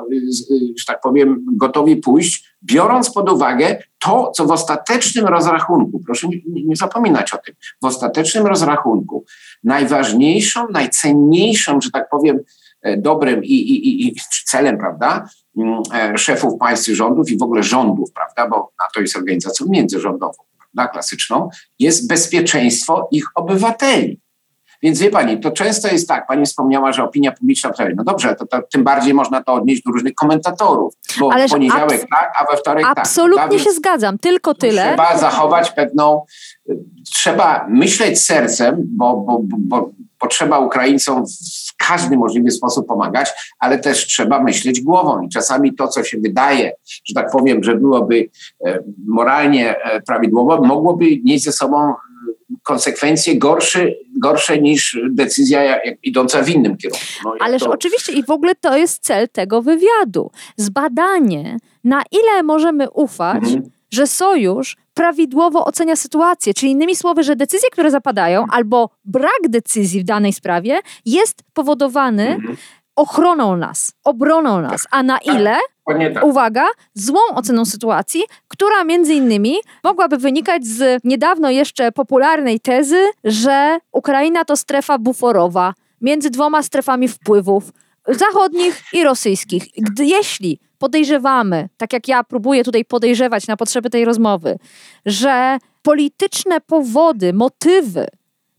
że 0.80 0.86
tak 0.88 1.01
powiem, 1.01 1.45
gotowi 1.51 1.95
pójść, 1.95 2.55
biorąc 2.63 3.13
pod 3.13 3.32
uwagę 3.32 3.78
to, 4.06 4.32
co 4.32 4.45
w 4.45 4.51
ostatecznym 4.51 5.26
rozrachunku, 5.26 6.01
proszę 6.06 6.28
nie, 6.28 6.38
nie 6.47 6.76
zapominać 6.76 7.34
o 7.34 7.38
tym, 7.38 7.56
w 7.82 7.86
ostatecznym 7.86 8.47
rozrachunku 8.47 9.26
najważniejszą, 9.64 10.68
najcenniejszą, 10.70 11.82
że 11.82 11.91
tak 11.91 12.10
powiem, 12.10 12.39
E, 12.86 12.97
dobrem 12.97 13.43
i, 13.43 13.53
i, 13.53 14.08
i 14.08 14.16
celem, 14.45 14.78
prawda, 14.78 15.30
mm, 15.58 15.82
e, 15.93 16.18
szefów 16.18 16.60
państw 16.60 16.89
i 16.89 16.95
rządów 16.95 17.30
i 17.30 17.38
w 17.38 17.43
ogóle 17.43 17.64
rządów, 17.64 18.12
prawda, 18.14 18.49
bo 18.49 18.72
NATO 18.80 19.01
jest 19.01 19.16
organizacją 19.16 19.66
międzyrządową, 19.70 20.43
prawda, 20.58 20.91
klasyczną, 20.91 21.49
jest 21.80 22.08
bezpieczeństwo 22.08 23.08
ich 23.12 23.26
obywateli. 23.36 24.20
Więc 24.86 24.99
wie 24.99 25.09
pani, 25.09 25.39
to 25.39 25.51
często 25.51 25.88
jest 25.88 26.07
tak, 26.07 26.27
pani 26.27 26.45
wspomniała, 26.45 26.93
że 26.93 27.03
opinia 27.03 27.31
publiczna 27.31 27.69
to, 27.69 27.83
no 27.95 28.03
dobrze, 28.03 28.36
to, 28.36 28.45
to 28.45 28.61
tym 28.73 28.83
bardziej 28.83 29.13
można 29.13 29.43
to 29.43 29.53
odnieść 29.53 29.83
do 29.83 29.91
różnych 29.91 30.15
komentatorów, 30.15 30.93
bo 31.19 31.33
Ależ 31.33 31.51
w 31.51 31.53
poniedziałek 31.53 32.05
tak, 32.09 32.33
a 32.39 32.51
we 32.51 32.57
wtorek 32.57 32.86
absolutnie 32.88 33.36
tak. 33.36 33.45
Absolutnie 33.45 33.59
się 33.59 33.71
zgadzam, 33.71 34.17
tylko 34.17 34.53
tyle. 34.53 34.88
Trzeba 34.88 35.17
zachować 35.17 35.71
pewną, 35.71 36.25
trzeba 37.13 37.65
myśleć 37.69 38.21
sercem, 38.21 38.75
bo, 38.79 39.17
bo, 39.17 39.39
bo, 39.43 39.91
bo 40.21 40.27
trzeba 40.27 40.59
Ukraińcom 40.59 41.25
w 41.25 41.75
każdy 41.77 42.17
możliwy 42.17 42.51
sposób 42.51 42.88
pomagać, 42.88 43.29
ale 43.59 43.77
też 43.77 44.05
trzeba 44.05 44.43
myśleć 44.43 44.81
głową 44.81 45.21
i 45.21 45.29
czasami 45.29 45.75
to, 45.75 45.88
co 45.88 46.03
się 46.03 46.17
wydaje, 46.17 46.71
że 47.05 47.13
tak 47.13 47.31
powiem, 47.31 47.63
że 47.63 47.75
byłoby 47.75 48.29
e, 48.65 48.79
moralnie 49.07 49.77
e, 49.77 50.01
prawidłowo, 50.01 50.61
mogłoby 50.61 51.05
nieść 51.23 51.43
ze 51.43 51.51
sobą 51.51 51.93
konsekwencje 52.66 53.38
gorsze, 53.38 53.88
gorsze 54.20 54.61
niż 54.61 54.99
decyzja 55.09 55.80
idąca 56.03 56.41
w 56.41 56.49
innym 56.49 56.78
kierunku. 56.78 57.05
No, 57.26 57.36
Ależ 57.39 57.63
to... 57.63 57.70
oczywiście 57.70 58.13
i 58.13 58.24
w 58.24 58.30
ogóle 58.30 58.55
to 58.55 58.78
jest 58.78 59.03
cel 59.03 59.30
tego 59.30 59.61
wywiadu. 59.61 60.32
Zbadanie, 60.57 61.57
na 61.84 62.03
ile 62.11 62.43
możemy 62.43 62.91
ufać, 62.91 63.43
mhm. 63.43 63.61
że 63.91 64.07
sojusz 64.07 64.78
prawidłowo 64.93 65.66
ocenia 65.66 65.95
sytuację, 65.95 66.53
czyli 66.53 66.72
innymi 66.72 66.95
słowy, 66.95 67.24
że 67.24 67.36
decyzje, 67.36 67.70
które 67.70 67.91
zapadają, 67.91 68.45
albo 68.51 68.89
brak 69.05 69.41
decyzji 69.49 70.01
w 70.01 70.03
danej 70.03 70.34
sprawie 70.34 70.80
jest 71.05 71.43
powodowany 71.53 72.28
mhm. 72.28 72.57
ochroną 72.95 73.57
nas, 73.57 73.91
obroną 74.03 74.61
nas, 74.61 74.88
a 74.91 75.03
na 75.03 75.20
tak. 75.20 75.36
ile 75.36 75.57
tak. 76.13 76.23
uwaga, 76.23 76.65
złą 76.93 77.19
oceną 77.36 77.65
sytuacji, 77.65 78.23
która 78.47 78.83
między 78.83 79.13
innymi 79.13 79.55
mogłaby 79.83 80.17
wynikać 80.17 80.65
z 80.65 81.01
niedawno 81.03 81.49
jeszcze 81.49 81.91
popularnej 81.91 82.59
tezy, 82.59 83.09
że 83.23 83.77
Ukraina 83.91 84.45
to 84.45 84.57
strefa 84.57 84.97
buforowa 84.97 85.73
między 86.01 86.29
dwoma 86.29 86.63
strefami 86.63 87.07
wpływów 87.07 87.63
zachodnich 88.07 88.83
i 88.93 89.03
rosyjskich. 89.03 89.63
Gdy, 89.77 90.05
jeśli 90.05 90.59
podejrzewamy, 90.77 91.69
tak 91.77 91.93
jak 91.93 92.07
ja 92.07 92.23
próbuję 92.23 92.63
tutaj 92.63 92.86
podejrzewać 92.86 93.47
na 93.47 93.57
potrzeby 93.57 93.89
tej 93.89 94.05
rozmowy, 94.05 94.57
że 95.05 95.57
polityczne 95.81 96.61
powody, 96.61 97.33
motywy 97.33 98.07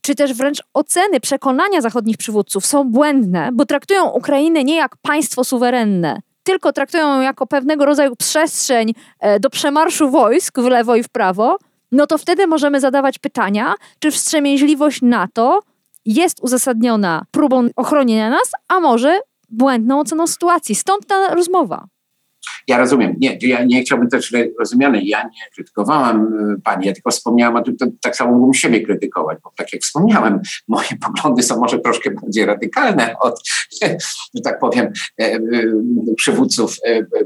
czy 0.06 0.14
też 0.14 0.34
wręcz 0.34 0.62
oceny, 0.74 1.20
przekonania 1.20 1.80
zachodnich 1.80 2.16
przywódców 2.16 2.66
są 2.66 2.84
błędne, 2.84 3.50
bo 3.52 3.66
traktują 3.66 4.10
Ukrainę 4.10 4.64
nie 4.64 4.76
jak 4.76 4.96
państwo 4.96 5.44
suwerenne, 5.44 6.20
tylko 6.46 6.72
traktują 6.72 7.14
ją 7.14 7.20
jako 7.20 7.46
pewnego 7.46 7.84
rodzaju 7.84 8.16
przestrzeń 8.16 8.94
e, 9.20 9.40
do 9.40 9.50
przemarszu 9.50 10.10
wojsk 10.10 10.58
w 10.58 10.64
lewo 10.64 10.96
i 10.96 11.02
w 11.02 11.08
prawo, 11.08 11.56
no 11.92 12.06
to 12.06 12.18
wtedy 12.18 12.46
możemy 12.46 12.80
zadawać 12.80 13.18
pytania, 13.18 13.74
czy 13.98 14.10
wstrzemięźliwość 14.10 15.02
NATO 15.02 15.60
jest 16.04 16.40
uzasadniona 16.42 17.24
próbą 17.30 17.68
ochronienia 17.76 18.30
nas, 18.30 18.52
a 18.68 18.80
może 18.80 19.20
błędną 19.48 20.00
oceną 20.00 20.26
sytuacji. 20.26 20.74
Stąd 20.74 21.06
ta 21.06 21.34
rozmowa. 21.34 21.86
Ja 22.68 22.78
rozumiem. 22.78 23.14
Nie, 23.18 23.38
ja 23.40 23.64
nie 23.64 23.82
chciałbym 23.82 24.08
też 24.08 24.32
rozumiany. 24.58 25.00
Ja 25.04 25.22
nie 25.22 25.50
krytykowałam 25.54 26.16
e, 26.16 26.60
pani, 26.64 26.86
ja 26.86 26.92
tylko 26.92 27.10
wspomniałam, 27.10 27.56
a 27.56 27.62
tu 27.62 27.72
tak 28.02 28.16
samo 28.16 28.32
mógłbym 28.32 28.54
siebie 28.54 28.80
krytykować, 28.80 29.38
bo 29.44 29.52
tak 29.56 29.72
jak 29.72 29.82
wspomniałem, 29.82 30.40
moje 30.68 30.88
poglądy 31.06 31.42
są 31.42 31.60
może 31.60 31.78
troszkę 31.78 32.10
bardziej 32.10 32.46
radykalne 32.46 33.14
od, 33.20 33.40
że 34.34 34.40
tak 34.44 34.58
powiem, 34.58 34.92
e, 35.20 35.24
e, 35.24 35.40
przywódców 36.16 36.76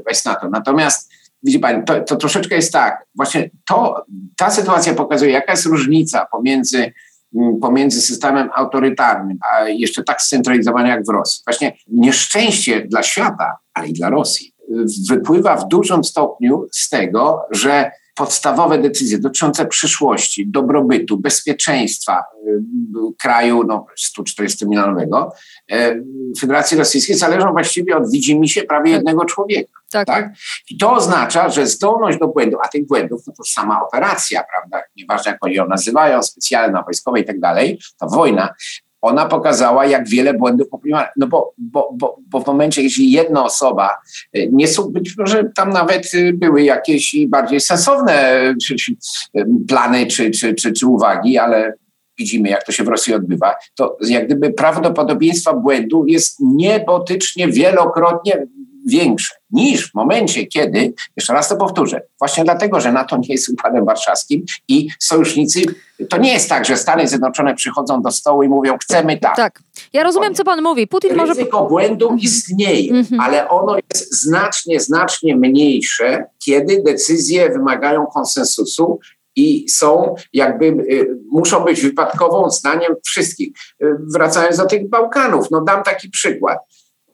państw 0.05 0.25
NATO. 0.25 0.49
Natomiast 0.49 1.11
widzi 1.43 1.59
pani, 1.59 1.83
to, 1.83 2.01
to 2.01 2.15
troszeczkę 2.15 2.55
jest 2.55 2.73
tak, 2.73 3.05
właśnie 3.15 3.49
to, 3.67 4.05
ta 4.37 4.51
sytuacja 4.51 4.93
pokazuje, 4.93 5.31
jaka 5.31 5.51
jest 5.51 5.65
różnica 5.65 6.25
pomiędzy 6.31 6.91
pomiędzy 7.61 8.01
systemem 8.01 8.49
autorytarnym, 8.55 9.37
a 9.51 9.69
jeszcze 9.69 10.03
tak 10.03 10.21
scentralizowanym 10.21 10.87
jak 10.87 11.05
w 11.05 11.09
Rosji. 11.09 11.41
Właśnie 11.45 11.77
nieszczęście 11.87 12.87
dla 12.87 13.03
świata, 13.03 13.57
ale 13.73 13.87
i 13.87 13.93
dla 13.93 14.09
Rosji 14.09 14.50
wypływa 15.09 15.55
w 15.55 15.67
dużym 15.67 16.03
stopniu 16.03 16.67
z 16.71 16.89
tego, 16.89 17.41
że 17.51 17.91
podstawowe 18.15 18.77
decyzje 18.77 19.19
dotyczące 19.19 19.65
przyszłości, 19.65 20.47
dobrobytu, 20.47 21.17
bezpieczeństwa 21.17 22.23
y, 22.47 22.61
kraju 23.19 23.63
no, 23.67 23.85
140-milionowego 24.19 25.31
y, 25.71 26.03
Federacji 26.39 26.77
Rosyjskiej 26.77 27.15
zależą 27.15 27.51
właściwie 27.51 27.97
od 27.97 28.11
widzimisię 28.11 28.63
prawie 28.63 28.91
tak. 28.91 28.99
jednego 28.99 29.25
człowieka. 29.25 29.79
Tak. 29.91 30.07
tak. 30.07 30.29
I 30.69 30.77
to 30.77 30.93
oznacza, 30.93 31.49
że 31.49 31.67
zdolność 31.67 32.19
do 32.19 32.27
błędów, 32.27 32.59
a 32.63 32.67
tych 32.67 32.87
błędów 32.87 33.21
no 33.27 33.33
to 33.37 33.43
sama 33.43 33.81
operacja, 33.81 34.43
prawda, 34.51 34.87
nieważne 34.95 35.31
jak 35.31 35.45
oni 35.45 35.55
ją 35.55 35.67
nazywają, 35.67 36.23
specjalna, 36.23 36.83
wojskowa 36.83 37.19
i 37.19 37.25
tak 37.25 37.39
dalej, 37.39 37.79
ta 37.99 38.07
wojna, 38.07 38.53
ona 39.01 39.25
pokazała, 39.25 39.85
jak 39.85 40.09
wiele 40.09 40.33
błędów 40.33 40.69
popełniła. 40.69 41.07
No 41.17 41.27
bo, 41.27 41.53
bo, 41.57 41.89
bo, 41.97 42.17
bo 42.29 42.39
w 42.39 42.47
momencie, 42.47 42.81
jeśli 42.81 43.11
jedna 43.11 43.43
osoba, 43.43 43.89
y, 44.37 44.49
nie 44.51 44.67
są, 44.67 44.91
być 44.91 45.17
może 45.17 45.43
tam 45.55 45.69
nawet 45.69 46.13
y, 46.13 46.33
były 46.33 46.63
jakieś 46.63 47.15
bardziej 47.27 47.59
sensowne 47.59 48.41
czy, 48.63 48.75
plany 49.67 50.07
czy, 50.07 50.31
czy, 50.31 50.53
czy, 50.53 50.73
czy 50.73 50.87
uwagi, 50.87 51.37
ale 51.37 51.73
widzimy, 52.17 52.49
jak 52.49 52.63
to 52.63 52.71
się 52.71 52.83
w 52.83 52.87
Rosji 52.87 53.13
odbywa, 53.13 53.55
to 53.75 53.97
jak 54.01 54.25
gdyby 54.25 54.53
prawdopodobieństwo 54.53 55.53
błędu 55.53 56.05
jest 56.07 56.37
niebotycznie 56.39 57.47
wielokrotnie 57.47 58.47
większe 58.91 59.35
niż 59.51 59.91
w 59.91 59.93
momencie, 59.93 60.47
kiedy, 60.47 60.93
jeszcze 61.15 61.33
raz 61.33 61.49
to 61.49 61.57
powtórzę, 61.57 62.01
właśnie 62.19 62.43
dlatego, 62.43 62.81
że 62.81 62.91
NATO 62.91 63.17
nie 63.17 63.27
jest 63.27 63.49
układem 63.49 63.85
warszawskim 63.85 64.45
i 64.67 64.87
sojusznicy, 64.99 65.61
to 66.09 66.17
nie 66.17 66.33
jest 66.33 66.49
tak, 66.49 66.65
że 66.65 66.77
Stany 66.77 67.07
Zjednoczone 67.07 67.55
przychodzą 67.55 68.01
do 68.01 68.11
stołu 68.11 68.43
i 68.43 68.49
mówią, 68.49 68.77
chcemy 68.77 69.17
tak. 69.17 69.35
Tak. 69.35 69.59
Ja 69.93 70.03
rozumiem, 70.03 70.35
co 70.35 70.43
pan 70.43 70.61
mówi. 70.61 70.87
Putin 70.87 71.09
Ryzyko 71.09 71.27
może... 71.27 71.39
Ryzyko 71.39 71.65
błędu 71.65 72.05
mhm. 72.05 72.19
istnieje, 72.19 72.93
-hmm. 72.93 73.17
ale 73.19 73.49
ono 73.49 73.77
jest 73.93 74.23
znacznie, 74.23 74.79
znacznie 74.79 75.35
mniejsze, 75.35 76.25
kiedy 76.45 76.83
decyzje 76.83 77.49
wymagają 77.49 78.05
konsensusu 78.05 78.99
i 79.35 79.69
są 79.69 80.15
jakby, 80.33 80.65
y, 80.65 81.17
muszą 81.31 81.63
być 81.63 81.81
wypadkową 81.81 82.49
zdaniem 82.49 82.95
wszystkich. 83.05 83.49
Y, 83.83 83.95
wracając 84.13 84.57
do 84.57 84.65
tych 84.65 84.89
Bałkanów, 84.89 85.51
no 85.51 85.61
dam 85.61 85.83
taki 85.83 86.09
przykład. 86.09 86.59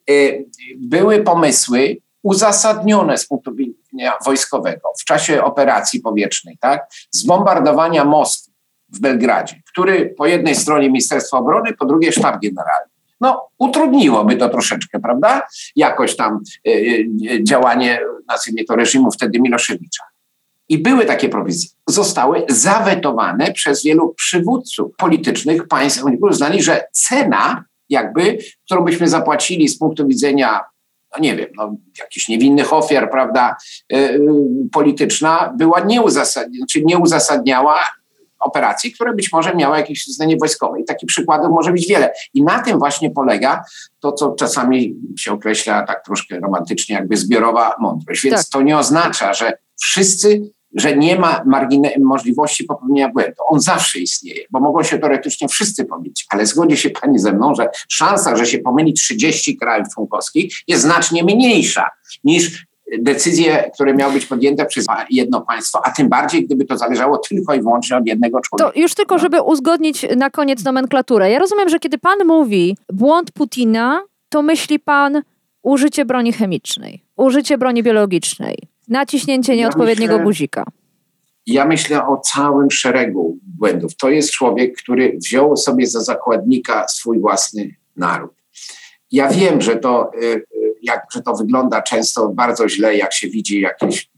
Y, 0.10 0.46
były 0.78 1.24
pomysły 1.24 1.98
uzasadnione 2.24 3.18
z 3.18 3.28
punktu 3.28 3.56
widzenia 3.56 4.14
wojskowego 4.26 4.90
w 5.00 5.04
czasie 5.04 5.44
operacji 5.44 6.00
powietrznej, 6.00 6.58
tak? 6.62 6.90
Zbombardowania 7.12 8.06
mostu 8.06 8.52
w 8.90 9.00
Belgradzie, 9.00 9.62
który 9.72 10.14
po 10.18 10.26
jednej 10.26 10.56
stronie 10.56 10.88
Ministerstwo 10.88 11.38
Obrony, 11.38 11.74
po 11.74 11.86
drugiej 11.86 12.12
Sztab 12.12 12.42
Generalny. 12.42 12.92
No, 13.22 13.50
utrudniłoby 13.58 14.36
to 14.36 14.50
troszeczkę, 14.50 15.00
prawda? 15.00 15.48
Jakoś 15.76 16.16
tam 16.16 16.40
y, 16.68 16.72
y, 17.32 17.44
działanie, 17.44 18.00
nazwijmy 18.28 18.64
to, 18.64 18.76
reżimu 18.76 19.12
wtedy 19.12 19.40
Miloszewicza. 19.40 20.04
I 20.70 20.78
były 20.78 21.06
takie 21.06 21.30
prowizje. 21.30 21.70
Zostały 21.88 22.46
zawetowane 22.50 23.54
przez 23.54 23.84
wielu 23.84 24.14
przywódców 24.14 24.92
politycznych 24.98 25.68
państw. 25.68 26.06
Oni 26.06 26.18
uznali, 26.18 26.64
że 26.64 26.84
cena, 26.92 27.64
jakby, 27.90 28.38
którą 28.66 28.84
byśmy 28.84 29.08
zapłacili 29.08 29.68
z 29.68 29.78
punktu 29.78 30.08
widzenia, 30.08 30.60
no 31.14 31.22
nie 31.22 31.36
wiem, 31.36 31.48
no, 31.58 31.76
jakichś 32.00 32.28
niewinnych 32.28 32.74
ofiar, 32.74 33.12
prawda, 33.12 33.56
yy, 33.92 34.20
polityczna, 34.72 35.54
była 35.58 35.80
nieuzasadniona, 35.80 36.58
znaczy 36.58 36.86
nie 36.86 36.98
uzasadniała 36.98 37.80
operacji, 38.40 38.92
które 38.92 39.14
być 39.14 39.32
może 39.32 39.56
miały 39.56 39.78
jakieś 39.78 40.08
uznanie 40.08 40.38
wojskowe. 40.38 40.82
I 40.82 40.86
takich 40.86 41.08
przykładów 41.08 41.52
może 41.52 41.72
być 41.72 41.88
wiele. 41.88 42.14
I 42.34 42.44
na 42.44 42.60
tym 42.60 42.80
właśnie 42.80 43.12
polega 43.12 43.64
to, 44.00 44.12
co 44.12 44.32
czasami 44.32 44.96
się 45.20 45.32
określa 45.32 45.84
tak 45.84 46.06
troszkę 46.06 46.40
romantycznie, 46.40 46.96
jakby 46.96 47.18
zbiorowa 47.18 47.76
mądrość. 47.80 48.24
Więc 48.24 48.36
tak. 48.36 48.46
to 48.52 48.62
nie 48.62 48.78
oznacza, 48.78 49.34
że 49.34 49.54
wszyscy 49.82 50.52
że 50.78 50.98
nie 50.98 51.20
ma 51.20 51.44
margine- 51.46 52.00
możliwości 52.00 52.64
popełnienia 52.64 53.10
błędu. 53.10 53.36
On 53.48 53.60
zawsze 53.60 54.00
istnieje, 54.00 54.42
bo 54.52 54.60
mogą 54.60 54.84
się 54.84 55.00
teoretycznie 55.00 55.48
wszyscy 55.48 55.86
pomylić, 55.86 56.26
ale 56.30 56.46
zgodzi 56.46 56.78
się 56.78 56.90
Pani 56.90 57.20
ze 57.20 57.34
mną, 57.34 57.56
że 57.56 57.70
szansa, 57.90 58.36
że 58.36 58.46
się 58.46 58.60
pomyli 58.60 58.94
30 58.94 59.58
krajów 59.58 59.88
członkowskich 59.94 60.56
jest 60.68 60.82
znacznie 60.82 61.24
mniejsza 61.24 61.90
niż 62.24 62.68
decyzje, 63.00 63.72
które 63.74 63.94
miały 63.94 64.14
być 64.14 64.26
podjęte 64.26 64.66
przez 64.66 64.86
jedno 65.10 65.42
państwo, 65.42 65.82
a 65.86 65.92
tym 65.92 66.10
bardziej, 66.10 66.46
gdyby 66.46 66.66
to 66.66 66.78
zależało 66.78 67.18
tylko 67.18 67.54
i 67.54 67.62
wyłącznie 67.62 67.98
od 67.98 68.08
jednego 68.08 68.42
człowieka. 68.42 68.72
To 68.72 68.80
już 68.80 68.96
tylko, 68.96 69.20
żeby 69.20 69.42
uzgodnić 69.42 70.06
na 70.16 70.30
koniec 70.30 70.64
nomenklaturę. 70.64 71.32
Ja 71.32 71.40
rozumiem, 71.40 71.70
że 71.70 71.80
kiedy 71.80 71.98
pan 71.98 72.18
mówi 72.26 72.78
błąd 72.94 73.32
Putina, 73.32 74.02
to 74.30 74.42
myśli 74.42 74.80
pan 74.80 75.22
użycie 75.64 76.06
broni 76.06 76.34
chemicznej, 76.34 77.04
użycie 77.18 77.58
broni 77.58 77.84
biologicznej, 77.84 78.58
Naciśnięcie 78.88 79.56
nieodpowiedniego 79.56 80.14
ja 80.14 80.18
myślę, 80.18 80.26
guzika. 80.26 80.64
Ja 81.46 81.66
myślę 81.66 82.08
o 82.08 82.18
całym 82.18 82.72
szeregu 82.72 83.40
błędów. 83.44 83.96
To 83.96 84.10
jest 84.10 84.32
człowiek, 84.32 84.78
który 84.78 85.18
wziął 85.26 85.58
sobie 85.58 85.88
za 85.88 86.02
zakładnika 86.02 86.88
swój 86.88 87.20
własny 87.20 87.76
naród. 87.96 88.32
Ja 89.12 89.30
wiem, 89.30 89.62
że 89.62 89.76
to, 89.76 90.12
y, 90.22 90.26
y, 90.26 90.44
jak, 90.82 91.06
że 91.14 91.22
to 91.22 91.34
wygląda 91.34 91.82
często 91.82 92.30
bardzo 92.30 92.70
źle, 92.70 92.96
jak 92.96 93.14
się 93.14 93.28
widzi 93.28 93.62
jakieś 93.62 94.10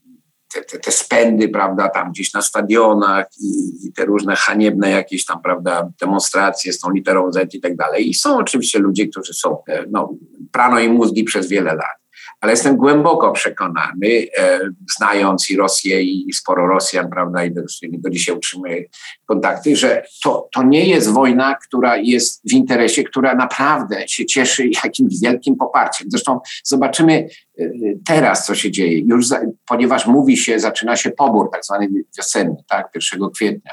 te, 0.53 0.61
te, 0.61 0.79
te 0.79 0.91
spędy, 0.91 1.49
prawda, 1.49 1.89
tam 1.89 2.11
gdzieś 2.11 2.33
na 2.33 2.41
stadionach 2.41 3.25
i, 3.41 3.87
i, 3.87 3.93
te 3.93 4.05
różne 4.05 4.35
haniebne 4.35 4.89
jakieś 4.89 5.25
tam, 5.25 5.41
prawda, 5.41 5.89
demonstracje 6.01 6.73
z 6.73 6.79
tą 6.79 6.91
literą 6.91 7.31
Z 7.31 7.53
i 7.53 7.61
tak 7.61 7.75
dalej. 7.75 8.09
I 8.09 8.13
są 8.13 8.37
oczywiście 8.37 8.79
ludzie, 8.79 9.07
którzy 9.07 9.33
są, 9.33 9.57
e, 9.67 9.85
no, 9.91 10.13
prano 10.51 10.79
im 10.79 10.91
mózgi 10.93 11.23
przez 11.23 11.49
wiele 11.49 11.73
lat 11.73 11.98
ale 12.41 12.51
jestem 12.51 12.77
głęboko 12.77 13.31
przekonany, 13.31 14.27
e, 14.37 14.59
znając 14.97 15.49
i 15.49 15.57
Rosję 15.57 16.03
i 16.03 16.33
sporo 16.33 16.67
Rosjan, 16.67 17.09
prawda, 17.09 17.45
i 17.45 17.51
do, 17.51 17.61
do 17.83 18.09
dzisiaj 18.09 18.35
utrzymuję 18.35 18.83
kontakty, 19.25 19.75
że 19.75 20.03
to, 20.23 20.49
to 20.53 20.63
nie 20.63 20.89
jest 20.89 21.09
wojna, 21.09 21.55
która 21.55 21.97
jest 21.97 22.41
w 22.49 22.53
interesie, 22.53 23.03
która 23.03 23.35
naprawdę 23.35 24.07
się 24.07 24.25
cieszy 24.25 24.69
jakimś 24.83 25.19
wielkim 25.21 25.55
poparciem. 25.55 26.07
Zresztą 26.11 26.39
zobaczymy 26.63 27.27
e, 27.59 27.63
teraz, 28.07 28.45
co 28.45 28.55
się 28.55 28.71
dzieje. 28.71 28.99
Już 28.99 29.27
za, 29.27 29.41
ponieważ 29.67 30.05
mówi 30.05 30.37
się, 30.37 30.59
zaczyna 30.59 30.95
się 30.95 31.11
pobór 31.11 31.49
tak 31.51 31.65
zwany 31.65 31.87
wiosenny, 32.17 32.63
tak, 32.69 32.89
1 33.13 33.29
kwietnia. 33.35 33.71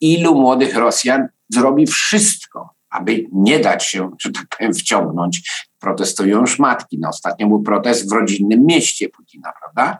Ilu 0.00 0.34
młodych 0.34 0.76
Rosjan 0.76 1.28
zrobi 1.48 1.86
wszystko, 1.86 2.70
aby 2.90 3.24
nie 3.32 3.58
dać 3.58 3.84
się, 3.84 4.10
że 4.20 4.30
tak 4.32 4.44
powiem, 4.58 4.74
wciągnąć. 4.74 5.65
Protestują 5.78 6.40
już 6.40 6.58
matki. 6.58 6.98
No, 7.00 7.08
ostatnio 7.08 7.48
był 7.48 7.62
protest 7.62 8.08
w 8.08 8.12
rodzinnym 8.12 8.66
mieście 8.66 9.08
Putina, 9.08 9.52
prawda? 9.60 9.98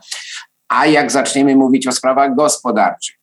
A 0.69 0.87
jak 0.87 1.11
zaczniemy 1.11 1.57
mówić 1.57 1.87
o 1.87 1.93
sprawach 1.93 2.35
gospodarczych, 2.35 3.17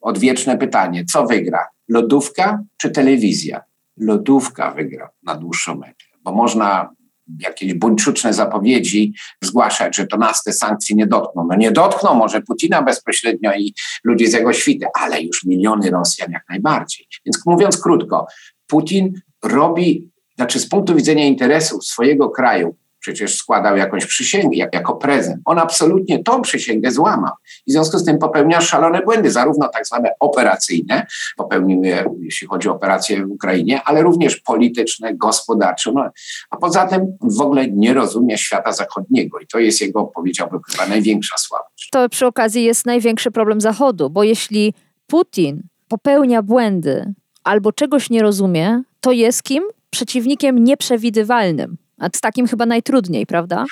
odwieczne 0.00 0.58
pytanie, 0.58 1.04
co 1.04 1.26
wygra? 1.26 1.66
Lodówka 1.88 2.62
czy 2.76 2.90
telewizja? 2.90 3.62
Lodówka 3.96 4.70
wygra 4.70 5.10
na 5.22 5.34
dłuższą 5.34 5.74
metę, 5.74 6.04
bo 6.22 6.32
można 6.32 6.90
jakieś 7.38 7.74
buńczuczne 7.74 8.34
zapowiedzi 8.34 9.14
zgłaszać, 9.42 9.96
że 9.96 10.06
to 10.06 10.16
nas 10.16 10.42
te 10.42 10.52
sankcje 10.52 10.96
nie 10.96 11.06
dotkną. 11.06 11.46
No 11.50 11.56
nie 11.56 11.72
dotkną 11.72 12.14
może 12.14 12.40
Putina 12.40 12.82
bezpośrednio 12.82 13.52
i 13.54 13.74
ludzi 14.04 14.26
z 14.26 14.32
jego 14.32 14.52
świty, 14.52 14.86
ale 14.94 15.22
już 15.22 15.44
miliony 15.44 15.90
Rosjan 15.90 16.32
jak 16.32 16.48
najbardziej. 16.48 17.06
Więc 17.26 17.46
mówiąc 17.46 17.82
krótko, 17.82 18.26
Putin 18.66 19.20
robi, 19.44 20.10
znaczy 20.40 20.60
z 20.60 20.68
punktu 20.68 20.94
widzenia 20.94 21.24
interesów 21.24 21.84
swojego 21.84 22.30
kraju, 22.30 22.76
przecież 23.00 23.34
składał 23.36 23.76
jakąś 23.76 24.06
przysięgę 24.06 24.56
jak, 24.56 24.74
jako 24.74 24.96
prezent. 24.96 25.36
On 25.44 25.58
absolutnie 25.58 26.22
tą 26.22 26.42
przysięgę 26.42 26.92
złamał. 26.92 27.32
I 27.66 27.70
w 27.70 27.72
związku 27.72 27.98
z 27.98 28.04
tym 28.04 28.18
popełnia 28.18 28.60
szalone 28.60 29.02
błędy, 29.02 29.30
zarówno 29.30 29.68
tak 29.68 29.86
zwane 29.86 30.10
operacyjne, 30.20 31.06
popełnił 31.36 31.84
je, 31.84 32.04
jeśli 32.20 32.48
chodzi 32.48 32.68
o 32.68 32.72
operacje 32.72 33.26
w 33.26 33.30
Ukrainie, 33.30 33.82
ale 33.84 34.02
również 34.02 34.36
polityczne, 34.36 35.14
gospodarcze. 35.14 35.92
No, 35.92 36.10
a 36.50 36.56
poza 36.56 36.86
tym 36.86 37.16
w 37.20 37.40
ogóle 37.40 37.68
nie 37.68 37.94
rozumie 37.94 38.38
świata 38.38 38.72
zachodniego 38.72 39.38
i 39.38 39.46
to 39.46 39.58
jest 39.58 39.80
jego, 39.80 40.04
powiedziałbym, 40.04 40.60
chyba 40.70 40.86
największa 40.86 41.36
słabość. 41.38 41.88
To 41.92 42.08
przy 42.08 42.26
okazji 42.26 42.64
jest 42.64 42.86
największy 42.86 43.30
problem 43.30 43.60
Zachodu, 43.60 44.10
bo 44.10 44.22
jeśli 44.22 44.74
Putin 45.06 45.62
popełnia 45.88 46.42
błędy 46.42 47.14
albo 47.44 47.72
czegoś 47.72 48.10
nie 48.10 48.22
rozumie, 48.22 48.82
to 49.00 49.12
jest 49.12 49.42
kim? 49.42 49.64
Przeciwnikiem 49.90 50.64
nieprzewidywalnym. 50.64 51.76
A 51.98 52.08
z 52.16 52.20
takim 52.20 52.46
chyba 52.46 52.66
najtrudniej, 52.66 53.26
prawda? 53.26 53.64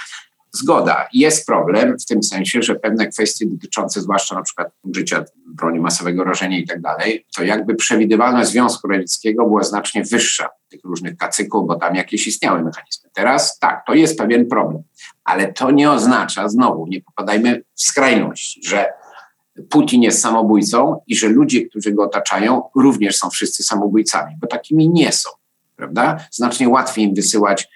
Zgoda. 0.52 1.08
Jest 1.12 1.46
problem 1.46 1.98
w 1.98 2.04
tym 2.04 2.22
sensie, 2.22 2.62
że 2.62 2.74
pewne 2.74 3.06
kwestie 3.06 3.46
dotyczące 3.46 4.00
zwłaszcza 4.00 4.34
na 4.34 4.42
przykład 4.42 4.68
użycia 4.82 5.24
broni 5.46 5.80
masowego 5.80 6.24
rażenia 6.24 6.58
i 6.58 6.66
tak 6.66 6.80
dalej, 6.80 7.26
to 7.36 7.44
jakby 7.44 7.74
przewidywalność 7.74 8.50
Związku 8.50 8.88
Radzieckiego 8.88 9.46
była 9.46 9.62
znacznie 9.62 10.04
wyższa 10.04 10.48
tych 10.68 10.80
różnych 10.84 11.16
kacyków, 11.16 11.66
bo 11.66 11.74
tam 11.74 11.94
jakieś 11.94 12.26
istniały 12.26 12.62
mechanizmy. 12.62 13.10
Teraz 13.14 13.58
tak, 13.58 13.82
to 13.86 13.94
jest 13.94 14.18
pewien 14.18 14.46
problem, 14.46 14.82
ale 15.24 15.52
to 15.52 15.70
nie 15.70 15.90
oznacza, 15.90 16.48
znowu, 16.48 16.86
nie 16.86 17.00
popadajmy 17.02 17.62
w 17.74 17.82
skrajność, 17.82 18.68
że 18.68 18.86
Putin 19.70 20.02
jest 20.02 20.20
samobójcą 20.20 21.00
i 21.06 21.16
że 21.16 21.28
ludzie, 21.28 21.66
którzy 21.66 21.92
go 21.92 22.02
otaczają, 22.02 22.62
również 22.76 23.16
są 23.16 23.30
wszyscy 23.30 23.62
samobójcami, 23.62 24.34
bo 24.40 24.46
takimi 24.46 24.88
nie 24.88 25.12
są, 25.12 25.30
prawda? 25.78 26.26
Znacznie 26.30 26.68
łatwiej 26.68 27.04
im 27.04 27.14
wysyłać, 27.14 27.68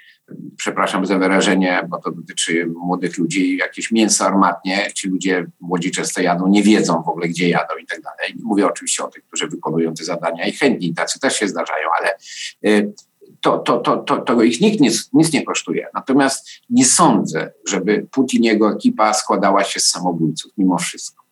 przepraszam 0.56 1.06
za 1.06 1.18
wyrażenie, 1.18 1.86
bo 1.88 1.98
to 1.98 2.10
dotyczy 2.10 2.66
młodych 2.66 3.18
ludzi, 3.18 3.56
jakieś 3.56 3.92
mięso 3.92 4.26
armatnie. 4.26 4.90
Ci 4.94 5.08
ludzie 5.08 5.46
młodzi 5.60 5.90
często 5.90 6.20
jadą, 6.20 6.48
nie 6.48 6.62
wiedzą 6.62 7.02
w 7.02 7.08
ogóle, 7.08 7.28
gdzie 7.28 7.48
jadą 7.48 7.74
i 7.82 7.86
tak 7.86 8.02
dalej. 8.02 8.34
Mówię 8.42 8.66
oczywiście 8.66 9.04
o 9.04 9.08
tych, 9.08 9.24
którzy 9.24 9.48
wykonują 9.48 9.94
te 9.94 10.04
zadania 10.04 10.46
i 10.46 10.52
chętni, 10.52 10.94
tacy 10.94 11.20
też 11.20 11.36
się 11.36 11.48
zdarzają, 11.48 11.88
ale 12.00 12.14
y, 12.66 12.92
to, 13.40 13.58
to, 13.58 13.78
to, 13.78 13.96
to, 13.96 14.18
to 14.18 14.42
ich 14.42 14.60
nikt 14.60 14.80
nic, 14.80 15.10
nic 15.12 15.32
nie 15.32 15.44
kosztuje. 15.44 15.86
Natomiast 15.94 16.50
nie 16.70 16.84
sądzę, 16.84 17.52
żeby 17.68 18.06
Putin 18.10 18.42
i 18.42 18.46
jego 18.46 18.72
ekipa 18.72 19.14
składała 19.14 19.64
się 19.64 19.80
z 19.80 19.86
samobójców 19.86 20.52
mimo 20.58 20.78
wszystko. 20.78 21.24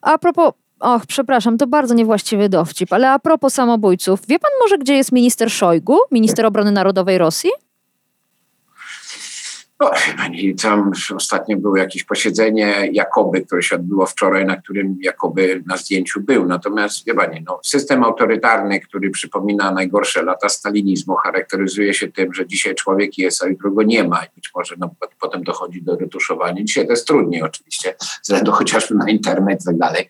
A 0.00 0.18
propos 0.18 0.63
Och, 0.84 1.06
przepraszam, 1.06 1.58
to 1.58 1.66
bardzo 1.66 1.94
niewłaściwy 1.94 2.48
dowcip, 2.48 2.92
ale 2.92 3.10
a 3.10 3.18
propos 3.18 3.54
samobójców, 3.54 4.26
wie 4.28 4.38
pan 4.38 4.50
może, 4.62 4.78
gdzie 4.78 4.94
jest 4.94 5.12
minister 5.12 5.50
Szojgu, 5.50 5.98
minister 6.10 6.46
obrony 6.46 6.72
narodowej 6.72 7.18
Rosji? 7.18 7.50
No, 9.84 9.90
pani, 10.16 10.54
tam 10.54 10.92
ostatnio 11.16 11.56
było 11.56 11.76
jakieś 11.76 12.04
posiedzenie 12.04 12.88
Jakoby, 12.92 13.40
które 13.40 13.62
się 13.62 13.76
odbyło 13.76 14.06
wczoraj, 14.06 14.46
na 14.46 14.56
którym 14.56 14.96
Jakoby 15.00 15.62
na 15.66 15.76
zdjęciu 15.76 16.20
był. 16.20 16.46
Natomiast, 16.46 17.06
wie 17.06 17.14
pani, 17.14 17.44
no, 17.46 17.60
system 17.64 18.04
autorytarny, 18.04 18.80
który 18.80 19.10
przypomina 19.10 19.70
najgorsze 19.72 20.22
lata 20.22 20.48
stalinizmu, 20.48 21.14
charakteryzuje 21.14 21.94
się 21.94 22.12
tym, 22.12 22.34
że 22.34 22.46
dzisiaj 22.46 22.74
człowiek 22.74 23.18
jest, 23.18 23.42
a 23.42 23.46
jutro 23.46 23.70
go 23.70 23.82
nie 23.82 24.04
ma. 24.04 24.24
I 24.24 24.28
być 24.34 24.50
może 24.54 24.74
no, 24.78 24.94
potem 25.20 25.44
dochodzi 25.44 25.82
do 25.82 25.96
retuszowania. 25.96 26.64
Dzisiaj 26.64 26.86
to 26.86 26.92
jest 26.92 27.06
trudniej 27.06 27.42
oczywiście, 27.42 27.94
względu 28.22 28.52
chociażby 28.52 28.94
na 28.94 29.10
internet 29.10 29.62
i 29.62 29.64
tak 29.64 29.78
dalej, 29.78 30.08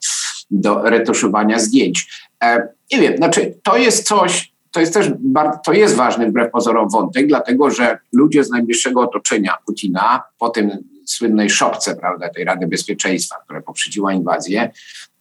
do 0.51 0.83
retuszowania 0.83 1.59
zdjęć. 1.59 2.29
E, 2.43 2.69
nie 2.93 3.01
wiem, 3.01 3.17
znaczy 3.17 3.59
to 3.63 3.77
jest 3.77 4.09
coś, 4.09 4.54
to 4.75 4.81
jest 4.81 4.95
też 4.95 5.11
bardzo, 5.19 5.59
to 5.65 5.73
jest 5.73 5.97
ważny 5.97 6.31
wbrew 6.31 6.51
pozorom 6.51 6.89
wątek, 6.89 7.27
dlatego 7.27 7.71
że 7.71 7.99
ludzie 8.13 8.45
z 8.45 8.51
najbliższego 8.51 9.01
otoczenia 9.01 9.57
Putina 9.67 10.23
po 10.39 10.49
tym 10.49 10.71
słynnej 11.05 11.51
szopce, 11.51 11.97
prawda, 11.97 12.29
tej 12.29 12.45
Rady 12.45 12.67
Bezpieczeństwa, 12.67 13.37
która 13.45 13.63
poprzedziła 13.63 14.13
inwazję, 14.13 14.71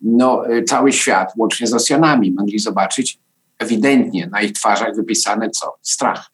no 0.01 0.51
y, 0.51 0.63
cały 0.63 0.91
świat, 0.93 1.33
łącznie 1.37 1.67
z 1.67 1.73
Rosjanami, 1.73 2.31
mogli 2.31 2.59
zobaczyć 2.59 3.19
ewidentnie 3.59 4.27
na 4.27 4.41
ich 4.41 4.53
twarzach 4.53 4.95
wypisane 4.95 5.49
co? 5.49 5.77
Strach. 5.81 6.31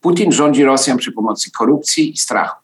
Putin 0.00 0.32
rządzi 0.32 0.64
Rosją 0.64 0.96
przy 0.96 1.12
pomocy 1.12 1.50
korupcji 1.58 2.12
i 2.12 2.16
strachu. 2.16 2.60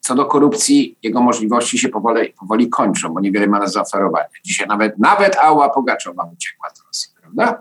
Co 0.00 0.14
do 0.14 0.24
korupcji, 0.24 0.98
jego 1.02 1.20
możliwości 1.20 1.78
się 1.78 1.88
powoli, 1.88 2.32
powoli 2.40 2.68
kończą, 2.68 3.08
bo 3.08 3.20
niewiele 3.20 3.46
ma 3.46 3.58
na 3.58 3.66
zaoferowanie. 3.66 4.28
Dzisiaj 4.44 4.66
nawet, 4.66 4.98
nawet 4.98 5.36
Ała 5.36 5.68
Pogaczowa 5.68 6.30
uciekła 6.32 6.68
z 6.74 6.86
Rosji, 6.86 7.10
prawda? 7.20 7.60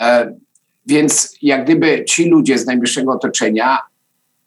E, 0.00 0.34
więc 0.90 1.36
jak 1.42 1.64
gdyby 1.64 2.04
ci 2.04 2.28
ludzie 2.28 2.58
z 2.58 2.66
najbliższego 2.66 3.12
otoczenia 3.12 3.78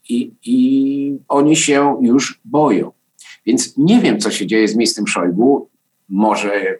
i, 0.09 0.31
i 0.45 1.17
oni 1.27 1.55
się 1.55 1.99
już 2.01 2.41
boją. 2.45 2.91
Więc 3.45 3.77
nie 3.77 4.01
wiem, 4.01 4.19
co 4.19 4.31
się 4.31 4.47
dzieje 4.47 4.67
z 4.67 4.75
miejscem 4.75 5.07
Szojgu. 5.07 5.69
Może 6.09 6.79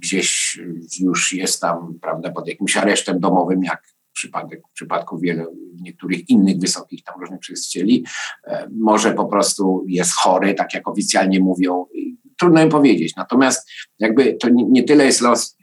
gdzieś 0.00 0.60
już 1.00 1.32
jest 1.32 1.60
tam, 1.60 1.98
prawda, 2.00 2.30
pod 2.30 2.48
jakimś 2.48 2.76
aresztem 2.76 3.20
domowym, 3.20 3.64
jak 3.64 3.82
przypadek, 4.12 4.60
w 4.70 4.72
przypadku 4.72 5.18
wielu 5.18 5.56
niektórych 5.80 6.30
innych 6.30 6.58
wysokich 6.58 7.04
tam 7.04 7.20
różnych 7.20 7.40
przedstawicieli. 7.40 8.04
E, 8.46 8.68
może 8.72 9.14
po 9.14 9.24
prostu 9.24 9.84
jest 9.88 10.12
chory, 10.12 10.54
tak 10.54 10.74
jak 10.74 10.88
oficjalnie 10.88 11.40
mówią. 11.40 11.86
Trudno 12.38 12.62
im 12.62 12.68
powiedzieć. 12.68 13.16
Natomiast 13.16 13.70
jakby 13.98 14.34
to 14.34 14.48
nie, 14.48 14.64
nie 14.64 14.82
tyle 14.82 15.04
jest 15.04 15.20
los 15.20 15.56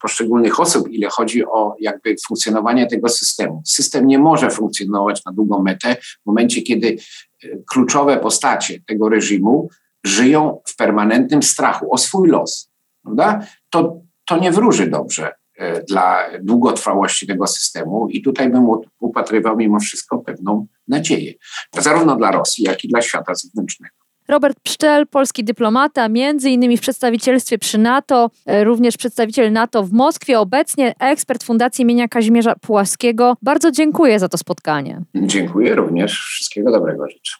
poszczególnych 0.00 0.60
osób, 0.60 0.88
ile 0.90 1.08
chodzi 1.08 1.44
o 1.44 1.76
jakby 1.80 2.16
funkcjonowanie 2.26 2.86
tego 2.86 3.08
systemu. 3.08 3.62
System 3.66 4.06
nie 4.06 4.18
może 4.18 4.50
funkcjonować 4.50 5.24
na 5.24 5.32
długą 5.32 5.62
metę 5.62 5.96
w 6.22 6.26
momencie, 6.26 6.62
kiedy 6.62 6.96
e, 7.44 7.48
kluczowe 7.70 8.16
postacie 8.16 8.80
tego 8.86 9.08
reżimu 9.08 9.68
żyją 10.04 10.60
w 10.66 10.76
permanentnym 10.76 11.42
strachu 11.42 11.94
o 11.94 11.98
swój 11.98 12.28
los. 12.28 12.70
Prawda? 13.02 13.46
To, 13.70 14.00
to 14.24 14.38
nie 14.38 14.52
wróży 14.52 14.86
dobrze 14.90 15.32
e, 15.58 15.82
dla 15.82 16.30
długotrwałości 16.42 17.26
tego 17.26 17.46
systemu 17.46 18.08
i 18.08 18.22
tutaj 18.22 18.50
bym 18.50 18.66
upatrywał 19.00 19.56
mimo 19.56 19.80
wszystko 19.80 20.18
pewną 20.18 20.66
nadzieję, 20.88 21.34
zarówno 21.78 22.16
dla 22.16 22.30
Rosji, 22.30 22.64
jak 22.64 22.84
i 22.84 22.88
dla 22.88 23.02
świata 23.02 23.34
zewnętrznego. 23.34 23.95
Robert 24.28 24.60
Pszczel, 24.60 25.06
polski 25.06 25.44
dyplomata, 25.44 26.08
między 26.08 26.50
innymi 26.50 26.76
w 26.76 26.80
przedstawicielstwie 26.80 27.58
przy 27.58 27.78
NATO, 27.78 28.30
e, 28.46 28.64
również 28.64 28.96
przedstawiciel 28.96 29.52
NATO 29.52 29.82
w 29.82 29.92
Moskwie, 29.92 30.40
obecnie 30.40 30.94
ekspert 31.00 31.44
Fundacji 31.44 31.82
imienia 31.82 32.08
Kazimierza 32.08 32.54
Pułaskiego. 32.54 33.36
Bardzo 33.42 33.70
dziękuję 33.70 34.18
za 34.18 34.28
to 34.28 34.38
spotkanie. 34.38 35.02
Dziękuję 35.14 35.74
również. 35.74 36.18
Wszystkiego 36.18 36.72
dobrego 36.72 37.06
życzę. 37.08 37.36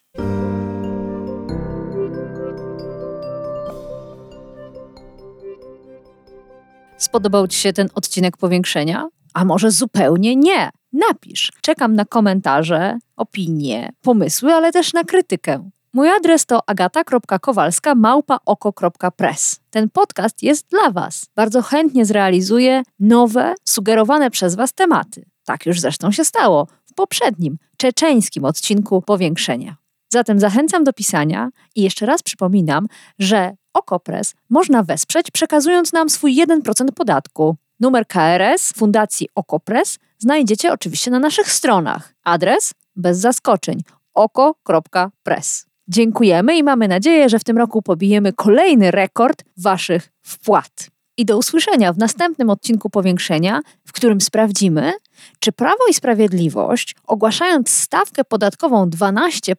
Spodobał 6.99 7.49
Ci 7.49 7.59
się 7.59 7.73
ten 7.73 7.89
odcinek 7.95 8.37
powiększenia? 8.37 9.09
A 9.35 9.45
może 9.45 9.71
zupełnie 9.71 10.37
nie? 10.37 10.71
Napisz. 10.93 11.53
Czekam 11.63 11.97
na 11.97 12.05
komentarze, 12.05 12.99
opinie, 13.17 13.93
pomysły, 14.03 14.53
ale 14.53 14.73
też 14.73 14.93
na 14.93 15.05
krytykę. 15.05 15.71
Mój 15.97 16.09
adres 16.09 16.47
to 16.47 16.61
agata.kowalska 16.67 17.95
małpaoko.press. 17.95 19.61
Ten 19.71 19.91
podcast 19.91 20.43
jest 20.43 20.67
dla 20.71 20.91
Was. 20.91 21.27
Bardzo 21.37 21.63
chętnie 21.63 22.07
zrealizuję 22.07 22.83
nowe, 23.01 23.55
sugerowane 23.65 24.31
przez 24.31 24.55
Was 24.55 24.73
tematy. 24.73 25.25
Tak 25.45 25.67
już 25.67 25.81
zresztą 25.81 26.13
się 26.13 26.25
stało 26.25 26.67
w 26.87 26.95
poprzednim, 26.95 27.59
czeczeńskim 27.77 28.45
odcinku 28.45 29.03
Powiększenia. 29.03 29.77
Zatem 30.13 30.41
zachęcam 30.41 30.85
do 30.85 30.93
pisania 30.93 31.51
i 31.75 31.83
jeszcze 31.83 32.07
raz 32.07 32.23
przypominam, 32.23 32.87
że 33.19 33.57
Okopres 33.75 34.35
można 34.51 34.83
wesprzeć 34.83 35.31
przekazując 35.31 35.93
nam 35.93 36.11
swój 36.11 36.37
1% 36.47 36.93
podatku. 36.95 37.57
Numer 37.81 38.07
KRS 38.07 38.73
Fundacji 38.73 39.29
Okopres 39.35 39.99
znajdziecie 40.19 40.73
oczywiście 40.73 41.11
na 41.11 41.19
naszych 41.19 41.53
stronach. 41.53 42.15
Adres 42.25 42.75
bez 42.97 43.19
zaskoczeń 43.19 43.83
oko.press. 44.15 45.67
Dziękujemy 45.89 46.57
i 46.57 46.63
mamy 46.63 46.89
nadzieję, 46.89 47.29
że 47.29 47.39
w 47.39 47.45
tym 47.45 47.59
roku 47.59 47.83
pobijemy 47.83 48.33
kolejny 48.33 48.91
rekord 48.91 49.45
Waszych 49.57 50.09
wpłat. 50.23 50.91
I 51.17 51.25
do 51.25 51.39
usłyszenia 51.39 51.93
w 51.93 51.99
następnym 51.99 52.51
odcinku 52.51 52.91
powiększenia, 52.91 53.61
w 53.85 53.93
którym 53.93 54.21
sprawdzimy, 54.21 54.93
czy 55.41 55.53
Prawo 55.53 55.87
i 55.91 55.95
Sprawiedliwość, 55.95 56.97
ogłaszając 57.05 57.71
stawkę 57.71 58.25
podatkową 58.25 58.87
12%, 58.87 59.55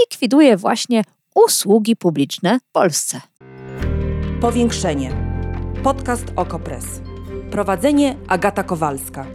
likwiduje 0.00 0.56
właśnie 0.56 1.04
usługi 1.34 1.96
publiczne 1.96 2.58
w 2.58 2.72
Polsce. 2.72 3.20
Powiększenie. 4.40 5.10
Podcast 5.82 6.24
Okopres. 6.36 6.84
Prowadzenie 7.50 8.16
Agata 8.28 8.62
Kowalska. 8.62 9.26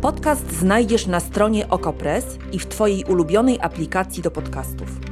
Podcast 0.00 0.52
znajdziesz 0.52 1.06
na 1.06 1.20
stronie 1.20 1.68
Okopres 1.68 2.24
i 2.52 2.58
w 2.58 2.66
Twojej 2.66 3.04
ulubionej 3.04 3.58
aplikacji 3.60 4.22
do 4.22 4.30
podcastów. 4.30 5.11